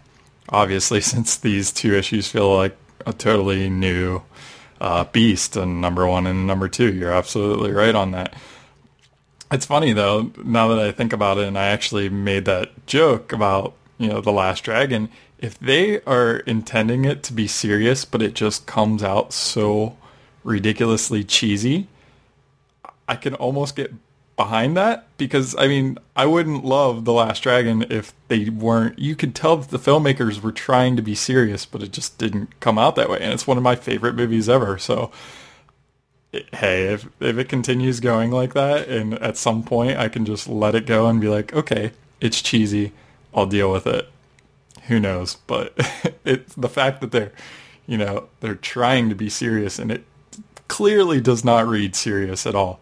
Obviously, 0.50 1.00
since 1.00 1.36
these 1.36 1.72
two 1.72 1.94
issues 1.94 2.28
feel 2.28 2.54
like 2.54 2.76
a 3.06 3.12
totally 3.12 3.68
new 3.68 4.22
uh, 4.80 5.04
beast 5.04 5.56
and 5.56 5.80
number 5.80 6.06
one 6.06 6.26
and 6.26 6.46
number 6.46 6.68
two, 6.68 6.92
you're 6.92 7.12
absolutely 7.12 7.72
right 7.72 7.94
on 7.94 8.12
that. 8.12 8.34
It's 9.52 9.66
funny 9.66 9.92
though, 9.92 10.32
now 10.44 10.68
that 10.68 10.78
I 10.78 10.92
think 10.92 11.12
about 11.12 11.38
it, 11.38 11.48
and 11.48 11.58
I 11.58 11.66
actually 11.68 12.08
made 12.08 12.44
that 12.44 12.86
joke 12.86 13.32
about 13.32 13.74
you 13.98 14.08
know 14.08 14.20
the 14.20 14.32
Last 14.32 14.64
Dragon. 14.64 15.08
If 15.38 15.58
they 15.58 16.00
are 16.02 16.36
intending 16.40 17.04
it 17.04 17.22
to 17.24 17.32
be 17.32 17.46
serious, 17.46 18.04
but 18.04 18.22
it 18.22 18.34
just 18.34 18.66
comes 18.66 19.02
out 19.02 19.32
so 19.32 19.96
ridiculously 20.44 21.24
cheesy, 21.24 21.88
I 23.08 23.16
can 23.16 23.34
almost 23.34 23.74
get 23.74 23.92
behind 24.40 24.74
that 24.74 25.06
because 25.18 25.54
I 25.58 25.68
mean 25.68 25.98
I 26.16 26.24
wouldn't 26.24 26.64
love 26.64 27.04
The 27.04 27.12
Last 27.12 27.42
Dragon 27.42 27.84
if 27.90 28.14
they 28.28 28.48
weren't. 28.48 28.98
You 28.98 29.14
could 29.14 29.34
tell 29.34 29.58
the 29.58 29.78
filmmakers 29.78 30.40
were 30.40 30.50
trying 30.50 30.96
to 30.96 31.02
be 31.02 31.14
serious, 31.14 31.66
but 31.66 31.82
it 31.82 31.92
just 31.92 32.16
didn't 32.16 32.58
come 32.58 32.78
out 32.78 32.96
that 32.96 33.10
way. 33.10 33.18
And 33.20 33.34
it's 33.34 33.46
one 33.46 33.58
of 33.58 33.62
my 33.62 33.76
favorite 33.76 34.14
movies 34.14 34.48
ever. 34.48 34.78
So 34.78 35.10
hey, 36.32 36.86
if 36.94 37.06
if 37.20 37.36
it 37.36 37.50
continues 37.50 38.00
going 38.00 38.30
like 38.30 38.54
that, 38.54 38.88
and 38.88 39.12
at 39.18 39.36
some 39.36 39.62
point 39.62 39.98
I 39.98 40.08
can 40.08 40.24
just 40.24 40.48
let 40.48 40.74
it 40.74 40.86
go 40.86 41.06
and 41.06 41.20
be 41.20 41.28
like, 41.28 41.52
okay, 41.52 41.92
it's 42.18 42.40
cheesy, 42.40 42.92
I'll 43.34 43.44
deal 43.44 43.70
with 43.70 43.86
it. 43.86 44.08
Who 44.84 44.98
knows? 44.98 45.34
But 45.46 45.74
it's 46.24 46.54
the 46.54 46.70
fact 46.70 47.02
that 47.02 47.12
they're, 47.12 47.32
you 47.86 47.98
know, 47.98 48.28
they're 48.40 48.54
trying 48.54 49.10
to 49.10 49.14
be 49.14 49.28
serious, 49.28 49.78
and 49.78 49.92
it 49.92 50.04
clearly 50.66 51.20
does 51.20 51.44
not 51.44 51.66
read 51.66 51.94
serious 51.94 52.46
at 52.46 52.54
all. 52.54 52.80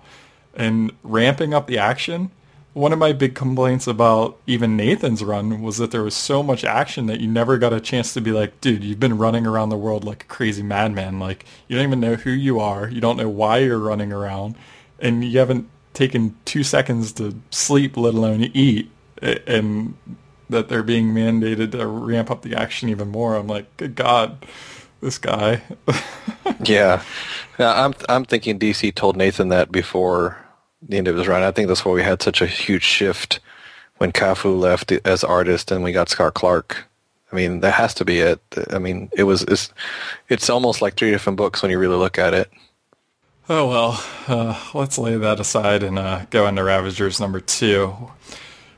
And 0.59 0.92
ramping 1.02 1.54
up 1.54 1.66
the 1.66 1.78
action 1.78 2.30
one 2.78 2.92
of 2.92 2.98
my 2.98 3.12
big 3.12 3.34
complaints 3.34 3.88
about 3.88 4.38
even 4.46 4.76
Nathan's 4.76 5.24
run 5.24 5.62
was 5.62 5.78
that 5.78 5.90
there 5.90 6.04
was 6.04 6.14
so 6.14 6.44
much 6.44 6.62
action 6.62 7.06
that 7.06 7.18
you 7.18 7.26
never 7.26 7.59
got 7.59 7.72
a 7.72 7.80
chance 7.80 8.14
to 8.14 8.20
be 8.20 8.30
like, 8.30 8.61
dude, 8.61 8.84
you've 8.84 9.00
been 9.00 9.18
running 9.18 9.46
around 9.46 9.70
the 9.70 9.76
world 9.76 10.04
like 10.04 10.22
a 10.22 10.26
crazy 10.26 10.62
madman. 10.62 11.18
Like 11.18 11.44
you 11.66 11.76
don't 11.76 11.84
even 11.84 11.98
know 11.98 12.14
who 12.14 12.30
you 12.30 12.61
are. 12.61 12.88
You 12.88 13.00
don't 13.00 13.16
know 13.16 13.28
why 13.28 13.59
you're 13.59 13.80
running 13.80 14.12
around 14.12 14.54
and 15.00 15.24
you 15.24 15.40
haven't 15.40 15.68
taken 15.92 16.36
two 16.44 16.62
seconds 16.62 17.12
to 17.14 17.40
sleep, 17.50 17.96
let 17.96 18.14
alone 18.14 18.42
eat. 18.54 18.90
And 19.20 19.96
that 20.48 20.68
they're 20.68 20.84
being 20.84 21.09
mandated 21.09 21.72
to 21.72 21.84
ramp 21.84 22.30
up 22.30 22.42
the 22.42 22.54
action 22.54 22.88
even 22.88 23.09
more. 23.09 23.34
I'm 23.34 23.48
like, 23.48 23.76
good 23.76 23.96
God, 23.96 24.46
this 25.00 25.18
guy. 25.18 25.62
yeah. 26.64 27.02
I'm, 27.59 27.94
I'm 28.09 28.24
thinking 28.24 28.59
DC 28.59 28.94
told 28.94 29.16
Nathan 29.16 29.48
that 29.48 29.72
before 29.72 30.38
the 30.83 30.97
end 30.97 31.09
of 31.09 31.16
his 31.16 31.26
run. 31.26 31.43
I 31.43 31.51
think 31.51 31.68
that's 31.68 31.85
why 31.85 31.93
we 31.93 32.03
had 32.03 32.22
such 32.22 32.41
a 32.41 32.47
huge 32.47 32.83
shift 32.85 33.41
when 33.99 34.12
Cafu 34.12 34.59
left 34.59 34.93
as 34.93 35.24
artist 35.24 35.70
and 35.70 35.83
we 35.83 35.93
got 35.93 36.09
Scott 36.09 36.35
Clark. 36.35 36.85
I 37.31 37.37
mean, 37.37 37.61
that 37.61 37.74
has 37.74 37.95
to 37.95 38.05
be 38.05 38.20
it. 38.20 38.41
I 38.70 38.79
mean, 38.79 39.11
it 39.12 39.24
was 39.24 39.43
it's, 39.43 39.72
it's 40.29 40.49
almost 40.49 40.81
like 40.81 40.95
three 40.95 41.11
different 41.11 41.37
books 41.37 41.61
when 41.61 41.70
you 41.70 41.79
really 41.79 41.97
look 41.97 42.18
at 42.18 42.33
it. 42.33 42.51
Oh 43.51 43.68
well, 43.68 44.05
uh, 44.29 44.61
let's 44.74 44.99
lay 44.99 45.16
that 45.16 45.41
aside 45.41 45.83
and 45.83 45.99
uh, 45.99 46.26
go 46.31 46.47
into 46.47 46.62
Ravagers 46.62 47.18
number 47.18 47.41
two, 47.41 48.11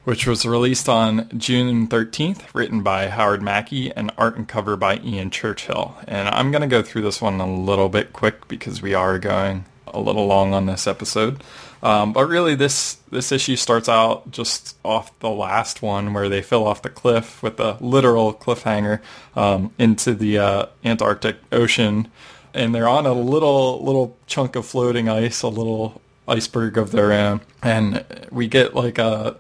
which 0.05 0.27
was 0.27 0.47
released 0.47 0.89
on 0.89 1.29
June 1.37 1.89
13th, 1.89 2.55
written 2.55 2.83
by 2.83 3.09
Howard 3.09 3.43
Mackie 3.43 3.93
and 3.93 4.13
art 4.17 4.37
and 4.37 4.47
cover 4.47 4.77
by 4.77 4.99
Ian 4.99 5.31
Churchill. 5.31 5.97
And 6.07 6.29
I'm 6.29 6.53
going 6.53 6.63
to 6.63 6.69
go 6.69 6.83
through 6.83 7.03
this 7.03 7.21
one 7.21 7.41
a 7.41 7.53
little 7.53 7.89
bit 7.89 8.13
quick 8.13 8.47
because 8.47 8.81
we 8.81 8.95
are 8.95 9.19
going 9.19 9.65
a 9.89 10.01
little 10.01 10.27
long 10.27 10.55
on 10.55 10.67
this 10.67 10.87
episode. 10.87 11.43
Um, 11.83 12.13
but 12.13 12.27
really, 12.27 12.55
this 12.55 12.99
this 13.11 13.33
issue 13.33 13.57
starts 13.57 13.89
out 13.89 14.31
just 14.31 14.77
off 14.85 15.19
the 15.21 15.31
last 15.31 15.81
one 15.81 16.13
where 16.13 16.29
they 16.29 16.43
fell 16.43 16.67
off 16.67 16.83
the 16.83 16.91
cliff 16.91 17.43
with 17.43 17.59
a 17.59 17.79
literal 17.81 18.35
cliffhanger 18.35 19.01
um, 19.35 19.73
into 19.79 20.15
the 20.15 20.39
uh, 20.39 20.67
Antarctic 20.85 21.37
Ocean, 21.51 22.09
and 22.53 22.75
they're 22.75 22.89
on 22.89 23.07
a 23.07 23.15
little 23.15 23.83
little 23.83 24.17
chunk 24.27 24.57
of 24.57 24.67
floating 24.67 25.09
ice, 25.09 25.43
a 25.43 25.49
little 25.49 26.03
iceberg 26.29 26.77
of 26.77 26.91
their 26.91 27.13
own, 27.13 27.41
and 27.63 28.05
we 28.31 28.47
get 28.47 28.75
like 28.75 28.99
a 28.99 29.37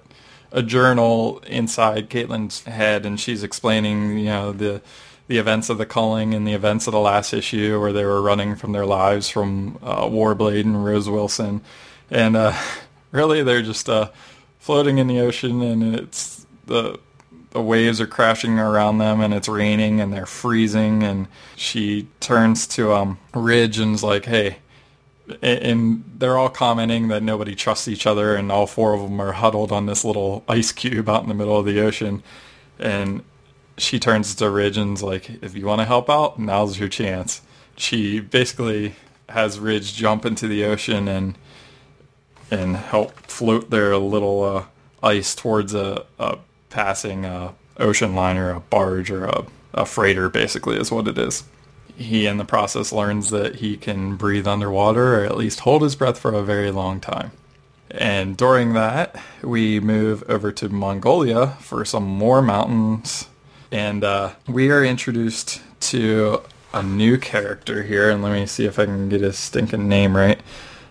a 0.53 0.63
journal 0.63 1.43
inside 1.47 2.11
Caitlin's 2.11 2.65
head, 2.65 3.07
and 3.07 3.21
she's 3.21 3.43
explaining, 3.43 4.19
you 4.19 4.27
know, 4.27 4.53
the 4.53 4.81
the 5.29 5.39
events 5.39 5.69
of 5.69 5.79
the 5.79 5.87
culling 5.87 6.35
and 6.35 6.45
the 6.45 6.55
events 6.55 6.89
of 6.89 6.93
the 6.93 6.99
last 6.99 7.33
issue 7.33 7.79
where 7.81 7.93
they 7.93 8.05
were 8.05 8.21
running 8.21 8.57
from 8.57 8.73
their 8.73 8.85
lives 8.85 9.29
from 9.29 9.79
uh, 9.81 10.03
Warblade 10.03 10.63
and 10.63 10.85
Rose 10.85 11.09
Wilson. 11.09 11.61
And 12.11 12.37
uh, 12.37 12.57
really 13.13 13.43
they're 13.43 13.63
just 13.63 13.89
uh, 13.89 14.11
floating 14.59 14.99
in 14.99 15.07
the 15.07 15.21
ocean 15.21 15.63
and 15.63 15.95
it's 15.95 16.47
the 16.67 16.99
the 17.51 17.61
waves 17.61 18.01
are 18.01 18.07
crashing 18.07 18.61
around 18.61 18.99
them 18.99 19.21
and 19.21 19.35
it's 19.35 19.49
raining 19.49 20.01
and 20.01 20.13
they're 20.13 20.25
freezing 20.25 21.03
and 21.03 21.27
she 21.57 22.07
turns 22.21 22.65
to 22.65 22.93
um 22.93 23.19
Ridge 23.35 23.81
and's 23.81 24.05
like, 24.05 24.27
"Hey, 24.27 24.59
and 25.43 26.05
they're 26.19 26.39
all 26.39 26.49
commenting 26.49 27.09
that 27.09 27.23
nobody 27.23 27.55
trusts 27.55 27.89
each 27.89 28.07
other 28.07 28.35
and 28.35 28.51
all 28.51 28.67
four 28.67 28.95
of 28.95 29.03
them 29.03 29.21
are 29.21 29.33
huddled 29.33 29.73
on 29.73 29.87
this 29.87 30.05
little 30.05 30.45
ice 30.49 30.73
cube 30.73 31.09
out 31.09 31.23
in 31.23 31.29
the 31.29 31.35
middle 31.35 31.59
of 31.59 31.67
the 31.67 31.81
ocean. 31.81 32.23
And 32.79 33.23
she 33.77 33.99
turns 33.99 34.35
to 34.37 34.51
Ridge 34.51 34.79
and's 34.79 35.03
like 35.03 35.43
if 35.43 35.57
you 35.57 35.67
want 35.67 35.81
to 35.81 35.87
help 35.87 36.09
out 36.11 36.39
now's 36.39 36.79
your 36.79 36.89
chance. 36.89 37.43
She 37.77 38.21
basically 38.21 38.95
has 39.29 39.59
Ridge 39.59 39.95
jump 39.95 40.25
into 40.25 40.47
the 40.47 40.65
ocean 40.65 41.09
and 41.09 41.37
and 42.51 42.77
help 42.77 43.13
float 43.27 43.71
their 43.71 43.97
little 43.97 44.43
uh, 44.43 44.65
ice 45.03 45.35
towards 45.35 45.75
a, 45.75 46.05
a 46.19 46.39
passing 46.69 47.25
uh, 47.25 47.53
ocean 47.79 48.15
liner 48.15 48.51
a 48.51 48.61
barge 48.61 49.11
or 49.11 49.25
a, 49.25 49.45
a 49.75 49.87
freighter 49.87 50.29
basically 50.29 50.77
is 50.77 50.91
what 50.91 51.09
it 51.09 51.17
is 51.17 51.45
he 52.01 52.27
in 52.27 52.39
the 52.39 52.45
process 52.45 52.93
learns 52.93 53.31
that 53.31 53.57
he 53.57 53.77
can 53.77 54.17
breathe 54.17 54.47
underwater 54.47 55.21
or 55.21 55.25
at 55.25 55.37
least 55.37 55.61
hold 55.61 55.83
his 55.83 55.95
breath 55.95 56.19
for 56.19 56.33
a 56.33 56.43
very 56.43 56.71
long 56.71 56.99
time. 56.99 57.31
And 57.91 58.37
during 58.37 58.73
that, 58.73 59.21
we 59.43 59.81
move 59.81 60.25
over 60.29 60.51
to 60.53 60.69
Mongolia 60.71 61.49
for 61.61 61.85
some 61.85 62.05
more 62.05 62.41
mountains. 62.41 63.29
And 63.71 64.03
uh, 64.03 64.33
we 64.49 64.71
are 64.71 64.83
introduced 64.83 65.61
to 65.81 66.43
a 66.73 66.83
new 66.83 67.19
character 67.19 67.83
here. 67.83 68.09
And 68.09 68.23
let 68.23 68.33
me 68.33 68.47
see 68.47 68.65
if 68.65 68.79
I 68.79 68.87
can 68.87 69.09
get 69.09 69.21
his 69.21 69.39
stinking 69.39 69.87
name 69.87 70.17
right. 70.17 70.41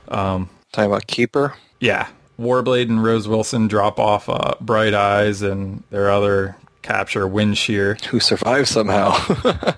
Um, 0.10 0.50
Talking 0.72 0.92
about 0.92 1.08
Keeper? 1.08 1.56
Yeah. 1.80 2.10
Warblade 2.40 2.90
and 2.90 3.04
Rose 3.04 3.28
Wilson 3.28 3.68
drop 3.68 4.00
off 4.00 4.30
uh, 4.30 4.56
Bright 4.62 4.94
Eyes 4.94 5.42
and 5.42 5.84
their 5.90 6.10
other 6.10 6.56
capture 6.82 7.28
Windshear. 7.28 8.04
Who 8.06 8.20
survived 8.20 8.68
somehow. 8.68 9.18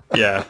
yeah. 0.16 0.46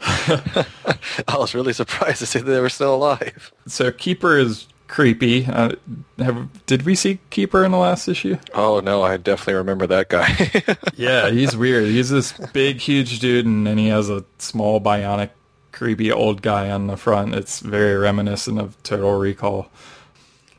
I 0.00 1.36
was 1.36 1.54
really 1.54 1.72
surprised 1.72 2.18
to 2.18 2.26
see 2.26 2.40
that 2.40 2.50
they 2.50 2.60
were 2.60 2.68
still 2.68 2.94
alive. 2.94 3.52
So 3.66 3.90
Keeper 3.90 4.36
is 4.36 4.66
creepy. 4.88 5.46
Uh, 5.46 5.72
have, 6.18 6.66
did 6.66 6.82
we 6.82 6.94
see 6.94 7.20
Keeper 7.30 7.64
in 7.64 7.70
the 7.70 7.78
last 7.78 8.08
issue? 8.08 8.36
Oh 8.54 8.80
no, 8.80 9.02
I 9.02 9.16
definitely 9.16 9.54
remember 9.54 9.86
that 9.86 10.08
guy. 10.08 10.76
yeah, 10.96 11.30
he's 11.30 11.56
weird. 11.56 11.84
He's 11.84 12.10
this 12.10 12.32
big, 12.52 12.80
huge 12.80 13.20
dude, 13.20 13.46
and 13.46 13.66
then 13.66 13.78
he 13.78 13.88
has 13.88 14.10
a 14.10 14.24
small, 14.38 14.80
bionic, 14.80 15.30
creepy 15.72 16.10
old 16.10 16.42
guy 16.42 16.70
on 16.70 16.86
the 16.86 16.96
front. 16.96 17.34
It's 17.34 17.60
very 17.60 17.96
reminiscent 17.96 18.58
of 18.58 18.80
Total 18.82 19.18
Recall. 19.18 19.70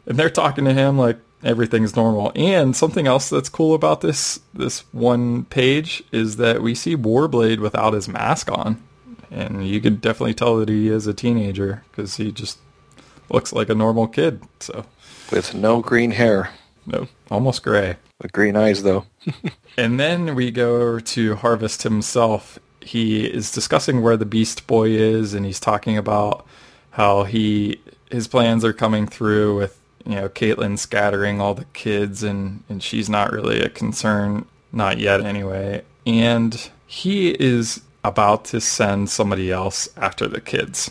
And 0.06 0.18
they're 0.18 0.30
talking 0.30 0.66
to 0.66 0.74
him 0.74 0.98
like 0.98 1.18
everything's 1.44 1.96
normal. 1.96 2.32
And 2.36 2.76
something 2.76 3.08
else 3.08 3.30
that's 3.30 3.50
cool 3.50 3.74
about 3.74 4.02
this 4.02 4.40
this 4.54 4.82
one 4.92 5.46
page 5.46 6.04
is 6.12 6.38
that 6.38 6.62
we 6.62 6.76
see 6.76 6.96
Warblade 6.96 7.60
without 7.60 7.94
his 7.94 8.08
mask 8.08 8.52
on 8.52 8.82
and 9.32 9.68
you 9.68 9.80
could 9.82 10.02
definitely 10.02 10.34
tell 10.34 10.58
that 10.58 10.70
he 10.70 10.88
is 10.88 11.08
a 11.08 11.14
teenager 11.14 11.84
because 11.92 12.18
he 12.18 12.32
just 12.32 12.58
looks 13.30 13.54
like 13.54 13.70
a 13.70 13.76
normal 13.76 14.08
kid. 14.08 14.42
So 14.60 14.86
with 15.32 15.54
no 15.54 15.82
green 15.82 16.12
hair, 16.12 16.52
no, 16.86 17.08
almost 17.30 17.64
gray, 17.64 17.98
with 18.22 18.32
green 18.32 18.56
eyes 18.56 18.84
though. 18.84 19.06
and 19.78 20.00
then 20.00 20.36
we 20.36 20.52
go 20.52 21.00
to 21.00 21.36
Harvest 21.36 21.84
himself. 21.84 22.60
He 22.90 23.24
is 23.24 23.52
discussing 23.52 24.02
where 24.02 24.18
the 24.18 24.26
Beast 24.26 24.66
Boy 24.66 24.90
is, 24.90 25.36
and 25.36 25.46
he's 25.46 25.60
talking 25.60 25.96
about 25.96 26.44
how 26.90 27.24
he 27.24 27.80
his 28.10 28.28
plans 28.28 28.66
are 28.66 28.74
coming 28.74 29.06
through 29.06 29.58
with 29.58 29.80
you 30.08 30.16
know 30.16 30.28
Caitlin 30.28 30.80
scattering 30.80 31.40
all 31.40 31.54
the 31.54 31.66
kids, 31.66 32.24
and 32.24 32.64
and 32.68 32.82
she's 32.82 33.08
not 33.08 33.32
really 33.32 33.62
a 33.62 33.70
concern, 33.70 34.48
not 34.72 34.98
yet 34.98 35.22
anyway. 35.22 35.84
And 36.08 36.72
he 36.88 37.30
is 37.40 37.82
about 38.04 38.46
to 38.46 38.60
send 38.60 39.12
somebody 39.12 39.52
else 39.52 39.88
after 39.96 40.28
the 40.28 40.42
kids. 40.42 40.90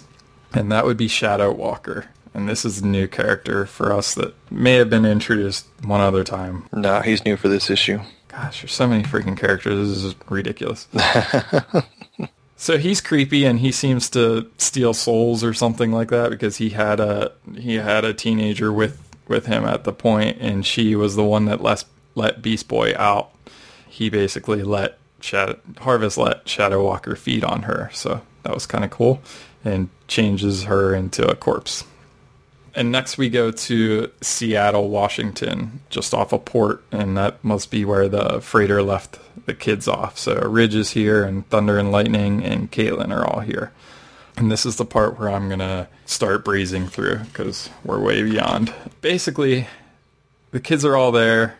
And 0.55 0.70
that 0.70 0.84
would 0.84 0.99
be 0.99 1.09
Shadow 1.09 1.53
Walker. 1.53 2.07
And 2.32 2.49
this 2.49 2.64
is 2.64 2.80
a 2.80 2.86
new 2.86 3.09
character 3.09 3.66
for 3.66 3.92
us 3.92 4.14
that 4.14 4.36
may 4.53 4.74
have 4.74 4.88
been 4.88 5.05
introduced 5.05 5.66
one 5.82 6.01
other 6.01 6.22
time. 6.22 6.68
No, 6.72 7.01
he's 7.01 7.24
new 7.24 7.36
for 7.36 7.49
this 7.49 7.70
issue. 7.70 7.99
Gosh, 8.41 8.62
there's 8.62 8.72
so 8.72 8.86
many 8.86 9.03
freaking 9.03 9.36
characters. 9.36 9.89
This 9.89 10.05
is 10.05 10.14
ridiculous. 10.28 10.86
so 12.57 12.78
he's 12.78 13.01
creepy 13.01 13.45
and 13.45 13.59
he 13.59 13.72
seems 13.72 14.09
to 14.11 14.49
steal 14.59 14.95
souls 14.95 15.43
or 15.43 15.53
something 15.53 15.91
like 15.91 16.11
that 16.11 16.30
because 16.30 16.59
he 16.59 16.70
had 16.70 17.01
a 17.01 17.32
he 17.57 17.74
had 17.74 18.05
a 18.05 18.14
teenager 18.14 18.72
with 18.72 19.03
with 19.26 19.47
him 19.47 19.64
at 19.64 19.82
the 19.82 19.93
point 19.93 20.39
and 20.41 20.64
she 20.64 20.95
was 20.95 21.16
the 21.16 21.24
one 21.24 21.47
that 21.47 21.61
let 21.61 21.84
let 22.14 22.41
Beast 22.41 22.68
Boy 22.68 22.95
out. 22.97 23.30
He 23.89 24.09
basically 24.09 24.62
let 24.62 24.99
Shadow, 25.20 25.59
Harvest 25.78 26.16
let 26.16 26.49
Shadow 26.49 26.84
Walker 26.84 27.16
feed 27.16 27.43
on 27.43 27.62
her, 27.62 27.91
so 27.93 28.20
that 28.45 28.55
was 28.55 28.66
kind 28.66 28.84
of 28.84 28.91
cool, 28.91 29.20
and 29.64 29.89
changes 30.07 30.64
her 30.64 30.95
into 30.95 31.28
a 31.28 31.34
corpse. 31.34 31.82
And 32.74 32.92
next 32.92 33.18
we 33.18 33.28
go 33.28 33.50
to 33.50 34.10
Seattle, 34.20 34.88
Washington, 34.88 35.80
just 35.90 36.14
off 36.14 36.32
a 36.32 36.38
port, 36.38 36.82
and 36.92 37.16
that 37.16 37.42
must 37.42 37.70
be 37.70 37.84
where 37.84 38.08
the 38.08 38.40
freighter 38.40 38.82
left 38.82 39.18
the 39.46 39.54
kids 39.54 39.88
off. 39.88 40.18
So 40.18 40.34
Ridge 40.40 40.74
is 40.74 40.90
here, 40.90 41.24
and 41.24 41.48
Thunder 41.48 41.78
and 41.78 41.90
Lightning 41.90 42.44
and 42.44 42.70
Caitlin 42.70 43.10
are 43.10 43.26
all 43.26 43.40
here. 43.40 43.72
And 44.36 44.52
this 44.52 44.64
is 44.64 44.76
the 44.76 44.84
part 44.84 45.18
where 45.18 45.30
I'm 45.30 45.48
going 45.48 45.58
to 45.58 45.88
start 46.06 46.44
breezing 46.44 46.86
through 46.86 47.18
because 47.18 47.70
we're 47.84 47.98
way 47.98 48.22
beyond. 48.22 48.72
Basically, 49.00 49.66
the 50.52 50.60
kids 50.60 50.84
are 50.84 50.96
all 50.96 51.10
there. 51.10 51.56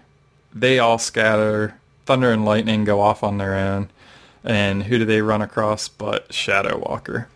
They 0.54 0.78
all 0.78 0.98
scatter. 0.98 1.74
Thunder 2.06 2.30
and 2.30 2.44
Lightning 2.44 2.84
go 2.84 3.00
off 3.00 3.24
on 3.24 3.38
their 3.38 3.54
own. 3.54 3.90
And 4.44 4.84
who 4.84 4.98
do 4.98 5.04
they 5.04 5.22
run 5.22 5.42
across 5.42 5.88
but 5.88 6.32
Shadow 6.32 6.78
Walker? 6.78 7.28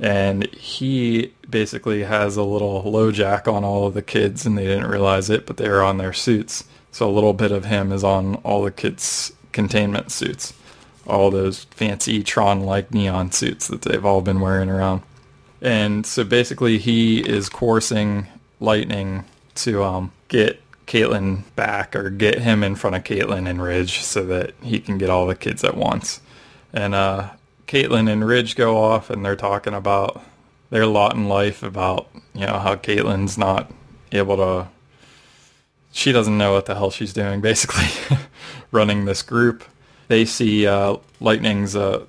And 0.00 0.46
he 0.54 1.34
basically 1.48 2.04
has 2.04 2.36
a 2.36 2.42
little 2.42 2.82
LoJack 2.82 3.52
on 3.52 3.64
all 3.64 3.86
of 3.86 3.94
the 3.94 4.02
kids, 4.02 4.46
and 4.46 4.56
they 4.56 4.64
didn't 4.64 4.88
realize 4.88 5.28
it, 5.28 5.46
but 5.46 5.58
they 5.58 5.68
were 5.68 5.82
on 5.82 5.98
their 5.98 6.14
suits. 6.14 6.64
So 6.90 7.08
a 7.08 7.12
little 7.12 7.34
bit 7.34 7.52
of 7.52 7.66
him 7.66 7.92
is 7.92 8.02
on 8.02 8.36
all 8.36 8.62
the 8.62 8.70
kids' 8.70 9.32
containment 9.52 10.10
suits, 10.10 10.54
all 11.06 11.30
those 11.30 11.64
fancy 11.64 12.22
Tron-like 12.22 12.94
neon 12.94 13.30
suits 13.30 13.68
that 13.68 13.82
they've 13.82 14.04
all 14.04 14.22
been 14.22 14.40
wearing 14.40 14.70
around. 14.70 15.02
And 15.60 16.06
so 16.06 16.24
basically, 16.24 16.78
he 16.78 17.20
is 17.20 17.50
coursing 17.50 18.26
Lightning 18.58 19.24
to 19.56 19.84
um, 19.84 20.12
get 20.28 20.62
Caitlin 20.86 21.44
back 21.54 21.94
or 21.94 22.10
get 22.10 22.38
him 22.40 22.64
in 22.64 22.74
front 22.74 22.96
of 22.96 23.04
Caitlin 23.04 23.48
and 23.48 23.62
Ridge 23.62 24.00
so 24.00 24.24
that 24.26 24.54
he 24.62 24.80
can 24.80 24.98
get 24.98 25.10
all 25.10 25.26
the 25.26 25.34
kids 25.34 25.62
at 25.62 25.76
once. 25.76 26.20
And 26.72 26.94
uh, 26.94 27.30
Caitlin 27.70 28.10
and 28.10 28.26
Ridge 28.26 28.56
go 28.56 28.76
off 28.78 29.10
and 29.10 29.24
they're 29.24 29.36
talking 29.36 29.74
about 29.74 30.20
their 30.70 30.86
lot 30.86 31.14
in 31.14 31.28
life 31.28 31.62
about, 31.62 32.08
you 32.34 32.44
know, 32.44 32.58
how 32.58 32.74
Caitlin's 32.74 33.38
not 33.38 33.70
able 34.10 34.36
to, 34.38 34.68
she 35.92 36.10
doesn't 36.10 36.36
know 36.36 36.52
what 36.52 36.66
the 36.66 36.74
hell 36.74 36.90
she's 36.90 37.12
doing 37.12 37.40
basically 37.50 37.86
running 38.72 39.04
this 39.04 39.22
group. 39.22 39.62
They 40.08 40.24
see 40.24 40.66
uh, 40.66 40.96
Lightning's 41.20 41.76
uh, 41.76 42.06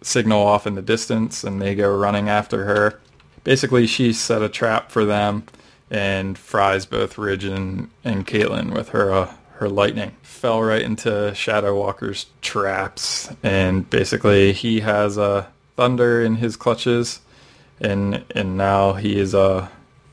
signal 0.00 0.40
off 0.40 0.66
in 0.66 0.76
the 0.76 0.82
distance 0.82 1.44
and 1.44 1.60
they 1.60 1.74
go 1.74 1.94
running 1.94 2.30
after 2.30 2.64
her. 2.64 3.00
Basically, 3.44 3.86
she 3.86 4.14
set 4.14 4.40
a 4.40 4.48
trap 4.48 4.90
for 4.90 5.04
them 5.04 5.44
and 5.90 6.38
fries 6.38 6.86
both 6.86 7.18
Ridge 7.18 7.44
and, 7.44 7.90
and 8.02 8.26
Caitlin 8.26 8.72
with 8.72 8.88
her 8.90 9.12
uh, 9.12 9.34
her 9.60 9.68
lightning. 9.68 10.16
Fell 10.22 10.62
right 10.62 10.80
into 10.80 11.34
Shadow 11.34 11.78
Walker's 11.78 12.26
traps, 12.40 13.30
and 13.42 13.88
basically 13.88 14.52
he 14.52 14.80
has 14.80 15.18
a 15.18 15.22
uh, 15.22 15.46
thunder 15.76 16.22
in 16.22 16.36
his 16.36 16.56
clutches, 16.56 17.20
and 17.78 18.24
and 18.34 18.56
now 18.56 18.94
he 18.94 19.18
is 19.18 19.34
uh 19.34 19.68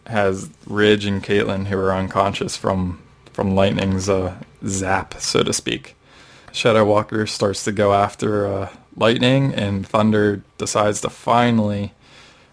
has 0.05 0.49
Ridge 0.65 1.05
and 1.05 1.23
Caitlin 1.23 1.67
who 1.67 1.77
are 1.77 1.93
unconscious 1.93 2.57
from 2.57 3.01
from 3.31 3.55
lightning's 3.55 4.09
uh, 4.09 4.35
zap, 4.65 5.13
so 5.19 5.43
to 5.43 5.53
speak. 5.53 5.95
Shadow 6.51 6.83
Walker 6.83 7.25
starts 7.25 7.63
to 7.65 7.71
go 7.71 7.93
after 7.93 8.47
uh, 8.47 8.69
lightning, 8.97 9.53
and 9.53 9.87
Thunder 9.87 10.41
decides 10.57 11.01
to 11.01 11.09
finally 11.09 11.93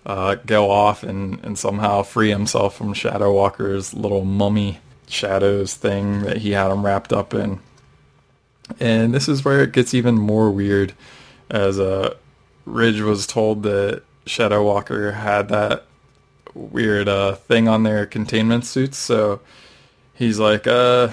uh, 0.07 0.37
go 0.47 0.71
off 0.71 1.03
and, 1.03 1.43
and 1.43 1.59
somehow 1.59 2.03
free 2.03 2.31
himself 2.31 2.77
from 2.77 2.93
Shadow 2.93 3.33
Walker's 3.33 3.95
little 3.95 4.25
mummy 4.25 4.79
shadows 5.09 5.75
thing 5.75 6.23
that 6.23 6.39
he 6.39 6.53
had 6.53 6.71
him 6.71 6.85
wrapped 6.85 7.13
up 7.13 7.35
in. 7.35 7.61
And 8.81 9.15
this 9.15 9.29
is 9.29 9.45
where 9.45 9.63
it 9.63 9.73
gets 9.73 9.95
even 9.95 10.15
more 10.15 10.51
weird 10.51 10.95
as 11.51 11.79
uh, 11.79 12.15
Ridge 12.65 13.01
was 13.01 13.27
told 13.27 13.63
that 13.65 14.03
Shadow 14.27 14.65
Walker 14.65 15.13
had 15.13 15.49
that 15.49 15.85
weird 16.55 17.09
uh, 17.09 17.35
thing 17.35 17.69
on 17.69 17.83
their 17.83 18.07
containment 18.07 18.65
suits. 18.65 18.97
So 18.97 19.41
he's 20.15 20.39
like, 20.39 20.67
uh, 20.67 21.11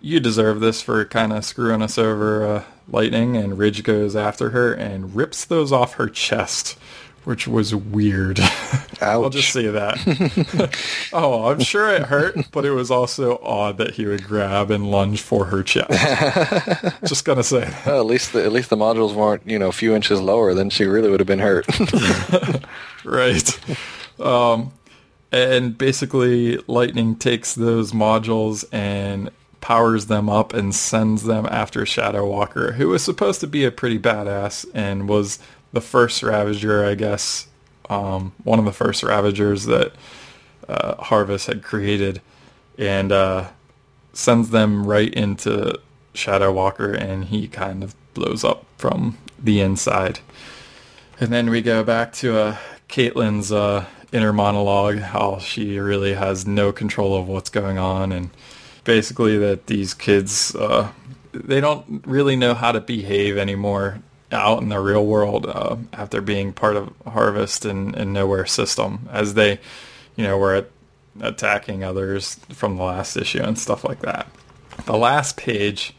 you 0.00 0.20
deserve 0.20 0.60
this 0.60 0.80
for 0.80 1.04
kind 1.04 1.32
of 1.32 1.44
screwing 1.44 1.82
us 1.82 1.98
over, 1.98 2.46
uh, 2.46 2.64
Lightning. 2.88 3.36
And 3.36 3.58
Ridge 3.58 3.82
goes 3.82 4.16
after 4.16 4.50
her 4.50 4.72
and 4.72 5.14
rips 5.14 5.44
those 5.44 5.72
off 5.72 5.94
her 5.94 6.08
chest 6.08 6.78
which 7.26 7.48
was 7.48 7.74
weird. 7.74 8.38
I'll 9.00 9.30
just 9.30 9.52
say 9.52 9.66
that. 9.66 10.78
oh, 11.12 11.50
I'm 11.50 11.58
sure 11.58 11.88
it 11.92 12.02
hurt, 12.04 12.36
but 12.52 12.64
it 12.64 12.70
was 12.70 12.88
also 12.88 13.38
odd 13.42 13.78
that 13.78 13.94
he 13.94 14.06
would 14.06 14.22
grab 14.22 14.70
and 14.70 14.92
lunge 14.92 15.20
for 15.20 15.46
her 15.46 15.64
chest. 15.64 15.90
just 17.04 17.24
gonna 17.24 17.42
say. 17.42 17.68
Well, 17.84 17.98
at 17.98 18.06
least 18.06 18.32
the, 18.32 18.44
at 18.44 18.52
least 18.52 18.70
the 18.70 18.76
modules 18.76 19.12
weren't 19.12 19.42
you 19.44 19.58
know 19.58 19.68
a 19.68 19.72
few 19.72 19.92
inches 19.92 20.20
lower, 20.20 20.54
then 20.54 20.70
she 20.70 20.84
really 20.84 21.10
would 21.10 21.18
have 21.18 21.26
been 21.26 21.40
hurt. 21.40 21.66
right. 23.04 23.60
Um, 24.20 24.72
and 25.32 25.76
basically, 25.76 26.58
Lightning 26.68 27.16
takes 27.16 27.56
those 27.56 27.90
modules 27.90 28.64
and 28.70 29.32
powers 29.60 30.06
them 30.06 30.30
up 30.30 30.54
and 30.54 30.72
sends 30.72 31.24
them 31.24 31.44
after 31.50 31.84
Shadow 31.84 32.24
Walker, 32.24 32.74
who 32.74 32.90
was 32.90 33.02
supposed 33.02 33.40
to 33.40 33.48
be 33.48 33.64
a 33.64 33.72
pretty 33.72 33.98
badass 33.98 34.64
and 34.72 35.08
was 35.08 35.40
the 35.76 35.80
first 35.82 36.22
Ravager, 36.22 36.86
I 36.86 36.94
guess, 36.94 37.48
um, 37.90 38.32
one 38.44 38.58
of 38.58 38.64
the 38.64 38.72
first 38.72 39.02
Ravagers 39.02 39.66
that 39.66 39.92
uh, 40.66 40.94
Harvest 40.94 41.48
had 41.48 41.62
created, 41.62 42.22
and 42.78 43.12
uh, 43.12 43.48
sends 44.14 44.48
them 44.48 44.86
right 44.86 45.12
into 45.12 45.78
Shadow 46.14 46.50
Walker, 46.50 46.92
and 46.92 47.26
he 47.26 47.46
kind 47.46 47.84
of 47.84 47.94
blows 48.14 48.42
up 48.42 48.64
from 48.78 49.18
the 49.38 49.60
inside. 49.60 50.20
And 51.20 51.30
then 51.30 51.50
we 51.50 51.60
go 51.60 51.84
back 51.84 52.14
to 52.14 52.38
uh, 52.38 52.56
Caitlin's 52.88 53.52
uh, 53.52 53.84
inner 54.12 54.32
monologue, 54.32 55.00
how 55.00 55.40
she 55.40 55.78
really 55.78 56.14
has 56.14 56.46
no 56.46 56.72
control 56.72 57.14
of 57.14 57.28
what's 57.28 57.50
going 57.50 57.76
on, 57.76 58.12
and 58.12 58.30
basically 58.84 59.36
that 59.36 59.66
these 59.66 59.92
kids 59.92 60.56
uh, 60.56 60.90
they 61.34 61.60
don't 61.60 62.02
really 62.06 62.34
know 62.34 62.54
how 62.54 62.72
to 62.72 62.80
behave 62.80 63.36
anymore 63.36 64.00
out 64.32 64.62
in 64.62 64.68
the 64.68 64.80
real 64.80 65.04
world 65.04 65.46
uh, 65.46 65.76
after 65.92 66.20
being 66.20 66.52
part 66.52 66.76
of 66.76 66.92
Harvest 67.06 67.64
and, 67.64 67.94
and 67.94 68.14
Knowhere 68.14 68.48
system 68.48 69.08
as 69.10 69.34
they, 69.34 69.60
you 70.16 70.24
know, 70.24 70.36
were 70.36 70.54
at, 70.54 70.70
attacking 71.20 71.84
others 71.84 72.34
from 72.50 72.76
the 72.76 72.82
last 72.82 73.16
issue 73.16 73.42
and 73.42 73.58
stuff 73.58 73.84
like 73.84 74.00
that. 74.00 74.26
The 74.84 74.96
last 74.96 75.36
page, 75.36 75.94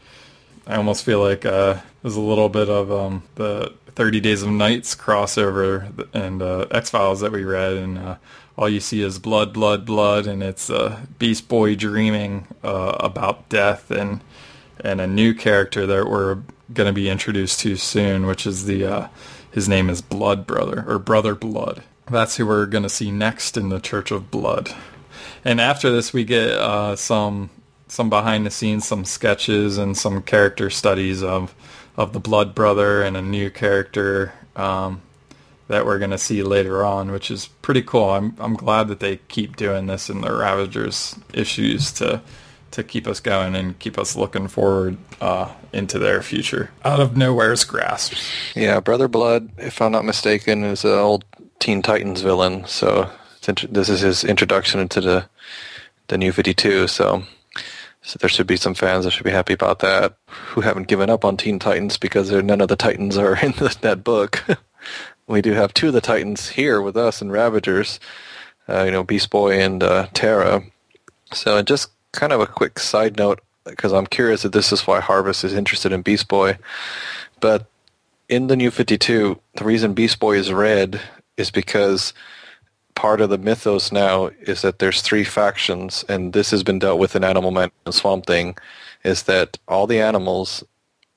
I 0.66 0.76
almost 0.76 1.04
feel 1.04 1.20
like 1.20 1.44
uh, 1.44 1.78
is 2.04 2.16
a 2.16 2.20
little 2.20 2.48
bit 2.48 2.68
of 2.68 2.92
um, 2.92 3.22
the 3.34 3.72
30 3.98 4.20
Days 4.20 4.42
of 4.42 4.50
Nights 4.50 4.94
crossover 4.94 6.08
and 6.14 6.40
uh, 6.40 6.66
X 6.70 6.90
Files 6.90 7.20
that 7.20 7.32
we 7.32 7.44
read, 7.44 7.72
and 7.72 7.98
uh, 7.98 8.16
all 8.56 8.68
you 8.68 8.80
see 8.80 9.02
is 9.02 9.18
blood, 9.18 9.52
blood, 9.52 9.84
blood, 9.84 10.26
and 10.26 10.42
it's 10.42 10.70
uh, 10.70 11.00
Beast 11.18 11.48
Boy 11.48 11.74
dreaming 11.74 12.46
uh, 12.62 12.96
about 13.00 13.48
death 13.48 13.90
and 13.90 14.20
and 14.80 15.00
a 15.00 15.06
new 15.06 15.34
character 15.34 15.86
that 15.86 16.08
we're 16.08 16.38
going 16.72 16.86
to 16.86 16.92
be 16.92 17.08
introduced 17.08 17.60
to 17.60 17.76
soon, 17.76 18.26
which 18.26 18.46
is 18.46 18.66
the 18.66 18.84
uh, 18.84 19.08
his 19.50 19.68
name 19.68 19.90
is 19.90 20.02
Blood 20.02 20.46
Brother 20.46 20.84
or 20.86 20.98
Brother 20.98 21.34
Blood. 21.34 21.82
That's 22.10 22.36
who 22.36 22.46
we're 22.46 22.66
going 22.66 22.84
to 22.84 22.88
see 22.88 23.10
next 23.10 23.56
in 23.56 23.68
the 23.68 23.80
Church 23.80 24.10
of 24.10 24.30
Blood. 24.30 24.74
And 25.44 25.60
after 25.60 25.90
this, 25.90 26.12
we 26.12 26.24
get 26.24 26.50
uh, 26.50 26.96
some 26.96 27.50
some 27.86 28.10
behind 28.10 28.44
the 28.44 28.50
scenes, 28.50 28.86
some 28.86 29.04
sketches, 29.04 29.78
and 29.78 29.96
some 29.96 30.22
character 30.22 30.70
studies 30.70 31.22
of 31.22 31.54
of 31.96 32.12
the 32.12 32.20
Blood 32.20 32.54
Brother 32.54 33.02
and 33.02 33.16
a 33.16 33.22
new 33.22 33.50
character 33.50 34.32
um, 34.54 35.02
that 35.68 35.84
we're 35.84 35.98
going 35.98 36.12
to 36.12 36.18
see 36.18 36.42
later 36.42 36.84
on, 36.84 37.10
which 37.10 37.30
is 37.30 37.48
pretty 37.62 37.82
cool. 37.82 38.10
I'm 38.10 38.36
I'm 38.38 38.54
glad 38.54 38.88
that 38.88 39.00
they 39.00 39.16
keep 39.28 39.56
doing 39.56 39.86
this 39.86 40.08
in 40.08 40.20
the 40.20 40.32
Ravagers 40.32 41.16
issues 41.32 41.92
to 41.92 42.22
to 42.70 42.82
keep 42.82 43.06
us 43.06 43.20
going 43.20 43.54
and 43.54 43.78
keep 43.78 43.98
us 43.98 44.16
looking 44.16 44.48
forward 44.48 44.96
uh, 45.20 45.52
into 45.72 45.98
their 45.98 46.22
future 46.22 46.70
out 46.84 47.00
of 47.00 47.16
nowhere's 47.16 47.64
grasp. 47.64 48.14
Yeah, 48.54 48.80
Brother 48.80 49.08
Blood, 49.08 49.50
if 49.58 49.80
I'm 49.80 49.92
not 49.92 50.04
mistaken, 50.04 50.64
is 50.64 50.84
an 50.84 50.92
old 50.92 51.24
Teen 51.58 51.82
Titans 51.82 52.20
villain. 52.20 52.66
So 52.66 53.10
this 53.70 53.88
is 53.88 54.00
his 54.00 54.24
introduction 54.24 54.80
into 54.80 55.00
the 55.00 55.28
the 56.08 56.18
new 56.18 56.32
52. 56.32 56.88
So 56.88 57.24
so 58.02 58.16
there 58.20 58.28
should 58.28 58.46
be 58.46 58.56
some 58.56 58.74
fans 58.74 59.04
that 59.04 59.10
should 59.10 59.24
be 59.24 59.30
happy 59.30 59.52
about 59.52 59.80
that 59.80 60.16
who 60.26 60.62
haven't 60.62 60.88
given 60.88 61.10
up 61.10 61.24
on 61.24 61.36
Teen 61.36 61.58
Titans 61.58 61.98
because 61.98 62.30
none 62.30 62.60
of 62.60 62.68
the 62.68 62.76
Titans 62.76 63.16
are 63.16 63.36
in 63.42 63.52
the, 63.52 63.76
that 63.82 64.04
book. 64.04 64.44
we 65.26 65.42
do 65.42 65.52
have 65.52 65.74
two 65.74 65.88
of 65.88 65.94
the 65.94 66.00
Titans 66.00 66.50
here 66.50 66.80
with 66.80 66.96
us 66.96 67.20
and 67.20 67.32
Ravagers, 67.32 68.00
uh, 68.68 68.84
you 68.84 68.90
know, 68.90 69.02
Beast 69.02 69.30
Boy 69.30 69.60
and 69.60 69.82
uh, 69.82 70.06
Terra. 70.14 70.62
So 71.32 71.58
it 71.58 71.66
just 71.66 71.90
kind 72.12 72.32
of 72.32 72.40
a 72.40 72.46
quick 72.46 72.78
side 72.78 73.16
note 73.16 73.40
because 73.64 73.92
I'm 73.92 74.06
curious 74.06 74.44
if 74.44 74.52
this 74.52 74.72
is 74.72 74.86
why 74.86 75.00
Harvest 75.00 75.44
is 75.44 75.52
interested 75.52 75.92
in 75.92 76.02
Beast 76.02 76.28
Boy. 76.28 76.58
But 77.40 77.66
in 78.28 78.46
the 78.46 78.56
New 78.56 78.70
52, 78.70 79.38
the 79.54 79.64
reason 79.64 79.94
Beast 79.94 80.18
Boy 80.18 80.36
is 80.36 80.52
red 80.52 81.00
is 81.36 81.50
because 81.50 82.12
part 82.94 83.20
of 83.20 83.30
the 83.30 83.38
mythos 83.38 83.92
now 83.92 84.26
is 84.40 84.62
that 84.62 84.80
there's 84.80 85.02
three 85.02 85.24
factions, 85.24 86.04
and 86.08 86.32
this 86.32 86.50
has 86.50 86.62
been 86.62 86.78
dealt 86.78 86.98
with 86.98 87.14
in 87.14 87.24
Animal 87.24 87.50
Man 87.50 87.70
and 87.86 87.94
Swamp 87.94 88.26
Thing, 88.26 88.56
is 89.04 89.24
that 89.24 89.56
all 89.68 89.86
the 89.86 90.00
animals 90.00 90.64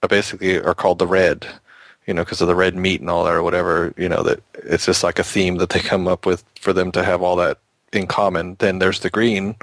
are 0.03 0.09
basically 0.09 0.59
are 0.59 0.75
called 0.75 0.99
the 0.99 1.07
red, 1.07 1.47
you 2.05 2.13
know, 2.13 2.23
because 2.23 2.41
of 2.41 2.47
the 2.47 2.55
red 2.55 2.75
meat 2.75 3.01
and 3.01 3.09
all 3.09 3.23
that 3.23 3.33
or 3.33 3.43
whatever, 3.43 3.93
you 3.97 4.07
know, 4.07 4.23
that 4.23 4.41
it's 4.63 4.85
just 4.85 5.03
like 5.03 5.19
a 5.19 5.23
theme 5.23 5.57
that 5.57 5.69
they 5.69 5.79
come 5.79 6.07
up 6.07 6.25
with 6.25 6.43
for 6.59 6.73
them 6.73 6.91
to 6.91 7.03
have 7.03 7.21
all 7.21 7.35
that 7.35 7.57
in 7.93 8.07
common. 8.07 8.55
Then 8.59 8.79
there's 8.79 8.99
the 8.99 9.09
green, 9.09 9.55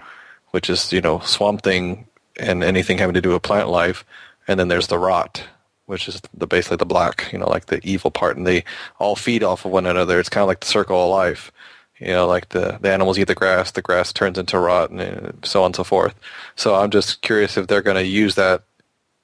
which 0.50 0.70
is 0.70 0.92
you 0.92 1.00
know 1.00 1.18
Swamp 1.20 1.62
Thing 1.62 2.06
and 2.38 2.62
anything 2.62 2.98
having 2.98 3.14
to 3.14 3.20
do 3.20 3.30
with 3.30 3.42
plant 3.42 3.68
life, 3.68 4.04
and 4.46 4.58
then 4.58 4.68
there's 4.68 4.86
the 4.86 4.98
rot, 4.98 5.44
which 5.86 6.08
is 6.08 6.20
the 6.32 6.46
basically 6.46 6.76
the 6.76 6.86
black, 6.86 7.28
you 7.32 7.38
know, 7.38 7.48
like 7.48 7.66
the 7.66 7.80
evil 7.86 8.10
part, 8.10 8.36
and 8.36 8.46
they 8.46 8.64
all 8.98 9.16
feed 9.16 9.42
off 9.42 9.64
of 9.64 9.72
one 9.72 9.86
another. 9.86 10.18
It's 10.18 10.28
kind 10.28 10.42
of 10.42 10.48
like 10.48 10.60
the 10.60 10.66
circle 10.66 11.02
of 11.02 11.10
life, 11.10 11.52
you 11.98 12.08
know, 12.08 12.26
like 12.26 12.50
the 12.50 12.78
the 12.80 12.92
animals 12.92 13.18
eat 13.18 13.24
the 13.24 13.34
grass, 13.34 13.70
the 13.72 13.82
grass 13.82 14.12
turns 14.12 14.38
into 14.38 14.58
rot, 14.58 14.90
and 14.90 15.44
so 15.44 15.62
on 15.62 15.66
and 15.66 15.76
so 15.76 15.84
forth. 15.84 16.14
So 16.56 16.74
I'm 16.76 16.90
just 16.90 17.20
curious 17.22 17.56
if 17.56 17.66
they're 17.66 17.82
going 17.82 17.96
to 17.96 18.06
use 18.06 18.34
that 18.36 18.62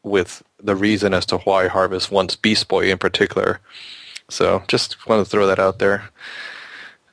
with 0.03 0.43
the 0.63 0.77
reason 0.77 1.15
as 1.15 1.25
to 1.27 1.39
why 1.39 1.69
Harvest 1.69 2.11
wants 2.11 2.37
Beast 2.37 2.69
Boy 2.69 2.91
in 2.91 2.99
particular. 2.99 3.61
So 4.29 4.63
just 4.69 5.07
wanted 5.07 5.25
to 5.25 5.31
throw 5.31 5.47
that 5.47 5.59
out 5.59 5.79
there. 5.79 6.11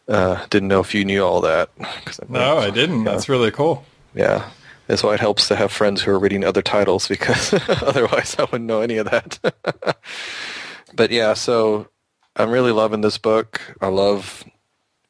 Uh, 0.07 0.45
didn't 0.49 0.67
know 0.67 0.79
if 0.79 0.93
you 0.93 1.05
knew 1.05 1.23
all 1.23 1.41
that. 1.41 1.69
no, 2.29 2.57
I 2.57 2.69
didn't. 2.69 3.03
That's 3.03 3.29
really 3.29 3.51
cool 3.51 3.85
yeah. 4.13 4.49
That's 4.87 5.03
why 5.03 5.13
it 5.13 5.19
helps 5.21 5.47
to 5.47 5.55
have 5.55 5.71
friends 5.71 6.01
who 6.01 6.11
are 6.11 6.19
reading 6.19 6.43
other 6.43 6.61
titles 6.61 7.07
because 7.07 7.53
otherwise 7.69 8.35
I 8.37 8.43
wouldn't 8.43 8.65
know 8.65 8.81
any 8.81 8.97
of 8.97 9.09
that. 9.09 9.39
but 10.93 11.11
yeah, 11.11 11.33
so 11.33 11.87
I'm 12.35 12.49
really 12.49 12.71
loving 12.71 13.01
this 13.01 13.17
book. 13.17 13.61
I 13.79 13.87
love 13.87 14.43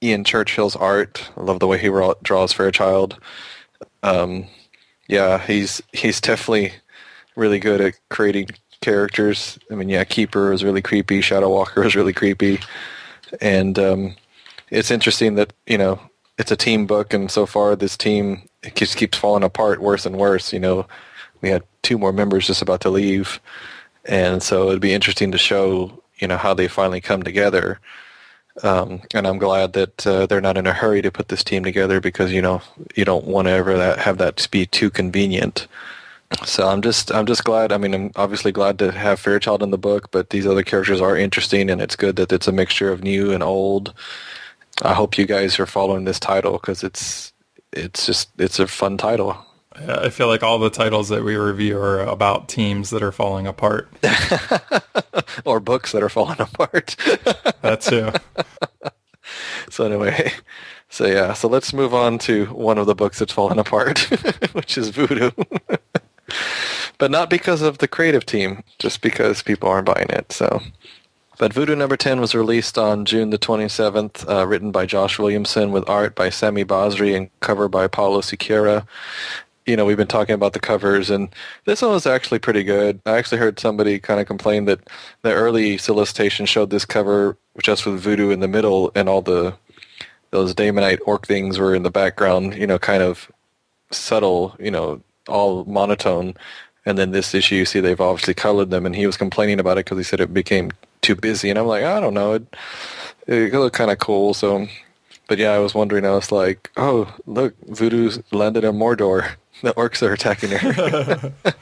Ian 0.03 0.23
Churchill's 0.23 0.75
art. 0.75 1.31
I 1.37 1.41
love 1.41 1.59
the 1.59 1.67
way 1.67 1.77
he 1.77 1.89
draws 2.21 2.53
Fairchild. 2.53 3.19
Um, 4.03 4.45
yeah, 5.07 5.39
he's 5.39 5.81
he's 5.93 6.21
definitely 6.21 6.73
really 7.35 7.59
good 7.59 7.81
at 7.81 7.93
creating 8.09 8.49
characters. 8.81 9.59
I 9.71 9.75
mean, 9.75 9.89
yeah, 9.89 10.03
Keeper 10.03 10.51
is 10.53 10.63
really 10.63 10.81
creepy. 10.81 11.21
Shadow 11.21 11.49
Walker 11.49 11.83
is 11.83 11.95
really 11.95 12.13
creepy, 12.13 12.59
and 13.39 13.77
um, 13.77 14.15
it's 14.69 14.91
interesting 14.91 15.35
that 15.35 15.53
you 15.67 15.77
know 15.77 15.99
it's 16.37 16.51
a 16.51 16.55
team 16.55 16.87
book, 16.87 17.13
and 17.13 17.29
so 17.29 17.45
far 17.45 17.75
this 17.75 17.97
team 17.97 18.47
it 18.63 18.75
just 18.75 18.97
keeps 18.97 19.17
falling 19.17 19.43
apart 19.43 19.81
worse 19.81 20.05
and 20.05 20.17
worse. 20.17 20.53
You 20.53 20.59
know, 20.59 20.87
we 21.41 21.49
had 21.49 21.63
two 21.81 21.97
more 21.97 22.13
members 22.13 22.47
just 22.47 22.61
about 22.61 22.81
to 22.81 22.89
leave, 22.89 23.39
and 24.05 24.41
so 24.43 24.69
it'd 24.69 24.81
be 24.81 24.93
interesting 24.93 25.31
to 25.31 25.37
show 25.37 26.01
you 26.19 26.27
know 26.27 26.37
how 26.37 26.53
they 26.53 26.67
finally 26.67 27.01
come 27.01 27.23
together. 27.23 27.79
Um, 28.63 29.01
and 29.13 29.25
I'm 29.25 29.37
glad 29.37 29.73
that 29.73 30.05
uh, 30.05 30.25
they're 30.25 30.41
not 30.41 30.57
in 30.57 30.67
a 30.67 30.73
hurry 30.73 31.01
to 31.01 31.11
put 31.11 31.29
this 31.29 31.43
team 31.43 31.63
together 31.63 32.01
because 32.01 32.31
you 32.31 32.41
know 32.41 32.61
you 32.95 33.05
don't 33.05 33.25
want 33.25 33.47
to 33.47 33.51
ever 33.51 33.77
that, 33.77 33.99
have 33.99 34.17
that 34.19 34.47
be 34.51 34.65
too 34.65 34.89
convenient. 34.89 35.67
So 36.45 36.67
I'm 36.67 36.81
just 36.81 37.11
I'm 37.11 37.25
just 37.25 37.43
glad. 37.43 37.71
I 37.71 37.77
mean, 37.77 37.93
I'm 37.93 38.11
obviously 38.15 38.51
glad 38.51 38.79
to 38.79 38.91
have 38.91 39.19
Fairchild 39.19 39.63
in 39.63 39.71
the 39.71 39.77
book, 39.77 40.11
but 40.11 40.29
these 40.29 40.47
other 40.47 40.63
characters 40.63 41.01
are 41.01 41.17
interesting, 41.17 41.69
and 41.69 41.81
it's 41.81 41.95
good 41.95 42.15
that 42.17 42.31
it's 42.31 42.47
a 42.47 42.51
mixture 42.53 42.91
of 42.91 43.03
new 43.03 43.31
and 43.33 43.43
old. 43.43 43.93
I 44.83 44.93
hope 44.93 45.17
you 45.17 45.25
guys 45.25 45.59
are 45.59 45.65
following 45.65 46.05
this 46.05 46.19
title 46.19 46.53
because 46.53 46.83
it's 46.83 47.30
it's 47.73 48.05
just 48.05 48.29
it's 48.37 48.59
a 48.59 48.67
fun 48.67 48.97
title. 48.97 49.37
I 49.87 50.09
feel 50.09 50.27
like 50.27 50.43
all 50.43 50.59
the 50.59 50.69
titles 50.69 51.07
that 51.09 51.23
we 51.23 51.35
review 51.37 51.77
are 51.79 52.01
about 52.01 52.49
teams 52.49 52.89
that 52.89 53.01
are 53.01 53.11
falling 53.13 53.47
apart, 53.47 53.87
or 55.45 55.59
books 55.61 55.93
that 55.93 56.03
are 56.03 56.09
falling 56.09 56.39
apart. 56.41 56.95
that 57.61 57.81
too. 57.81 58.11
So 59.69 59.85
anyway, 59.85 60.33
so 60.89 61.05
yeah, 61.05 61.31
so 61.31 61.47
let's 61.47 61.71
move 61.71 61.93
on 61.93 62.17
to 62.19 62.47
one 62.47 62.77
of 62.77 62.85
the 62.85 62.95
books 62.95 63.19
that's 63.19 63.31
fallen 63.31 63.59
apart, 63.59 63.99
which 64.51 64.77
is 64.77 64.89
Voodoo. 64.89 65.31
but 66.97 67.11
not 67.11 67.29
because 67.29 67.61
of 67.61 67.77
the 67.77 67.87
creative 67.87 68.25
team, 68.25 68.63
just 68.79 69.01
because 69.01 69.41
people 69.41 69.69
aren't 69.69 69.85
buying 69.85 70.09
it. 70.09 70.33
So 70.33 70.61
but 71.41 71.53
Voodoo 71.53 71.75
number 71.75 71.97
10 71.97 72.21
was 72.21 72.35
released 72.35 72.77
on 72.77 73.03
June 73.03 73.31
the 73.31 73.39
27th, 73.39 74.29
uh, 74.29 74.45
written 74.45 74.71
by 74.71 74.85
Josh 74.85 75.17
Williamson 75.17 75.71
with 75.71 75.89
art 75.89 76.13
by 76.13 76.29
Sami 76.29 76.63
Basri 76.63 77.17
and 77.17 77.31
cover 77.39 77.67
by 77.67 77.87
Paulo 77.87 78.21
Siqueira. 78.21 78.85
you 79.65 79.75
know, 79.75 79.83
we've 79.83 79.97
been 79.97 80.05
talking 80.05 80.35
about 80.35 80.53
the 80.53 80.59
covers, 80.59 81.09
and 81.09 81.29
this 81.65 81.81
one 81.81 81.93
was 81.93 82.05
actually 82.05 82.37
pretty 82.37 82.61
good. 82.61 83.01
I 83.07 83.17
actually 83.17 83.39
heard 83.39 83.59
somebody 83.59 83.97
kind 83.97 84.19
of 84.19 84.27
complain 84.27 84.65
that 84.65 84.87
the 85.23 85.33
early 85.33 85.79
solicitation 85.79 86.45
showed 86.45 86.69
this 86.69 86.85
cover 86.85 87.35
just 87.63 87.87
with 87.87 87.99
voodoo 87.99 88.29
in 88.29 88.39
the 88.39 88.47
middle, 88.47 88.91
and 88.93 89.09
all 89.09 89.23
the 89.23 89.55
those 90.29 90.53
Daemonite 90.53 90.99
orc 91.07 91.25
things 91.25 91.57
were 91.57 91.73
in 91.73 91.81
the 91.81 91.89
background, 91.89 92.53
you 92.53 92.67
know, 92.67 92.77
kind 92.77 93.01
of 93.01 93.31
subtle, 93.89 94.55
you 94.59 94.69
know, 94.69 95.01
all 95.27 95.65
monotone. 95.65 96.35
And 96.85 96.99
then 96.99 97.09
this 97.09 97.33
issue, 97.33 97.55
you 97.55 97.65
see 97.65 97.79
they've 97.79 97.99
obviously 97.99 98.35
colored 98.35 98.69
them, 98.69 98.85
and 98.85 98.95
he 98.95 99.07
was 99.07 99.17
complaining 99.17 99.59
about 99.59 99.79
it 99.79 99.85
because 99.85 99.97
he 99.97 100.03
said 100.03 100.19
it 100.19 100.35
became 100.35 100.71
too 101.01 101.15
busy. 101.15 101.49
And 101.49 101.59
I'm 101.59 101.67
like, 101.67 101.83
I 101.83 101.99
don't 101.99 102.13
know, 102.13 102.33
it, 102.33 102.55
it 103.27 103.53
looked 103.53 103.75
kind 103.75 103.91
of 103.91 103.99
cool. 103.99 104.33
So, 104.33 104.67
but 105.27 105.37
yeah, 105.37 105.51
I 105.51 105.59
was 105.59 105.73
wondering. 105.73 106.05
I 106.05 106.11
was 106.11 106.31
like, 106.31 106.71
oh, 106.77 107.13
look, 107.25 107.55
Voodoo's 107.67 108.21
landed 108.31 108.63
in 108.63 108.75
Mordor. 108.75 109.35
The 109.61 109.75
orcs 109.75 110.01
are 110.01 110.11
attacking 110.11 110.49
her. 110.49 111.33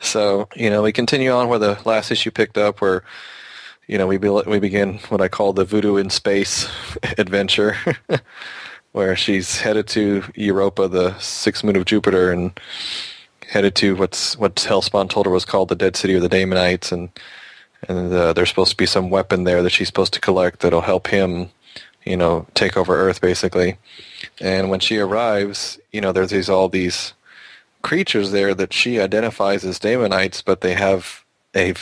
so, 0.00 0.48
you 0.56 0.68
know, 0.68 0.82
we 0.82 0.90
continue 0.90 1.30
on 1.30 1.48
where 1.48 1.60
the 1.60 1.78
last 1.84 2.10
issue 2.10 2.32
picked 2.32 2.58
up, 2.58 2.80
where 2.80 3.04
you 3.86 3.98
know, 3.98 4.06
we 4.06 4.16
be, 4.16 4.28
we 4.28 4.58
begin 4.58 4.98
what 5.08 5.20
I 5.20 5.28
call 5.28 5.52
the 5.52 5.64
voodoo 5.64 5.96
in 5.96 6.10
space 6.10 6.68
adventure, 7.18 7.76
where 8.92 9.16
she's 9.16 9.60
headed 9.60 9.86
to 9.88 10.24
Europa, 10.34 10.88
the 10.88 11.18
sixth 11.18 11.64
moon 11.64 11.76
of 11.76 11.84
Jupiter, 11.84 12.32
and 12.32 12.58
headed 13.48 13.74
to 13.76 13.96
what's 13.96 14.36
what 14.38 14.54
Helspont 14.56 15.10
told 15.10 15.26
her 15.26 15.32
was 15.32 15.44
called 15.44 15.68
the 15.68 15.74
Dead 15.74 15.96
City 15.96 16.14
of 16.14 16.22
the 16.22 16.28
Daemonites, 16.28 16.92
and 16.92 17.10
and 17.88 18.12
uh, 18.12 18.32
there's 18.32 18.48
supposed 18.48 18.70
to 18.70 18.76
be 18.76 18.86
some 18.86 19.10
weapon 19.10 19.44
there 19.44 19.62
that 19.62 19.70
she's 19.70 19.88
supposed 19.88 20.14
to 20.14 20.20
collect 20.20 20.60
that'll 20.60 20.82
help 20.82 21.08
him, 21.08 21.50
you 22.04 22.16
know, 22.16 22.46
take 22.54 22.76
over 22.76 22.96
Earth 22.96 23.20
basically. 23.20 23.76
And 24.40 24.70
when 24.70 24.80
she 24.80 24.98
arrives, 24.98 25.78
you 25.92 26.00
know, 26.00 26.12
there's 26.12 26.30
these 26.30 26.48
all 26.48 26.68
these 26.68 27.14
creatures 27.82 28.30
there 28.30 28.54
that 28.54 28.72
she 28.72 29.00
identifies 29.00 29.64
as 29.64 29.78
Daemonites, 29.78 30.42
but 30.44 30.60
they 30.60 30.74
have 30.74 31.24
a 31.54 31.74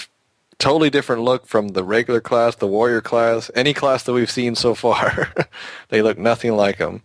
totally 0.59 0.91
different 0.91 1.23
look 1.23 1.47
from 1.47 1.69
the 1.69 1.85
regular 1.85 2.21
class, 2.21 2.57
the 2.57 2.67
warrior 2.67 3.01
class, 3.01 3.51
any 3.55 3.75
class 3.75 4.03
that 4.05 4.13
we've 4.13 4.31
seen 4.31 4.55
so 4.55 4.75
far. 4.75 5.33
they 5.89 6.03
look 6.03 6.19
nothing 6.19 6.53
like 6.53 6.79
them. 6.79 7.03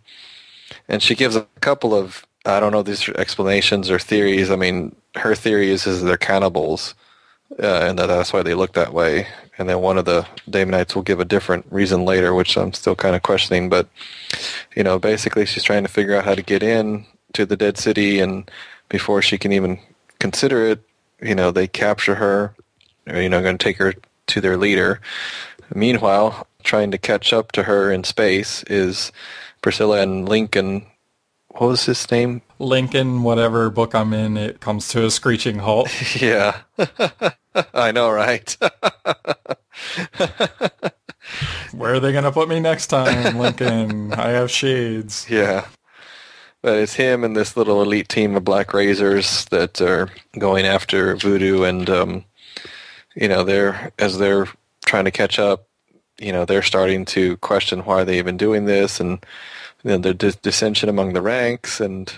And 0.88 1.02
she 1.02 1.14
gives 1.14 1.36
a 1.36 1.46
couple 1.60 1.94
of, 1.94 2.26
I 2.44 2.60
don't 2.60 2.72
know, 2.72 2.82
these 2.82 3.08
explanations 3.10 3.90
or 3.90 3.98
theories. 3.98 4.50
I 4.50 4.56
mean, 4.56 4.94
her 5.16 5.34
theory 5.34 5.70
is, 5.70 5.86
is 5.86 6.02
they're 6.02 6.16
cannibals, 6.16 6.94
uh, 7.62 7.86
and 7.88 7.98
that 7.98 8.06
that's 8.06 8.32
why 8.32 8.42
they 8.42 8.54
look 8.54 8.72
that 8.74 8.92
way. 8.92 9.26
And 9.58 9.68
then 9.68 9.80
one 9.80 9.98
of 9.98 10.04
the 10.04 10.26
Daemonites 10.48 10.94
will 10.94 11.02
give 11.02 11.20
a 11.20 11.24
different 11.24 11.66
reason 11.70 12.04
later, 12.04 12.34
which 12.34 12.56
I'm 12.56 12.72
still 12.72 12.94
kind 12.94 13.16
of 13.16 13.22
questioning. 13.22 13.68
But, 13.68 13.88
you 14.74 14.82
know, 14.82 14.98
basically 14.98 15.46
she's 15.46 15.62
trying 15.64 15.84
to 15.84 15.88
figure 15.88 16.14
out 16.14 16.24
how 16.24 16.34
to 16.34 16.42
get 16.42 16.62
in 16.62 17.06
to 17.32 17.46
the 17.46 17.56
dead 17.56 17.78
city, 17.78 18.20
and 18.20 18.50
before 18.88 19.22
she 19.22 19.38
can 19.38 19.52
even 19.52 19.78
consider 20.18 20.66
it, 20.66 20.82
you 21.20 21.34
know, 21.34 21.50
they 21.50 21.66
capture 21.66 22.16
her 22.16 22.54
you 23.06 23.28
know, 23.28 23.42
going 23.42 23.58
to 23.58 23.64
take 23.64 23.78
her 23.78 23.94
to 24.28 24.40
their 24.40 24.56
leader. 24.56 25.00
Meanwhile, 25.74 26.46
trying 26.62 26.90
to 26.90 26.98
catch 26.98 27.32
up 27.32 27.52
to 27.52 27.64
her 27.64 27.92
in 27.92 28.04
space 28.04 28.62
is 28.64 29.12
Priscilla 29.62 30.00
and 30.00 30.28
Lincoln. 30.28 30.86
What 31.48 31.68
was 31.68 31.86
his 31.86 32.10
name? 32.10 32.42
Lincoln, 32.58 33.22
whatever 33.22 33.70
book 33.70 33.94
I'm 33.94 34.12
in, 34.12 34.36
it 34.36 34.60
comes 34.60 34.88
to 34.88 35.06
a 35.06 35.10
screeching 35.10 35.58
halt. 35.58 35.88
yeah. 36.20 36.62
I 37.74 37.92
know, 37.92 38.10
right? 38.10 38.56
Where 41.72 41.94
are 41.94 42.00
they 42.00 42.12
going 42.12 42.24
to 42.24 42.32
put 42.32 42.48
me 42.48 42.60
next 42.60 42.86
time, 42.86 43.38
Lincoln? 43.38 44.12
I 44.14 44.30
have 44.30 44.50
shades. 44.50 45.26
Yeah. 45.28 45.66
But 46.62 46.78
it's 46.78 46.94
him 46.94 47.22
and 47.24 47.36
this 47.36 47.56
little 47.56 47.82
elite 47.82 48.08
team 48.08 48.34
of 48.36 48.44
Black 48.44 48.72
Razors 48.74 49.44
that 49.46 49.80
are 49.80 50.08
going 50.38 50.64
after 50.66 51.14
Voodoo 51.16 51.62
and 51.62 51.88
um, 51.90 52.24
you 53.16 53.28
know, 53.28 53.42
they're 53.42 53.90
as 53.98 54.18
they're 54.18 54.46
trying 54.84 55.06
to 55.06 55.10
catch 55.10 55.38
up, 55.38 55.66
you 56.18 56.30
know, 56.30 56.44
they're 56.44 56.62
starting 56.62 57.04
to 57.06 57.36
question 57.38 57.80
why 57.80 58.04
they 58.04 58.18
even 58.18 58.36
doing 58.36 58.66
this, 58.66 59.00
and 59.00 59.24
you 59.82 59.98
know, 59.98 60.12
there's 60.12 60.36
dissension 60.36 60.88
among 60.88 61.14
the 61.14 61.22
ranks. 61.22 61.80
And 61.80 62.12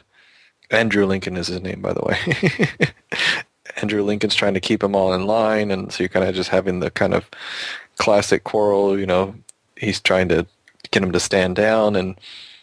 Andrew 0.71 1.07
Lincoln 1.07 1.37
is 1.37 1.49
his 1.49 1.61
name, 1.61 1.81
by 1.81 1.93
the 1.93 2.03
way. 2.03 2.93
Andrew 3.81 4.03
Lincoln's 4.03 4.35
trying 4.35 4.55
to 4.55 4.61
keep 4.61 4.81
them 4.81 4.95
all 4.95 5.13
in 5.15 5.27
line, 5.27 5.71
and 5.71 5.93
so 5.93 6.03
you're 6.03 6.09
kind 6.09 6.29
of 6.29 6.35
just 6.35 6.51
having 6.51 6.81
the 6.81 6.91
kind 6.91 7.15
of 7.15 7.29
classic 7.97 8.45
quarrel. 8.45 8.99
You 8.99 9.07
know, 9.07 9.35
he's 9.77 10.01
trying 10.01 10.29
to 10.29 10.47
get 10.91 11.03
him 11.03 11.13
to 11.13 11.21
stand 11.21 11.57
down, 11.57 11.97
and 11.97 12.19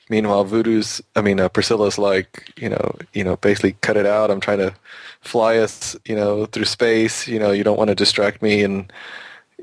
meanwhile, 0.10 0.44
Voodoo's, 0.44 1.02
I 1.16 1.22
mean, 1.22 1.40
uh, 1.40 1.50
Priscilla's 1.50 1.98
like, 1.98 2.54
you 2.58 2.70
know, 2.70 2.96
you 3.14 3.24
know, 3.24 3.38
basically 3.38 3.74
cut 3.82 3.98
it 3.98 4.06
out. 4.06 4.32
I'm 4.32 4.40
trying 4.42 4.60
to 4.60 4.74
fly 5.22 5.58
us, 5.58 5.96
you 6.06 6.16
know, 6.16 6.46
through 6.46 6.66
space. 6.66 7.28
You 7.28 7.40
know, 7.40 7.52
you 7.52 7.64
don't 7.64 7.78
want 7.78 7.90
to 7.90 7.96
distract 7.96 8.42
me, 8.42 8.64
and 8.64 8.92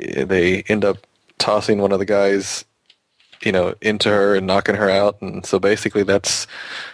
eh, 0.00 0.24
they 0.24 0.62
end 0.68 0.84
up 0.84 0.98
tossing 1.38 1.78
one 1.78 1.92
of 1.92 1.98
the 1.98 2.04
guys, 2.04 2.64
you 3.44 3.52
know, 3.52 3.74
into 3.80 4.08
her 4.08 4.34
and 4.34 4.46
knocking 4.46 4.76
her 4.76 4.90
out. 4.90 5.20
And 5.20 5.44
so 5.44 5.58
basically, 5.58 6.02
that's 6.02 6.46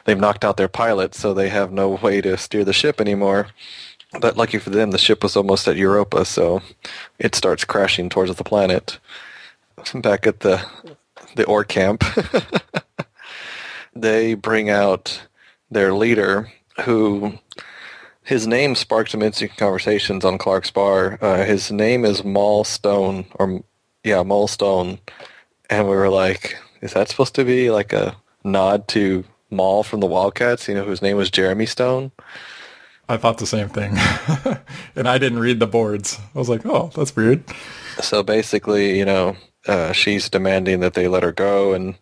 they've 0.04 0.18
knocked 0.18 0.44
out 0.44 0.56
their 0.56 0.68
pilot, 0.68 1.14
so 1.14 1.34
they 1.34 1.48
have 1.48 1.72
no 1.72 1.90
way 1.90 2.20
to 2.20 2.36
steer 2.36 2.64
the 2.64 2.72
ship 2.72 3.00
anymore. 3.00 3.48
But 4.20 4.36
lucky 4.36 4.58
for 4.58 4.70
them, 4.70 4.90
the 4.90 4.98
ship 4.98 5.22
was 5.22 5.36
almost 5.36 5.68
at 5.68 5.76
Europa, 5.76 6.24
so 6.24 6.62
it 7.18 7.34
starts 7.34 7.64
crashing 7.64 8.08
towards 8.08 8.34
the 8.34 8.44
planet. 8.44 8.98
Back 9.94 10.26
at 10.26 10.40
the 10.40 10.64
the 11.36 11.44
ore 11.44 11.64
camp, 11.64 12.02
they 13.94 14.34
bring 14.34 14.70
out 14.70 15.22
their 15.70 15.92
leader, 15.92 16.50
who 16.84 17.38
his 18.24 18.46
name 18.46 18.74
sparked 18.74 19.10
some 19.10 19.22
interesting 19.22 19.50
conversations 19.56 20.24
on 20.24 20.36
Clark's 20.36 20.70
Bar. 20.70 21.18
Uh, 21.20 21.44
his 21.44 21.70
name 21.70 22.04
is 22.04 22.24
Maul 22.24 22.64
Stone, 22.64 23.26
or 23.34 23.62
yeah, 24.04 24.22
Maul 24.22 24.48
Stone, 24.48 24.98
and 25.70 25.88
we 25.88 25.96
were 25.96 26.08
like, 26.08 26.56
is 26.80 26.92
that 26.94 27.08
supposed 27.08 27.34
to 27.36 27.44
be 27.44 27.70
like 27.70 27.92
a 27.92 28.16
nod 28.44 28.88
to 28.88 29.24
Maul 29.50 29.82
from 29.82 30.00
the 30.00 30.06
Wildcats? 30.06 30.68
You 30.68 30.74
know, 30.74 30.84
whose 30.84 31.02
name 31.02 31.16
was 31.16 31.30
Jeremy 31.30 31.66
Stone. 31.66 32.12
I 33.08 33.16
thought 33.16 33.38
the 33.38 33.46
same 33.46 33.70
thing, 33.70 33.96
and 34.96 35.08
I 35.08 35.16
didn't 35.16 35.38
read 35.38 35.60
the 35.60 35.66
boards. 35.66 36.18
I 36.34 36.38
was 36.38 36.50
like, 36.50 36.66
oh, 36.66 36.90
that's 36.94 37.16
weird. 37.16 37.42
So 38.02 38.22
basically, 38.22 38.98
you 38.98 39.06
know, 39.06 39.34
uh, 39.66 39.92
she's 39.92 40.28
demanding 40.28 40.80
that 40.80 40.92
they 40.92 41.08
let 41.08 41.22
her 41.22 41.32
go, 41.32 41.72
and 41.72 41.94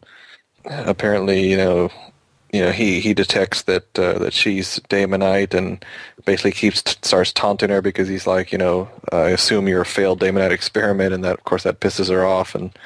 apparently, 0.65 1.49
you 1.49 1.57
know, 1.57 1.91
you 2.53 2.61
know, 2.61 2.73
he, 2.73 3.01
he 3.01 3.15
detects 3.15 3.63
that 3.63 3.97
uh, 3.99 4.19
that 4.19 4.33
she's 4.33 4.81
Daemonite 4.89 5.55
and 5.55 5.85
basically 6.25 6.53
keeps 6.53 6.83
starts 7.03 7.33
taunting 7.33 7.71
her 7.71 7.83
because 7.83 8.09
he's 8.09 8.27
like, 8.27 8.51
you 8.51 8.59
know, 8.59 8.89
I 9.13 9.29
assume 9.29 9.69
you're 9.69 9.83
a 9.83 9.87
failed 9.87 10.21
Daemonite 10.21 10.51
experiment, 10.51 11.15
and 11.15 11.23
that 11.23 11.35
of 11.35 11.45
course 11.45 11.63
that 11.63 11.81
pisses 11.81 12.11
her 12.11 12.27
off, 12.27 12.57
and 12.57 12.77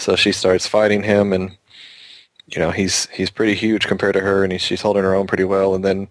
so 0.00 0.16
she 0.16 0.32
starts 0.32 0.66
fighting 0.66 1.02
him, 1.02 1.32
and 1.32 1.56
you 2.46 2.58
know, 2.58 2.70
he's 2.70 3.06
he's 3.06 3.30
pretty 3.30 3.54
huge 3.54 3.86
compared 3.86 4.14
to 4.14 4.20
her, 4.20 4.42
and 4.42 4.52
he, 4.52 4.58
she's 4.58 4.82
holding 4.82 5.02
her 5.02 5.14
own 5.14 5.26
pretty 5.26 5.44
well, 5.44 5.74
and 5.74 5.84
then 5.84 6.08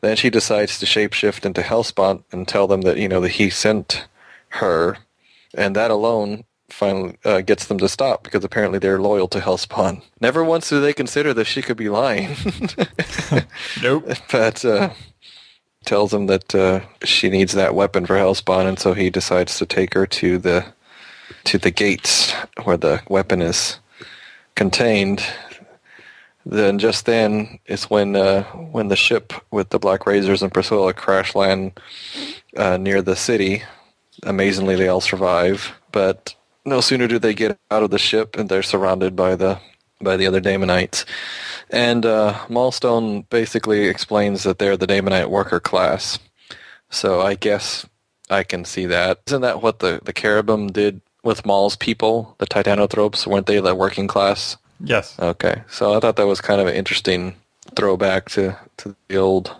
then 0.00 0.16
she 0.16 0.30
decides 0.30 0.78
to 0.78 0.86
shapeshift 0.86 1.44
into 1.44 1.62
Helspont 1.62 2.22
and 2.32 2.46
tell 2.46 2.66
them 2.66 2.82
that 2.82 2.98
you 2.98 3.08
know 3.08 3.20
that 3.20 3.32
he 3.32 3.50
sent 3.50 4.06
her, 4.50 4.98
and 5.54 5.74
that 5.76 5.90
alone 5.90 6.44
finally 6.70 7.16
uh, 7.24 7.40
gets 7.40 7.66
them 7.66 7.78
to 7.78 7.88
stop 7.88 8.22
because 8.22 8.44
apparently 8.44 8.78
they're 8.78 9.00
loyal 9.00 9.28
to 9.28 9.40
Helspont. 9.40 10.02
Never 10.20 10.44
once 10.44 10.68
do 10.68 10.80
they 10.80 10.92
consider 10.92 11.32
that 11.34 11.46
she 11.46 11.62
could 11.62 11.76
be 11.76 11.88
lying. 11.88 12.36
nope. 13.82 14.08
But 14.30 14.64
uh, 14.64 14.90
tells 15.84 16.12
him 16.12 16.26
that 16.26 16.54
uh, 16.54 16.80
she 17.04 17.30
needs 17.30 17.54
that 17.54 17.74
weapon 17.74 18.06
for 18.06 18.16
Helspont, 18.16 18.68
and 18.68 18.78
so 18.78 18.92
he 18.92 19.10
decides 19.10 19.58
to 19.58 19.66
take 19.66 19.94
her 19.94 20.06
to 20.06 20.38
the 20.38 20.66
to 21.44 21.58
the 21.58 21.70
gates 21.70 22.32
where 22.64 22.76
the 22.76 23.02
weapon 23.08 23.42
is 23.42 23.78
contained. 24.54 25.22
Then 26.44 26.78
just 26.78 27.04
then 27.06 27.58
is 27.66 27.84
when 27.84 28.16
uh, 28.16 28.44
when 28.44 28.88
the 28.88 28.96
ship 28.96 29.32
with 29.50 29.68
the 29.70 29.78
Black 29.78 30.06
Razors 30.06 30.42
and 30.42 30.52
Priscilla 30.52 30.94
crash 30.94 31.34
land 31.34 31.78
uh, 32.56 32.76
near 32.76 33.02
the 33.02 33.16
city. 33.16 33.62
Amazingly, 34.22 34.74
they 34.74 34.88
all 34.88 35.00
survive, 35.00 35.72
but 35.92 36.34
no 36.64 36.80
sooner 36.80 37.06
do 37.06 37.18
they 37.18 37.34
get 37.34 37.58
out 37.70 37.82
of 37.82 37.90
the 37.90 37.98
ship 37.98 38.36
and 38.36 38.48
they're 38.48 38.62
surrounded 38.62 39.14
by 39.14 39.36
the 39.36 39.60
by 40.00 40.16
the 40.16 40.26
other 40.26 40.40
Daemonites. 40.40 41.04
And 41.70 42.06
uh, 42.06 42.34
Maulstone 42.48 43.22
basically 43.30 43.88
explains 43.88 44.44
that 44.44 44.58
they're 44.58 44.76
the 44.76 44.86
Daemonite 44.86 45.28
worker 45.28 45.60
class. 45.60 46.18
So 46.90 47.20
I 47.20 47.34
guess 47.34 47.86
I 48.30 48.42
can 48.42 48.64
see 48.64 48.86
that. 48.86 49.20
Isn't 49.26 49.42
that 49.42 49.62
what 49.62 49.80
the, 49.80 50.00
the 50.02 50.12
Kherubim 50.12 50.72
did 50.72 51.00
with 51.22 51.44
Maul's 51.46 51.76
people, 51.76 52.34
the 52.38 52.46
Titanthropes? 52.46 53.26
Weren't 53.26 53.46
they 53.46 53.60
the 53.60 53.74
working 53.74 54.06
class? 54.06 54.56
Yes. 54.80 55.18
Okay. 55.18 55.62
So 55.68 55.94
I 55.94 56.00
thought 56.00 56.16
that 56.16 56.26
was 56.26 56.40
kind 56.40 56.60
of 56.60 56.66
an 56.66 56.74
interesting 56.74 57.34
throwback 57.74 58.28
to, 58.30 58.56
to 58.78 58.94
the 59.08 59.16
old 59.16 59.54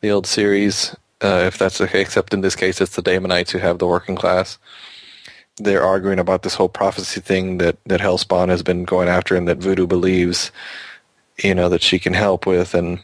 the 0.00 0.10
old 0.10 0.26
series. 0.26 0.94
Uh, 1.22 1.44
if 1.46 1.56
that's 1.56 1.78
the 1.78 1.88
case, 1.88 2.08
except 2.08 2.34
in 2.34 2.42
this 2.42 2.56
case, 2.56 2.80
it's 2.80 2.96
the 2.96 3.02
Daemonites 3.02 3.50
who 3.50 3.58
have 3.58 3.78
the 3.78 3.86
working 3.86 4.16
class 4.16 4.58
they're 5.56 5.82
arguing 5.82 6.18
about 6.18 6.42
this 6.42 6.54
whole 6.54 6.68
prophecy 6.68 7.20
thing 7.20 7.58
that 7.58 7.76
that 7.86 8.00
Helspont 8.00 8.48
has 8.48 8.62
been 8.62 8.84
going 8.84 9.08
after 9.08 9.36
and 9.36 9.46
that 9.48 9.58
Voodoo 9.58 9.86
believes, 9.86 10.50
you 11.42 11.54
know, 11.54 11.68
that 11.68 11.82
she 11.82 11.98
can 11.98 12.14
help 12.14 12.46
with, 12.46 12.74
and 12.74 13.00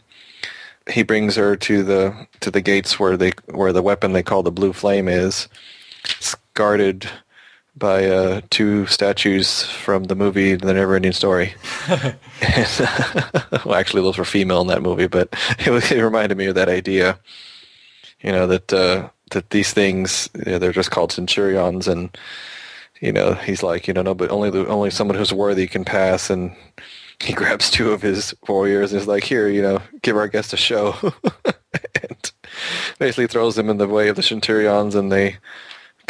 he 0.91 1.03
brings 1.03 1.37
her 1.37 1.57
to 1.57 1.83
the 1.83 2.27
to 2.41 2.51
the 2.51 2.61
gates 2.61 2.99
where 2.99 3.17
they 3.17 3.33
where 3.47 3.73
the 3.73 3.83
weapon 3.83 4.13
they 4.13 4.23
call 4.23 4.43
the 4.43 4.51
blue 4.51 4.73
flame 4.73 5.09
is. 5.09 5.49
It's 6.05 6.35
guarded 6.55 7.09
by 7.77 8.07
uh, 8.07 8.41
two 8.51 8.87
statues 8.87 9.65
from 9.65 10.05
the 10.05 10.15
movie 10.15 10.55
The 10.55 10.73
Neverending 10.73 11.15
Story. 11.15 11.55
and, 11.89 12.17
well, 13.65 13.75
actually, 13.75 14.03
those 14.03 14.19
were 14.19 14.25
female 14.25 14.61
in 14.61 14.67
that 14.69 14.83
movie, 14.83 15.07
but 15.07 15.29
it, 15.59 15.71
was, 15.71 15.91
it 15.91 16.03
reminded 16.03 16.39
me 16.39 16.47
of 16.47 16.55
that 16.55 16.69
idea. 16.69 17.19
You 18.21 18.33
know 18.33 18.47
that 18.49 18.73
uh, 18.73 19.09
that 19.31 19.49
these 19.51 19.73
things 19.73 20.29
you 20.35 20.53
know, 20.53 20.59
they're 20.59 20.73
just 20.73 20.91
called 20.91 21.11
centurions, 21.11 21.89
and 21.89 22.17
you 23.01 23.13
know 23.13 23.33
he's 23.33 23.63
like 23.63 23.89
you 23.89 23.95
know 23.95 24.03
no, 24.03 24.15
but 24.15 24.31
only 24.31 24.51
the, 24.51 24.67
only 24.67 24.91
someone 24.91 25.17
who's 25.17 25.33
worthy 25.33 25.67
can 25.67 25.87
pass, 25.87 26.29
and 26.29 26.55
he 27.23 27.33
grabs 27.33 27.71
two 27.71 27.93
of 27.93 28.03
his 28.03 28.35
warriors 28.49 28.93
and 28.93 29.01
is 29.01 29.07
like, 29.09 29.25
here, 29.25 29.49
you 29.49 29.63
know, 29.63 29.81
give 30.03 30.17
our 30.17 30.29
guest 30.29 30.53
a 30.53 30.57
show, 30.57 30.95
and 32.03 32.33
basically 32.99 33.27
throws 33.27 33.57
them 33.57 33.71
in 33.71 33.79
the 33.79 33.89
way 33.89 34.09
of 34.09 34.17
the 34.17 34.23
centurions, 34.23 34.95
and 34.95 35.13
they 35.13 35.37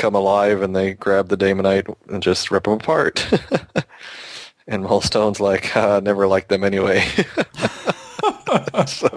come 0.00 0.14
alive 0.14 0.62
and 0.62 0.74
they 0.74 0.94
grab 0.94 1.28
the 1.28 1.36
Daemonite 1.36 1.94
and 2.08 2.22
just 2.22 2.50
rip 2.50 2.64
them 2.64 2.74
apart. 2.74 3.26
and 4.66 4.82
Millstone's 4.82 5.40
like, 5.40 5.76
uh, 5.76 6.00
never 6.00 6.26
liked 6.26 6.48
them 6.48 6.64
anyway. 6.64 7.00
so 8.86 9.08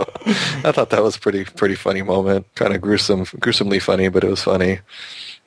I 0.63 0.71
thought 0.71 0.89
that 0.89 1.01
was 1.01 1.17
pretty 1.17 1.45
pretty 1.45 1.75
funny 1.75 2.01
moment. 2.01 2.45
Kind 2.55 2.73
of 2.73 2.81
gruesome, 2.81 3.25
gruesomely 3.39 3.79
funny, 3.79 4.09
but 4.09 4.23
it 4.23 4.29
was 4.29 4.43
funny. 4.43 4.79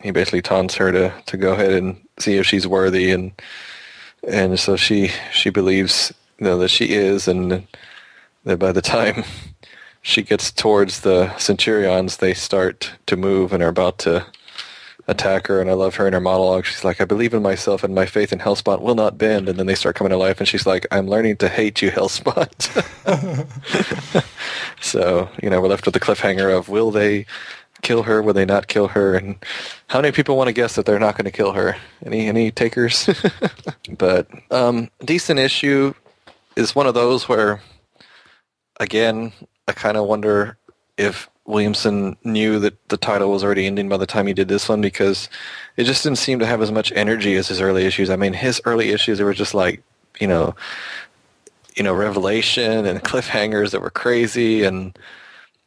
He 0.01 0.11
basically 0.11 0.43
taunts 0.43 0.75
her 0.77 0.91
to, 0.93 1.13
to 1.27 1.37
go 1.37 1.53
ahead 1.53 1.73
and 1.73 2.01
see 2.19 2.37
if 2.37 2.47
she's 2.47 2.67
worthy, 2.67 3.11
and 3.11 3.33
and 4.27 4.59
so 4.59 4.77
she 4.77 5.11
she 5.33 5.51
believes 5.51 6.13
you 6.39 6.47
know, 6.47 6.59
that 6.59 6.69
she 6.69 6.87
is, 6.91 7.29
and 7.29 7.67
that 8.45 8.59
by 8.59 8.73
the 8.73 8.83
time 8.83 9.25
she 10.03 10.23
gets 10.23 10.51
towards 10.51 11.01
the 11.01 11.37
Centurions, 11.37 12.19
they 12.19 12.35
start 12.35 12.93
to 13.07 13.17
move 13.17 13.53
and 13.53 13.63
are 13.63 13.69
about 13.69 13.99
to 13.99 14.27
attack 15.09 15.47
her, 15.47 15.61
and 15.61 15.71
I 15.71 15.75
love 15.75 15.95
her 15.97 16.07
in 16.07 16.13
her 16.13 16.21
monologue. 16.21 16.65
She's 16.65 16.85
like, 16.85 17.01
I 17.01 17.05
believe 17.05 17.33
in 17.33 17.43
myself 17.43 17.85
and 17.85 17.95
my 17.95 18.07
faith 18.07 18.33
in 18.33 18.41
Helspont 18.41 18.81
will 18.81 18.95
not 18.95 19.19
bend. 19.19 19.49
And 19.49 19.59
then 19.59 19.67
they 19.67 19.75
start 19.75 19.97
coming 19.97 20.11
to 20.11 20.17
life, 20.17 20.39
and 20.39 20.49
she's 20.49 20.67
like, 20.67 20.87
I'm 20.91 21.07
learning 21.07 21.37
to 21.39 21.49
hate 21.49 21.81
you, 21.83 21.91
Helspont. 21.91 22.67
so, 24.81 25.29
you 25.43 25.51
know, 25.51 25.61
we're 25.61 25.69
left 25.69 25.85
with 25.85 25.95
the 25.95 26.01
cliffhanger 26.01 26.57
of 26.57 26.69
will 26.69 26.91
they 26.91 27.27
kill 27.83 28.03
her, 28.05 28.23
will 28.23 28.35
they 28.35 28.45
not 28.45 28.67
kill 28.67 28.89
her, 28.89 29.15
and 29.15 29.37
how 29.89 30.01
many 30.01 30.13
people 30.13 30.37
want 30.37 30.49
to 30.49 30.53
guess 30.53 30.75
that 30.75 30.87
they're 30.87 30.99
not 30.99 31.17
going 31.17 31.25
to 31.25 31.31
kill 31.31 31.53
her? 31.53 31.77
Any 32.05 32.27
any 32.27 32.51
takers? 32.51 33.09
but 33.99 34.29
um, 34.51 34.91
decent 35.05 35.39
issue 35.39 35.95
is 36.57 36.75
one 36.75 36.87
of 36.87 36.95
those 36.95 37.29
where, 37.29 37.61
again, 38.81 39.33
I 39.69 39.73
kind 39.73 39.97
of 39.97 40.07
wonder 40.07 40.57
if 40.97 41.29
Williamson 41.47 42.17
knew 42.25 42.59
that 42.59 42.89
the 42.89 42.97
title 42.97 43.31
was 43.31 43.45
already 43.45 43.67
ending 43.67 43.89
by 43.89 43.97
the 43.97 44.07
time 44.07 44.27
he 44.27 44.35
did 44.35 44.49
this 44.49 44.69
one 44.69 44.81
because 44.81 45.29
it 45.77 45.85
just 45.85 46.03
didn't 46.03 46.19
seem 46.19 46.39
to 46.41 46.47
have 46.47 46.61
as 46.61 46.73
much 46.73 46.93
energy 46.93 47.37
as 47.37 47.49
his 47.49 47.61
early 47.61 47.85
issues. 47.85 48.11
I 48.11 48.17
mean, 48.17 48.33
his 48.33 48.61
early 48.65 48.91
issues 48.91 49.19
they 49.19 49.25
were 49.25 49.35
just 49.35 49.55
like, 49.55 49.83
you 50.21 50.27
know, 50.27 50.55
you 51.77 51.83
know, 51.85 51.95
revelation 51.95 52.87
and 52.87 53.03
cliffhangers 53.05 53.71
that 53.71 53.81
were 53.81 53.91
crazy, 53.91 54.65
and 54.65 54.99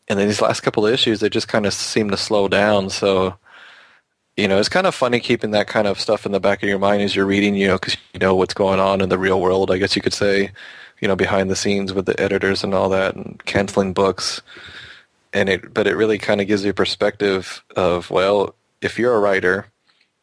and 0.07 0.19
then 0.19 0.27
these 0.27 0.41
last 0.41 0.61
couple 0.61 0.85
of 0.85 0.93
issues 0.93 1.19
they 1.19 1.29
just 1.29 1.47
kind 1.47 1.65
of 1.65 1.73
seemed 1.73 2.11
to 2.11 2.17
slow 2.17 2.47
down. 2.47 2.89
So, 2.89 3.35
you 4.35 4.47
know, 4.47 4.59
it's 4.59 4.69
kind 4.69 4.87
of 4.87 4.95
funny 4.95 5.19
keeping 5.19 5.51
that 5.51 5.67
kind 5.67 5.87
of 5.87 5.99
stuff 5.99 6.25
in 6.25 6.33
the 6.33 6.39
back 6.39 6.61
of 6.61 6.69
your 6.69 6.79
mind 6.79 7.03
as 7.03 7.15
you're 7.15 7.25
reading, 7.25 7.55
you 7.55 7.67
know, 7.67 7.75
because 7.75 7.95
you 8.13 8.19
know 8.19 8.35
what's 8.35 8.53
going 8.53 8.79
on 8.79 9.01
in 9.01 9.09
the 9.09 9.17
real 9.17 9.39
world. 9.39 9.71
I 9.71 9.77
guess 9.77 9.95
you 9.95 10.01
could 10.01 10.13
say, 10.13 10.51
you 10.99 11.07
know, 11.07 11.15
behind 11.15 11.49
the 11.49 11.55
scenes 11.55 11.93
with 11.93 12.05
the 12.05 12.19
editors 12.19 12.63
and 12.63 12.73
all 12.73 12.89
that, 12.89 13.15
and 13.15 13.41
canceling 13.45 13.93
books 13.93 14.41
and 15.33 15.49
it 15.49 15.73
but 15.73 15.87
it 15.87 15.95
really 15.95 16.17
kind 16.17 16.41
of 16.41 16.47
gives 16.47 16.63
you 16.63 16.71
a 16.71 16.73
perspective 16.73 17.63
of 17.75 18.09
well 18.09 18.55
if 18.81 18.97
you're 18.97 19.15
a 19.15 19.19
writer 19.19 19.67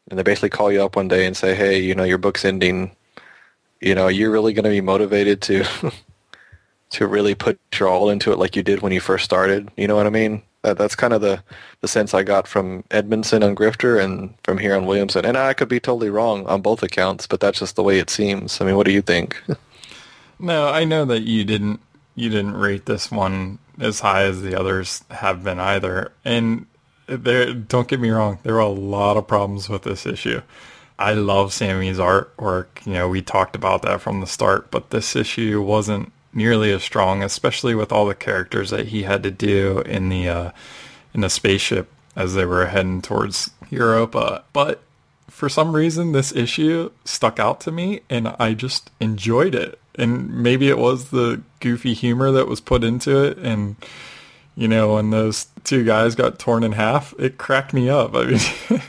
and 0.09 0.19
they 0.19 0.23
basically 0.23 0.51
call 0.51 0.71
you 0.73 0.83
up 0.83 0.97
one 0.97 1.09
day 1.09 1.27
and 1.27 1.37
say 1.37 1.55
hey 1.55 1.79
you 1.79 1.95
know 1.95 2.05
your 2.05 2.19
book's 2.19 2.45
ending 2.45 2.95
you 3.81 3.95
know 3.95 4.09
you're 4.09 4.31
really 4.31 4.53
going 4.53 4.65
to 4.65 4.71
be 4.71 4.81
motivated 4.81 5.41
to 5.43 5.65
to 6.91 7.07
really 7.07 7.35
put 7.35 7.59
your 7.79 7.89
all 7.89 8.11
into 8.11 8.33
it 8.33 8.39
like 8.39 8.57
you 8.57 8.63
did 8.63 8.83
when 8.83 8.93
you 8.93 9.01
first 9.01 9.25
started 9.25 9.71
you 9.77 9.87
know 9.87 9.97
what 9.97 10.07
i 10.07 10.11
mean? 10.11 10.43
That, 10.63 10.79
that's 10.79 10.97
kind 10.97 11.13
of 11.13 11.21
the 11.21 11.43
the 11.81 11.89
sense 11.89 12.13
i 12.13 12.23
got 12.23 12.49
from 12.49 12.83
edmondson 12.91 13.43
on 13.45 13.55
grifter 13.55 14.03
and 14.03 14.35
from 14.43 14.59
here 14.59 14.75
on 14.75 14.87
williamson 14.87 15.25
and 15.25 15.37
i 15.37 15.53
could 15.55 15.69
be 15.69 15.79
totally 15.79 16.11
wrong 16.11 16.47
on 16.47 16.61
both 16.61 16.83
accounts 16.83 17.27
but 17.27 17.39
that's 17.39 17.61
just 17.61 17.77
the 17.77 17.83
way 17.83 17.99
it 17.99 18.11
seems. 18.11 18.61
I 18.61 18.65
mean 18.65 18.77
what 18.77 18.87
do 18.87 18.93
you 18.93 19.03
think? 19.03 19.41
No 20.39 20.69
i 20.69 20.85
know 20.85 21.07
that 21.07 21.23
you 21.23 21.45
didn't 21.45 21.81
you 22.15 22.29
didn't 22.29 22.59
rate 22.59 22.85
this 22.85 23.11
one 23.11 23.59
as 23.79 24.01
high 24.01 24.23
as 24.23 24.43
the 24.43 24.59
others 24.59 25.05
have 25.11 25.45
been 25.45 25.61
either. 25.61 26.13
And 26.25 26.67
there, 27.07 27.53
don't 27.53 27.89
get 27.89 28.01
me 28.01 28.11
wrong, 28.11 28.39
there 28.43 28.57
are 28.57 28.61
a 28.61 28.69
lot 28.69 29.17
of 29.17 29.27
problems 29.27 29.69
with 29.69 29.83
this 29.83 30.07
issue. 30.07 30.43
I 30.99 31.13
love 31.13 31.53
Sami's 31.53 31.99
artwork. 31.99 32.87
You 32.87 32.95
know, 32.95 33.09
we 33.09 33.21
talked 33.21 33.55
about 33.55 33.83
that 33.83 34.01
from 34.01 34.21
the 34.21 34.27
start, 34.27 34.71
but 34.71 34.91
this 34.91 35.15
issue 35.15 35.61
wasn't 35.61 36.13
nearly 36.33 36.73
as 36.73 36.83
strong, 36.83 37.23
especially 37.23 37.75
with 37.75 37.93
all 37.93 38.07
the 38.07 38.15
characters 38.15 38.71
that 38.71 38.89
he 38.89 39.03
had 39.03 39.23
to 39.23 39.31
do 39.31 39.81
in 39.81 40.09
the 40.09 40.29
uh, 40.29 40.51
in 41.13 41.21
the 41.21 41.31
spaceship 41.31 41.91
as 42.15 42.35
they 42.35 42.47
were 42.47 42.67
heading 42.67 43.03
towards 43.03 43.51
Europa. 43.71 44.45
But 44.53 44.83
for 45.29 45.49
some 45.49 45.77
reason, 45.77 46.13
this 46.13 46.35
issue 46.35 46.91
stuck 47.05 47.39
out 47.39 47.61
to 47.61 47.71
me, 47.71 48.01
and 48.09 48.29
I 48.39 48.55
just 48.55 48.91
enjoyed 49.01 49.55
it 49.55 49.79
and 49.99 50.43
maybe 50.43 50.69
it 50.69 50.79
was 50.79 51.11
the 51.11 51.43
goofy 51.61 51.95
humor 51.95 52.31
that 52.31 52.47
was 52.47 52.61
put 52.61 52.85
into 52.85 53.25
it 53.25 53.39
and 53.39 53.77
you 54.55 54.69
know 54.69 54.95
when 54.95 55.11
those 55.11 55.47
two 55.65 55.85
guys 55.85 56.15
got 56.15 56.39
torn 56.39 56.63
in 56.63 56.73
half 56.73 57.15
it 57.19 57.39
cracked 57.39 57.73
me 57.73 57.89
up. 57.89 58.15
I 58.15 58.25
mean 58.25 58.41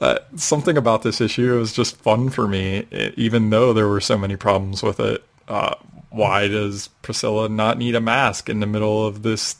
uh, 0.00 0.18
something 0.36 0.76
about 0.76 1.02
this 1.02 1.20
issue 1.20 1.58
was 1.58 1.72
just 1.72 1.96
fun 1.96 2.30
for 2.30 2.46
me 2.46 2.86
even 3.16 3.50
though 3.50 3.72
there 3.72 3.88
were 3.88 4.00
so 4.00 4.18
many 4.18 4.36
problems 4.36 4.82
with 4.82 5.00
it. 5.00 5.24
Uh, 5.48 5.74
why 6.10 6.48
does 6.48 6.88
priscilla 7.02 7.48
not 7.48 7.78
need 7.78 7.94
a 7.94 8.00
mask 8.00 8.48
in 8.48 8.60
the 8.60 8.66
middle 8.66 9.06
of 9.06 9.22
this? 9.22 9.56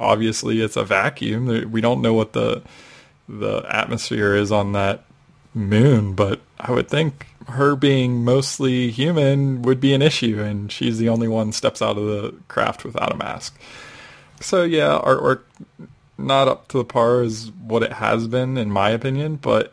Obviously 0.00 0.60
it's 0.60 0.76
a 0.76 0.84
vacuum. 0.84 1.70
We 1.70 1.80
don't 1.80 2.02
know 2.02 2.14
what 2.14 2.32
the 2.32 2.62
the 3.28 3.64
atmosphere 3.68 4.34
is 4.34 4.52
on 4.52 4.72
that 4.72 5.04
moon 5.54 6.14
but 6.14 6.40
i 6.58 6.70
would 6.70 6.88
think 6.88 7.26
her 7.48 7.76
being 7.76 8.24
mostly 8.24 8.90
human 8.90 9.62
would 9.62 9.80
be 9.80 9.94
an 9.94 10.02
issue, 10.02 10.40
and 10.40 10.70
she's 10.70 10.98
the 10.98 11.08
only 11.08 11.28
one 11.28 11.52
steps 11.52 11.82
out 11.82 11.98
of 11.98 12.04
the 12.04 12.34
craft 12.48 12.84
without 12.84 13.12
a 13.12 13.16
mask. 13.16 13.58
So 14.40 14.64
yeah, 14.64 15.00
artwork 15.02 15.40
not 16.18 16.48
up 16.48 16.68
to 16.68 16.78
the 16.78 16.84
par 16.84 17.22
as 17.22 17.50
what 17.50 17.82
it 17.82 17.94
has 17.94 18.28
been, 18.28 18.56
in 18.56 18.70
my 18.70 18.90
opinion, 18.90 19.36
but 19.36 19.72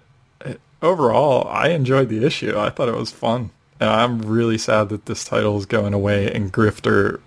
overall, 0.82 1.48
I 1.48 1.70
enjoyed 1.70 2.10
the 2.10 2.26
issue. 2.26 2.58
I 2.58 2.70
thought 2.70 2.90
it 2.90 2.96
was 2.96 3.12
fun. 3.12 3.52
And 3.80 3.90
I'm 3.90 4.22
really 4.22 4.58
sad 4.58 4.90
that 4.90 5.06
this 5.06 5.24
title 5.24 5.58
is 5.58 5.66
going 5.66 5.94
away 5.94 6.32
and 6.32 6.52
Grifter 6.52 7.22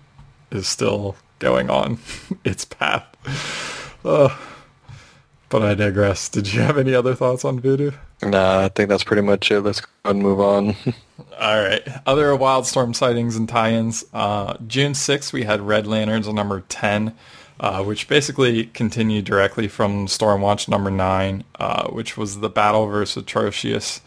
is 0.51 0.67
still 0.67 1.15
going 1.39 1.69
on 1.69 1.97
its 2.43 2.65
path. 2.65 3.05
Uh, 4.05 4.35
but 5.53 5.61
I 5.61 5.75
digress. 5.75 6.29
Did 6.29 6.51
you 6.51 6.61
have 6.61 6.79
any 6.79 6.95
other 6.95 7.13
thoughts 7.13 7.45
on 7.45 7.59
Voodoo? 7.59 7.91
Nah, 8.23 8.61
I 8.61 8.69
think 8.69 8.89
that's 8.89 9.03
pretty 9.03 9.21
much 9.21 9.51
it. 9.51 9.61
Let's 9.61 9.81
go 9.81 9.87
and 10.03 10.19
move 10.19 10.39
on. 10.39 10.75
All 11.39 11.61
right. 11.61 11.87
Other 12.07 12.29
Wildstorm 12.29 12.95
sightings 12.95 13.35
and 13.35 13.47
tie-ins. 13.47 14.03
Uh, 14.11 14.57
June 14.65 14.93
6th, 14.93 15.31
we 15.31 15.43
had 15.43 15.61
Red 15.61 15.85
Lanterns 15.85 16.27
on 16.27 16.33
number 16.33 16.61
10, 16.61 17.13
uh, 17.59 17.83
which 17.83 18.07
basically 18.07 18.65
continued 18.65 19.25
directly 19.25 19.67
from 19.67 20.07
Stormwatch 20.07 20.67
number 20.67 20.89
9, 20.89 21.43
uh, 21.59 21.87
which 21.89 22.17
was 22.17 22.39
the 22.39 22.49
battle 22.49 22.87
versus 22.87 23.23
Atrocitus. 23.23 24.01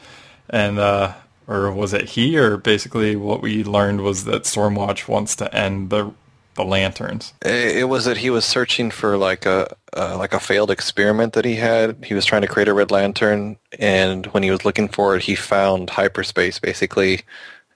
And, 0.51 0.80
uh, 0.80 1.14
or 1.47 1.70
was 1.70 1.92
it 1.92 2.07
he? 2.07 2.36
Or 2.36 2.57
basically 2.57 3.14
what 3.14 3.40
we 3.40 3.62
learned 3.62 4.01
was 4.01 4.24
that 4.24 4.42
Stormwatch 4.42 5.07
wants 5.07 5.36
to 5.36 5.55
end 5.55 5.90
the 5.90 6.12
the 6.57 6.65
lanterns. 6.65 7.33
It 7.43 7.89
was 7.89 8.05
that 8.05 8.19
he 8.19 8.31
was 8.31 8.45
searching 8.45 8.91
for 8.91 9.17
like 9.17 9.47
a 9.47 9.75
uh, 9.97 10.17
like 10.19 10.35
a 10.35 10.41
failed 10.41 10.71
experiment 10.71 11.33
that 11.35 11.45
he 11.45 11.57
had. 11.57 12.05
He 12.05 12.15
was 12.15 12.25
trying 12.25 12.43
to 12.43 12.49
create 12.49 12.69
a 12.69 12.75
red 12.75 12.91
lantern, 12.91 13.57
and 13.79 14.27
when 14.27 14.43
he 14.43 14.51
was 14.51 14.65
looking 14.65 14.89
for 14.89 15.17
it, 15.17 15.23
he 15.23 15.35
found 15.35 15.91
hyperspace 15.91 16.59
basically, 16.59 17.23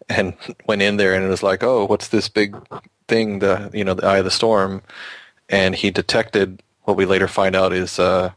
and 0.08 0.34
went 0.66 0.82
in 0.82 0.96
there 0.96 1.14
and 1.14 1.24
it 1.24 1.28
was 1.28 1.42
like, 1.42 1.62
oh, 1.62 1.86
what's 1.86 2.08
this 2.08 2.28
big 2.28 2.56
thing? 3.08 3.38
The 3.38 3.70
you 3.72 3.84
know 3.84 3.94
the 3.94 4.06
eye 4.06 4.18
of 4.18 4.24
the 4.24 4.30
storm, 4.30 4.82
and 5.48 5.74
he 5.74 5.90
detected 5.90 6.62
what 6.84 6.96
we 6.96 7.04
later 7.04 7.28
find 7.28 7.54
out 7.54 7.72
is 7.72 7.98
uh, 7.98 8.32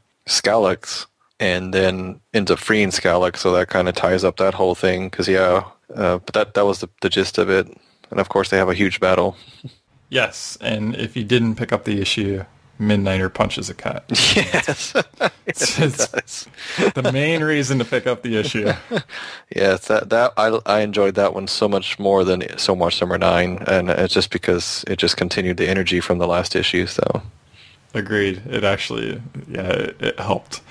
and 1.40 1.74
then 1.74 2.22
ends 2.34 2.52
up 2.52 2.60
freeing 2.60 2.90
Skallox. 2.90 3.38
So 3.38 3.52
that 3.54 3.68
kind 3.68 3.90
of 3.90 3.96
ties 3.96 4.24
up 4.24 4.38
that 4.38 4.54
whole 4.54 4.76
thing. 4.76 5.10
Because 5.10 5.28
yeah, 5.28 5.66
uh, 5.94 6.20
but 6.20 6.34
that 6.34 6.54
that 6.54 6.66
was 6.66 6.80
the, 6.80 6.90
the 7.02 7.10
gist 7.10 7.38
of 7.38 7.50
it. 7.50 7.68
And 8.12 8.20
of 8.20 8.30
course, 8.30 8.50
they 8.50 8.58
have 8.58 8.70
a 8.70 8.74
huge 8.74 9.00
battle. 9.00 9.36
Yes, 10.14 10.60
and 10.62 10.96
if 10.96 11.16
you 11.18 11.24
didn't 11.24 11.56
pick 11.56 11.74
up 11.74 11.86
the 11.86 12.00
issue, 12.00 12.46
Midnighter 12.80 13.34
punches 13.34 13.68
a 13.72 13.74
cat. 13.74 14.04
Yes, 14.36 14.94
yes 15.48 15.80
it 15.80 16.12
does. 16.12 16.48
the 16.94 17.12
main 17.12 17.44
reason 17.44 17.80
to 17.80 17.86
pick 17.86 18.06
up 18.06 18.22
the 18.22 18.38
issue. 18.38 18.72
Yes, 19.56 19.88
that 19.88 20.12
that 20.12 20.34
I 20.38 20.60
I 20.68 20.82
enjoyed 20.82 21.16
that 21.16 21.34
one 21.34 21.48
so 21.48 21.68
much 21.68 21.98
more 21.98 22.24
than 22.24 22.44
so 22.60 22.76
much 22.76 23.02
number 23.02 23.18
nine, 23.18 23.64
and 23.66 23.90
it's 23.90 24.14
just 24.14 24.30
because 24.30 24.86
it 24.88 24.98
just 24.98 25.18
continued 25.18 25.58
the 25.58 25.68
energy 25.68 26.00
from 26.00 26.20
the 26.20 26.28
last 26.28 26.56
issue. 26.56 26.86
So, 26.86 27.24
agreed. 27.96 28.44
It 28.48 28.64
actually, 28.64 29.20
yeah, 29.48 29.70
it, 29.70 29.98
it 30.00 30.20
helped. 30.20 30.62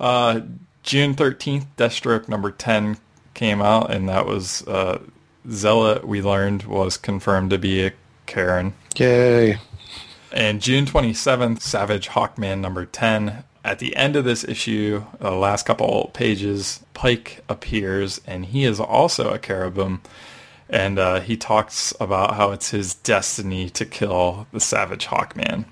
Uh, 0.00 0.40
June 0.82 1.14
thirteenth, 1.14 1.66
Deathstroke 1.76 2.28
number 2.28 2.50
ten 2.50 2.98
came 3.34 3.62
out, 3.62 3.92
and 3.92 4.08
that 4.08 4.26
was 4.26 4.66
uh, 4.66 5.00
Zealot. 5.48 6.04
We 6.04 6.20
learned 6.20 6.64
was 6.64 6.96
confirmed 6.96 7.50
to 7.50 7.58
be 7.58 7.86
a 7.86 7.92
Kheran. 8.28 8.72
Yay! 8.98 9.60
And 10.32 10.60
June 10.60 10.84
27th, 10.84 11.60
Savage 11.60 12.08
Hawkman 12.08 12.58
number 12.58 12.84
10. 12.84 13.44
At 13.64 13.78
the 13.78 13.94
end 13.94 14.16
of 14.16 14.24
this 14.24 14.42
issue, 14.42 15.04
the 15.20 15.30
last 15.30 15.66
couple 15.66 16.10
pages, 16.14 16.84
Pike 16.94 17.44
appears, 17.48 18.20
and 18.26 18.46
he 18.46 18.64
is 18.64 18.80
also 18.80 19.32
a 19.32 19.38
Kherubim. 19.38 20.00
And 20.68 20.98
uh, 20.98 21.20
he 21.20 21.36
talks 21.36 21.94
about 22.00 22.34
how 22.34 22.50
it's 22.50 22.70
his 22.70 22.94
destiny 22.94 23.70
to 23.70 23.86
kill 23.86 24.48
the 24.52 24.58
Savage 24.58 25.06
Hawkman, 25.06 25.66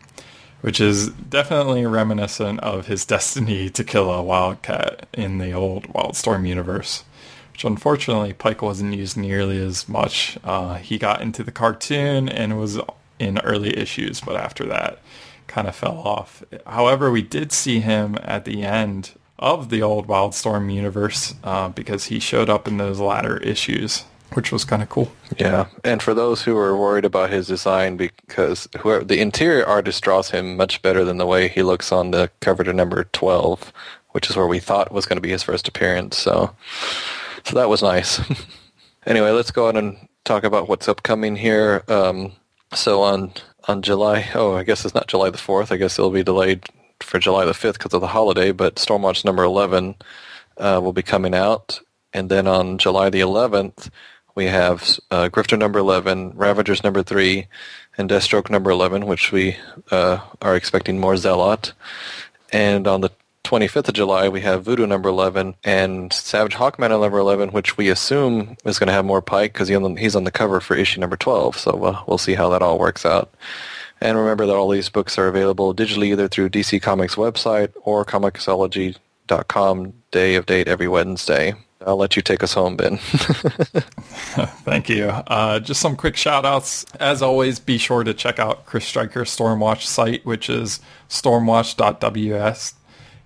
which 0.61 0.81
is 0.81 1.09
definitely 1.09 1.85
reminiscent 1.85 2.61
of 2.61 2.87
his 2.87 3.05
destiny 3.05 3.69
to 3.71 3.83
kill 3.83 4.09
a 4.09 4.23
Wildcat 4.23 5.09
in 5.13 5.39
the 5.39 5.51
old 5.51 5.89
Wildstorm 5.93 6.47
universe 6.47 7.03
which 7.57 7.65
unfortunately 7.65 8.35
Pike 8.35 8.61
wasn't 8.61 8.93
used 8.93 9.17
nearly 9.17 9.57
as 9.57 9.89
much. 9.89 10.37
Uh, 10.45 10.75
he 10.75 10.99
got 10.99 11.23
into 11.23 11.43
the 11.43 11.51
cartoon 11.51 12.29
and 12.29 12.61
was 12.61 12.79
in 13.19 13.39
early 13.41 13.77
issues, 13.77 14.21
but 14.21 14.37
after 14.37 14.65
that 14.67 14.99
kind 15.47 15.69
of 15.69 15.77
fell 15.77 15.99
off. 15.99 16.43
However, 16.67 17.11
we 17.11 17.23
did 17.23 17.53
see 17.53 17.81
him 17.81 18.17
at 18.23 18.45
the 18.45 18.63
end 18.63 19.13
of 19.39 19.69
the 19.69 19.83
old 19.83 20.07
Wildstorm 20.07 20.73
universe 20.73 21.35
uh, 21.45 21.69
because 21.69 22.07
he 22.07 22.19
showed 22.19 22.51
up 22.51 22.67
in 22.67 22.79
those 22.79 22.99
latter 22.99 23.37
issues, 23.39 24.05
which 24.33 24.51
was 24.51 24.65
kind 24.65 24.83
of 24.83 24.89
cool. 24.89 25.13
Yeah, 25.39 25.67
and 25.85 26.03
for 26.03 26.15
those 26.15 26.43
who 26.43 26.57
are 26.57 26.77
worried 26.77 27.05
about 27.05 27.31
his 27.31 27.47
design, 27.47 27.97
because 27.97 28.69
whoever, 28.81 29.05
the 29.05 29.21
interior 29.21 29.65
artist 29.65 30.03
draws 30.03 30.31
him 30.31 30.57
much 30.57 30.83
better 30.83 31.05
than 31.05 31.19
the 31.19 31.27
way 31.27 31.49
he 31.49 31.63
looks 31.63 31.93
on 31.93 32.11
the 32.11 32.31
cover 32.41 32.65
to 32.65 32.73
number 32.73 33.05
12, 33.05 33.73
which 34.11 34.29
is 34.31 34.37
where 34.37 34.47
we 34.47 34.59
thought 34.59 34.93
was 34.93 35.07
going 35.07 35.19
to 35.19 35.23
be 35.23 35.31
his 35.31 35.43
first 35.43 35.69
appearance. 35.69 36.17
So 36.17 36.55
so 37.47 37.55
that 37.55 37.69
was 37.69 37.83
nice. 37.83 38.21
anyway, 39.07 39.31
let's 39.31 39.53
go 39.53 39.69
on 39.69 39.77
and 39.77 40.09
talk 40.25 40.43
about 40.43 40.69
what's 40.69 40.89
upcoming 40.89 41.37
here. 41.37 41.85
Um, 41.87 42.33
so 42.75 43.03
on 43.03 43.33
on 43.69 43.83
July, 43.83 44.29
oh, 44.35 44.55
I 44.55 44.63
guess 44.63 44.85
it's 44.85 44.95
not 44.95 45.09
July 45.09 45.31
the 45.31 45.39
4th. 45.39 45.73
I 45.73 45.77
guess 45.77 45.99
it'll 45.99 46.11
be 46.11 46.23
delayed 46.23 46.65
for 47.01 47.19
July 47.19 47.45
the 47.45 47.53
5th 47.53 47.75
because 47.75 47.95
of 47.95 48.01
the 48.01 48.07
holiday, 48.09 48.53
but 48.53 48.77
Stormwatch 48.77 49.25
number 49.25 49.43
11 49.43 49.97
uh, 50.59 50.81
will 50.83 50.93
be 50.93 51.03
coming 51.03 51.35
out. 51.35 51.81
And 52.13 52.31
then 52.31 52.47
on 52.47 52.79
July 52.79 53.11
the 53.11 53.21
11th, 53.21 53.91
we 54.35 54.47
have 54.47 54.99
uh, 55.11 55.29
Grifter 55.31 55.59
number 55.59 55.79
11, 55.79 56.33
Ravagers 56.37 56.85
number 56.85 57.03
3, 57.03 57.47
and 57.99 58.09
Deathstroke 58.09 58.51
number 58.51 58.71
11, 58.71 59.07
which 59.07 59.33
we 59.33 59.57
uh, 59.91 60.21
are 60.41 60.55
expecting 60.55 61.01
more 61.01 61.17
Zealot. 61.17 61.73
And 62.53 62.87
on 62.87 63.01
the 63.01 63.11
25th 63.47 63.89
of 63.89 63.95
July, 63.95 64.29
we 64.29 64.41
have 64.41 64.65
Voodoo 64.65 64.87
number 64.87 65.09
11 65.09 65.55
and 65.63 66.13
Savage 66.13 66.55
Hawkman 66.55 66.91
number 66.91 67.19
11, 67.19 67.51
which 67.51 67.77
we 67.77 67.89
assume 67.89 68.57
is 68.65 68.79
going 68.79 68.89
to 68.89 68.93
have 68.93 69.05
more 69.05 69.23
Pike 69.23 69.53
because 69.53 69.69
he's 69.69 70.17
on 70.17 70.25
the 70.25 70.33
cover 70.33 70.61
for 70.61 70.75
issue 70.75 71.01
number 71.01 71.17
12. 71.17 71.57
So 71.57 71.85
uh, 71.85 72.03
we'll 72.09 72.19
see 72.19 72.35
how 72.35 72.49
that 72.51 72.63
all 72.63 72.79
works 72.79 73.07
out. 73.07 73.33
And 74.01 74.19
remember 74.19 74.47
that 74.47 74.57
all 74.57 74.69
these 74.69 74.89
books 74.89 75.17
are 75.17 75.29
available 75.29 75.75
digitally 75.75 76.09
either 76.09 76.27
through 76.27 76.51
DC 76.51 76.83
Comics 76.83 77.15
website 77.15 77.73
or 77.83 78.05
Comixology.com 78.05 79.93
day 80.11 80.35
of 80.35 80.47
date 80.47 80.67
every 80.67 80.89
Wednesday. 80.89 81.55
I'll 81.87 81.97
let 81.97 82.17
you 82.17 82.23
take 82.23 82.43
us 82.43 82.53
home, 82.53 82.77
Ben. 82.77 82.97
Thank 84.65 84.89
you. 84.89 85.05
Uh, 85.05 85.61
just 85.61 85.81
some 85.81 85.95
quick 85.95 86.17
shout 86.17 86.45
outs. 86.45 86.85
As 86.99 87.23
always, 87.23 87.61
be 87.61 87.79
sure 87.79 88.03
to 88.03 88.13
check 88.13 88.41
out 88.41 88.67
Chris 88.67 88.85
Striker's 88.87 89.35
Stormwatch 89.35 89.83
site, 89.83 90.27
which 90.27 90.51
is 90.51 90.81
stormwatch.ws 91.09 92.75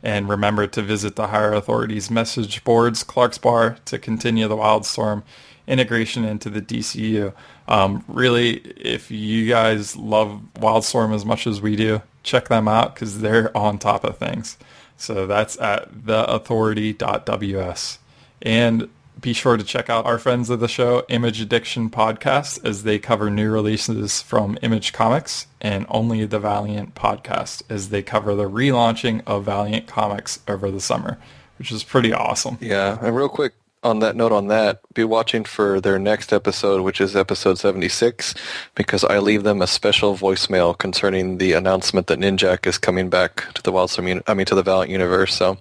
and 0.02 0.28
remember 0.28 0.66
to 0.66 0.82
visit 0.82 1.16
the 1.16 1.28
higher 1.28 1.52
authorities 1.52 2.10
message 2.10 2.64
boards, 2.64 3.04
Clark's 3.04 3.38
Bar, 3.38 3.76
to 3.84 3.98
continue 3.98 4.48
the 4.48 4.56
Wildstorm 4.56 5.22
integration 5.66 6.24
into 6.24 6.50
the 6.50 6.62
DCU. 6.62 7.32
Um, 7.68 8.04
really, 8.08 8.56
if 8.76 9.10
you 9.10 9.48
guys 9.48 9.96
love 9.96 10.40
Wildstorm 10.54 11.14
as 11.14 11.24
much 11.24 11.46
as 11.46 11.60
we 11.60 11.76
do, 11.76 12.02
check 12.22 12.48
them 12.48 12.66
out 12.66 12.94
because 12.94 13.20
they're 13.20 13.56
on 13.56 13.78
top 13.78 14.04
of 14.04 14.18
things. 14.18 14.58
So 14.96 15.26
that's 15.26 15.58
at 15.60 15.92
theauthority.ws. 15.92 17.98
And 18.42 18.88
be 19.20 19.32
sure 19.32 19.56
to 19.56 19.64
check 19.64 19.90
out 19.90 20.06
our 20.06 20.18
friends 20.18 20.50
of 20.50 20.60
the 20.60 20.68
show, 20.68 21.04
Image 21.08 21.40
Addiction 21.40 21.90
Podcast, 21.90 22.64
as 22.64 22.84
they 22.84 22.98
cover 22.98 23.28
new 23.30 23.50
releases 23.50 24.22
from 24.22 24.58
Image 24.62 24.92
Comics, 24.92 25.46
and 25.60 25.86
Only 25.88 26.24
the 26.24 26.38
Valiant 26.38 26.94
Podcast, 26.94 27.62
as 27.68 27.90
they 27.90 28.02
cover 28.02 28.34
the 28.34 28.48
relaunching 28.48 29.22
of 29.26 29.44
Valiant 29.44 29.86
Comics 29.86 30.40
over 30.48 30.70
the 30.70 30.80
summer, 30.80 31.18
which 31.58 31.70
is 31.72 31.84
pretty 31.84 32.12
awesome. 32.12 32.56
Yeah, 32.60 32.98
and 33.02 33.14
real 33.14 33.28
quick 33.28 33.54
on 33.82 34.00
that 34.00 34.14
note 34.14 34.32
on 34.32 34.48
that, 34.48 34.80
be 34.94 35.04
watching 35.04 35.44
for 35.44 35.80
their 35.80 35.98
next 35.98 36.32
episode, 36.32 36.82
which 36.82 37.00
is 37.00 37.16
episode 37.16 37.58
76, 37.58 38.34
because 38.74 39.04
I 39.04 39.18
leave 39.18 39.42
them 39.42 39.62
a 39.62 39.66
special 39.66 40.16
voicemail 40.16 40.76
concerning 40.76 41.38
the 41.38 41.54
announcement 41.54 42.06
that 42.08 42.18
Ninjak 42.18 42.66
is 42.66 42.78
coming 42.78 43.08
back 43.08 43.52
to 43.54 43.62
the 43.62 43.72
Wildstorm, 43.72 44.22
I 44.26 44.34
mean 44.34 44.46
to 44.46 44.54
the 44.54 44.62
Valiant 44.62 44.90
universe. 44.90 45.34
So 45.34 45.58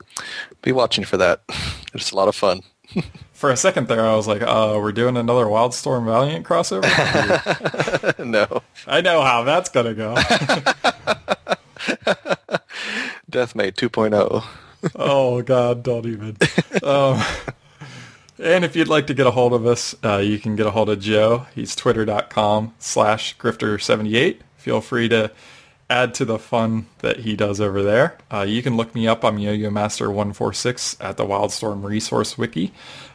be 0.61 0.71
watching 0.71 1.03
for 1.03 1.17
that. 1.17 1.41
It's 1.91 2.11
a 2.11 2.15
lot 2.15 2.27
of 2.27 2.35
fun. 2.35 2.61
For 3.39 3.49
a 3.49 3.55
second 3.55 3.87
there, 3.87 4.05
I 4.05 4.17
was 4.17 4.27
like, 4.27 4.41
"Oh, 4.45 4.81
we're 4.81 4.91
doing 4.91 5.15
another 5.15 5.45
Wildstorm 5.45 6.03
Valiant 6.03 6.45
crossover." 6.45 6.83
no, 8.25 8.63
I 8.85 8.99
know 8.99 9.21
how 9.21 9.45
that's 9.45 9.69
gonna 9.69 9.93
go. 9.93 10.13
Deathmate 13.31 13.75
2.0. 13.75 14.43
oh 14.93 15.41
God, 15.41 15.83
don't 15.83 16.05
even. 16.05 16.35
Um, 16.83 17.23
and 18.39 18.65
if 18.65 18.75
you'd 18.75 18.89
like 18.89 19.07
to 19.07 19.13
get 19.13 19.25
a 19.25 19.31
hold 19.31 19.53
of 19.53 19.65
us, 19.65 19.95
uh, 20.03 20.17
you 20.17 20.37
can 20.37 20.57
get 20.57 20.65
a 20.65 20.71
hold 20.71 20.89
of 20.89 20.99
Joe. 20.99 21.47
He's 21.55 21.77
twitter.com 21.77 22.73
slash 22.77 23.37
grifter78. 23.37 24.39
Feel 24.57 24.81
free 24.81 25.07
to 25.07 25.31
add 25.89 26.13
to 26.13 26.25
the 26.25 26.37
fun 26.37 26.85
that 26.99 27.21
he 27.21 27.35
does 27.35 27.59
over 27.59 27.81
there. 27.81 28.19
Uh, 28.31 28.41
you 28.41 28.61
can 28.61 28.77
look 28.77 28.93
me 28.93 29.07
up. 29.07 29.25
I'm 29.25 29.39
Yo-Yo 29.39 29.71
Master 29.71 30.07
146 30.09 30.97
at 30.99 31.17
the 31.17 31.25
Wildstorm 31.25 31.83
Resource 31.83 32.37
Wiki, 32.37 32.71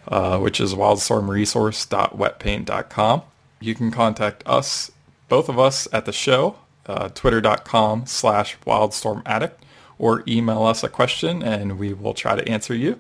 uh, 0.09 0.41
which 0.41 0.61
is 0.61 0.75
wildstormresource.wetpaint.com. 0.75 3.22
You 3.61 3.75
can 3.75 3.91
contact 3.91 4.43
us, 4.47 4.93
both 5.29 5.49
of 5.49 5.59
us, 5.59 5.89
at 5.93 6.05
the 6.05 6.12
show, 6.12 6.57
uh, 6.87 7.09
twitter.com 7.11 8.07
slash 8.07 8.59
wildstormaddict, 8.66 9.55
or 9.99 10.25
email 10.27 10.64
us 10.64 10.83
a 10.83 10.89
question 10.89 11.43
and 11.43 11.79
we 11.79 11.93
will 11.93 12.14
try 12.14 12.35
to 12.35 12.49
answer 12.49 12.75
you. 12.75 12.99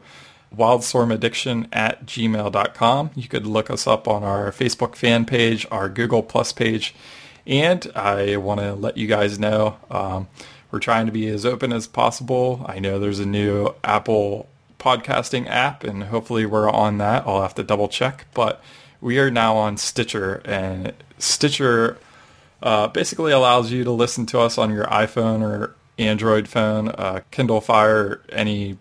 Wildstormaddiction 0.56 1.66
at 1.72 2.06
gmail.com. 2.06 3.10
You 3.16 3.26
could 3.26 3.44
look 3.44 3.70
us 3.70 3.88
up 3.88 4.06
on 4.06 4.22
our 4.22 4.52
Facebook 4.52 4.94
fan 4.94 5.24
page, 5.24 5.66
our 5.72 5.88
Google 5.88 6.22
Plus 6.22 6.52
page, 6.52 6.94
and 7.46 7.90
I 7.94 8.36
want 8.36 8.60
to 8.60 8.74
let 8.74 8.96
you 8.96 9.06
guys 9.06 9.38
know 9.38 9.76
um, 9.90 10.28
we're 10.70 10.80
trying 10.80 11.06
to 11.06 11.12
be 11.12 11.28
as 11.28 11.46
open 11.46 11.72
as 11.72 11.86
possible. 11.86 12.64
I 12.66 12.78
know 12.78 12.98
there's 12.98 13.20
a 13.20 13.26
new 13.26 13.74
Apple 13.84 14.48
podcasting 14.78 15.48
app, 15.48 15.84
and 15.84 16.04
hopefully 16.04 16.46
we're 16.46 16.70
on 16.70 16.98
that. 16.98 17.26
I'll 17.26 17.42
have 17.42 17.54
to 17.56 17.62
double 17.62 17.88
check, 17.88 18.26
but 18.34 18.62
we 19.00 19.18
are 19.18 19.30
now 19.30 19.56
on 19.56 19.76
Stitcher, 19.76 20.42
and 20.44 20.92
Stitcher 21.18 21.98
uh, 22.62 22.88
basically 22.88 23.32
allows 23.32 23.70
you 23.70 23.84
to 23.84 23.90
listen 23.90 24.26
to 24.26 24.40
us 24.40 24.58
on 24.58 24.72
your 24.72 24.86
iPhone 24.86 25.42
or 25.42 25.74
Android 25.98 26.48
phone, 26.48 26.88
uh, 26.88 27.20
Kindle 27.30 27.60
Fire, 27.60 28.22
any 28.30 28.78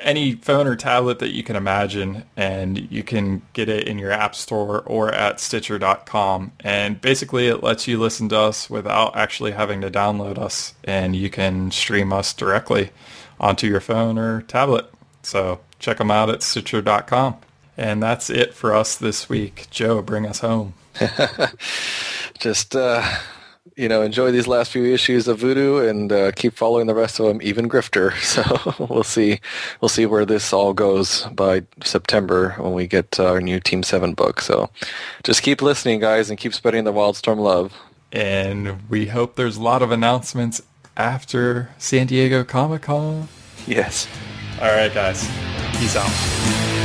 any 0.00 0.34
phone 0.34 0.66
or 0.66 0.76
tablet 0.76 1.18
that 1.18 1.34
you 1.34 1.42
can 1.42 1.56
imagine 1.56 2.24
and 2.36 2.90
you 2.90 3.02
can 3.02 3.42
get 3.52 3.68
it 3.68 3.86
in 3.88 3.98
your 3.98 4.10
app 4.10 4.34
store 4.34 4.82
or 4.82 5.12
at 5.12 5.40
stitcher.com 5.40 6.52
and 6.60 7.00
basically 7.00 7.48
it 7.48 7.62
lets 7.62 7.88
you 7.88 7.98
listen 7.98 8.28
to 8.28 8.38
us 8.38 8.68
without 8.70 9.16
actually 9.16 9.52
having 9.52 9.80
to 9.80 9.90
download 9.90 10.38
us 10.38 10.74
and 10.84 11.16
you 11.16 11.30
can 11.30 11.70
stream 11.70 12.12
us 12.12 12.32
directly 12.32 12.90
onto 13.40 13.66
your 13.66 13.80
phone 13.80 14.18
or 14.18 14.42
tablet. 14.42 14.90
So 15.22 15.60
check 15.78 15.98
them 15.98 16.10
out 16.10 16.30
at 16.30 16.42
stitcher.com 16.42 17.36
and 17.76 18.02
that's 18.02 18.30
it 18.30 18.54
for 18.54 18.74
us 18.74 18.96
this 18.96 19.28
week. 19.28 19.68
Joe 19.70 20.02
bring 20.02 20.26
us 20.26 20.40
home. 20.40 20.74
Just 22.38 22.74
uh 22.74 23.02
you 23.78 23.88
know, 23.88 24.02
enjoy 24.02 24.32
these 24.32 24.48
last 24.48 24.72
few 24.72 24.84
issues 24.84 25.28
of 25.28 25.38
Voodoo 25.38 25.78
and 25.88 26.12
uh, 26.12 26.32
keep 26.32 26.54
following 26.54 26.88
the 26.88 26.94
rest 26.94 27.20
of 27.20 27.26
them, 27.26 27.40
even 27.42 27.68
Grifter. 27.68 28.12
So 28.28 28.86
we'll 28.86 29.04
see, 29.04 29.40
we'll 29.80 29.88
see 29.88 30.04
where 30.04 30.26
this 30.26 30.52
all 30.52 30.74
goes 30.74 31.24
by 31.32 31.62
September 31.82 32.54
when 32.58 32.72
we 32.72 32.86
get 32.86 33.18
our 33.18 33.40
new 33.40 33.58
Team 33.58 33.82
Seven 33.82 34.14
book. 34.14 34.40
So 34.40 34.70
just 35.22 35.42
keep 35.42 35.62
listening, 35.62 36.00
guys, 36.00 36.28
and 36.28 36.38
keep 36.38 36.52
spreading 36.52 36.84
the 36.84 36.92
Wildstorm 36.92 37.38
love. 37.38 37.72
And 38.12 38.88
we 38.90 39.06
hope 39.06 39.36
there's 39.36 39.56
a 39.56 39.62
lot 39.62 39.82
of 39.82 39.90
announcements 39.90 40.60
after 40.96 41.70
San 41.78 42.08
Diego 42.08 42.44
Comic 42.44 42.82
Con. 42.82 43.28
Yes. 43.66 44.08
All 44.60 44.68
right, 44.72 44.92
guys. 44.92 45.26
Peace 45.78 45.96
out. 45.96 46.77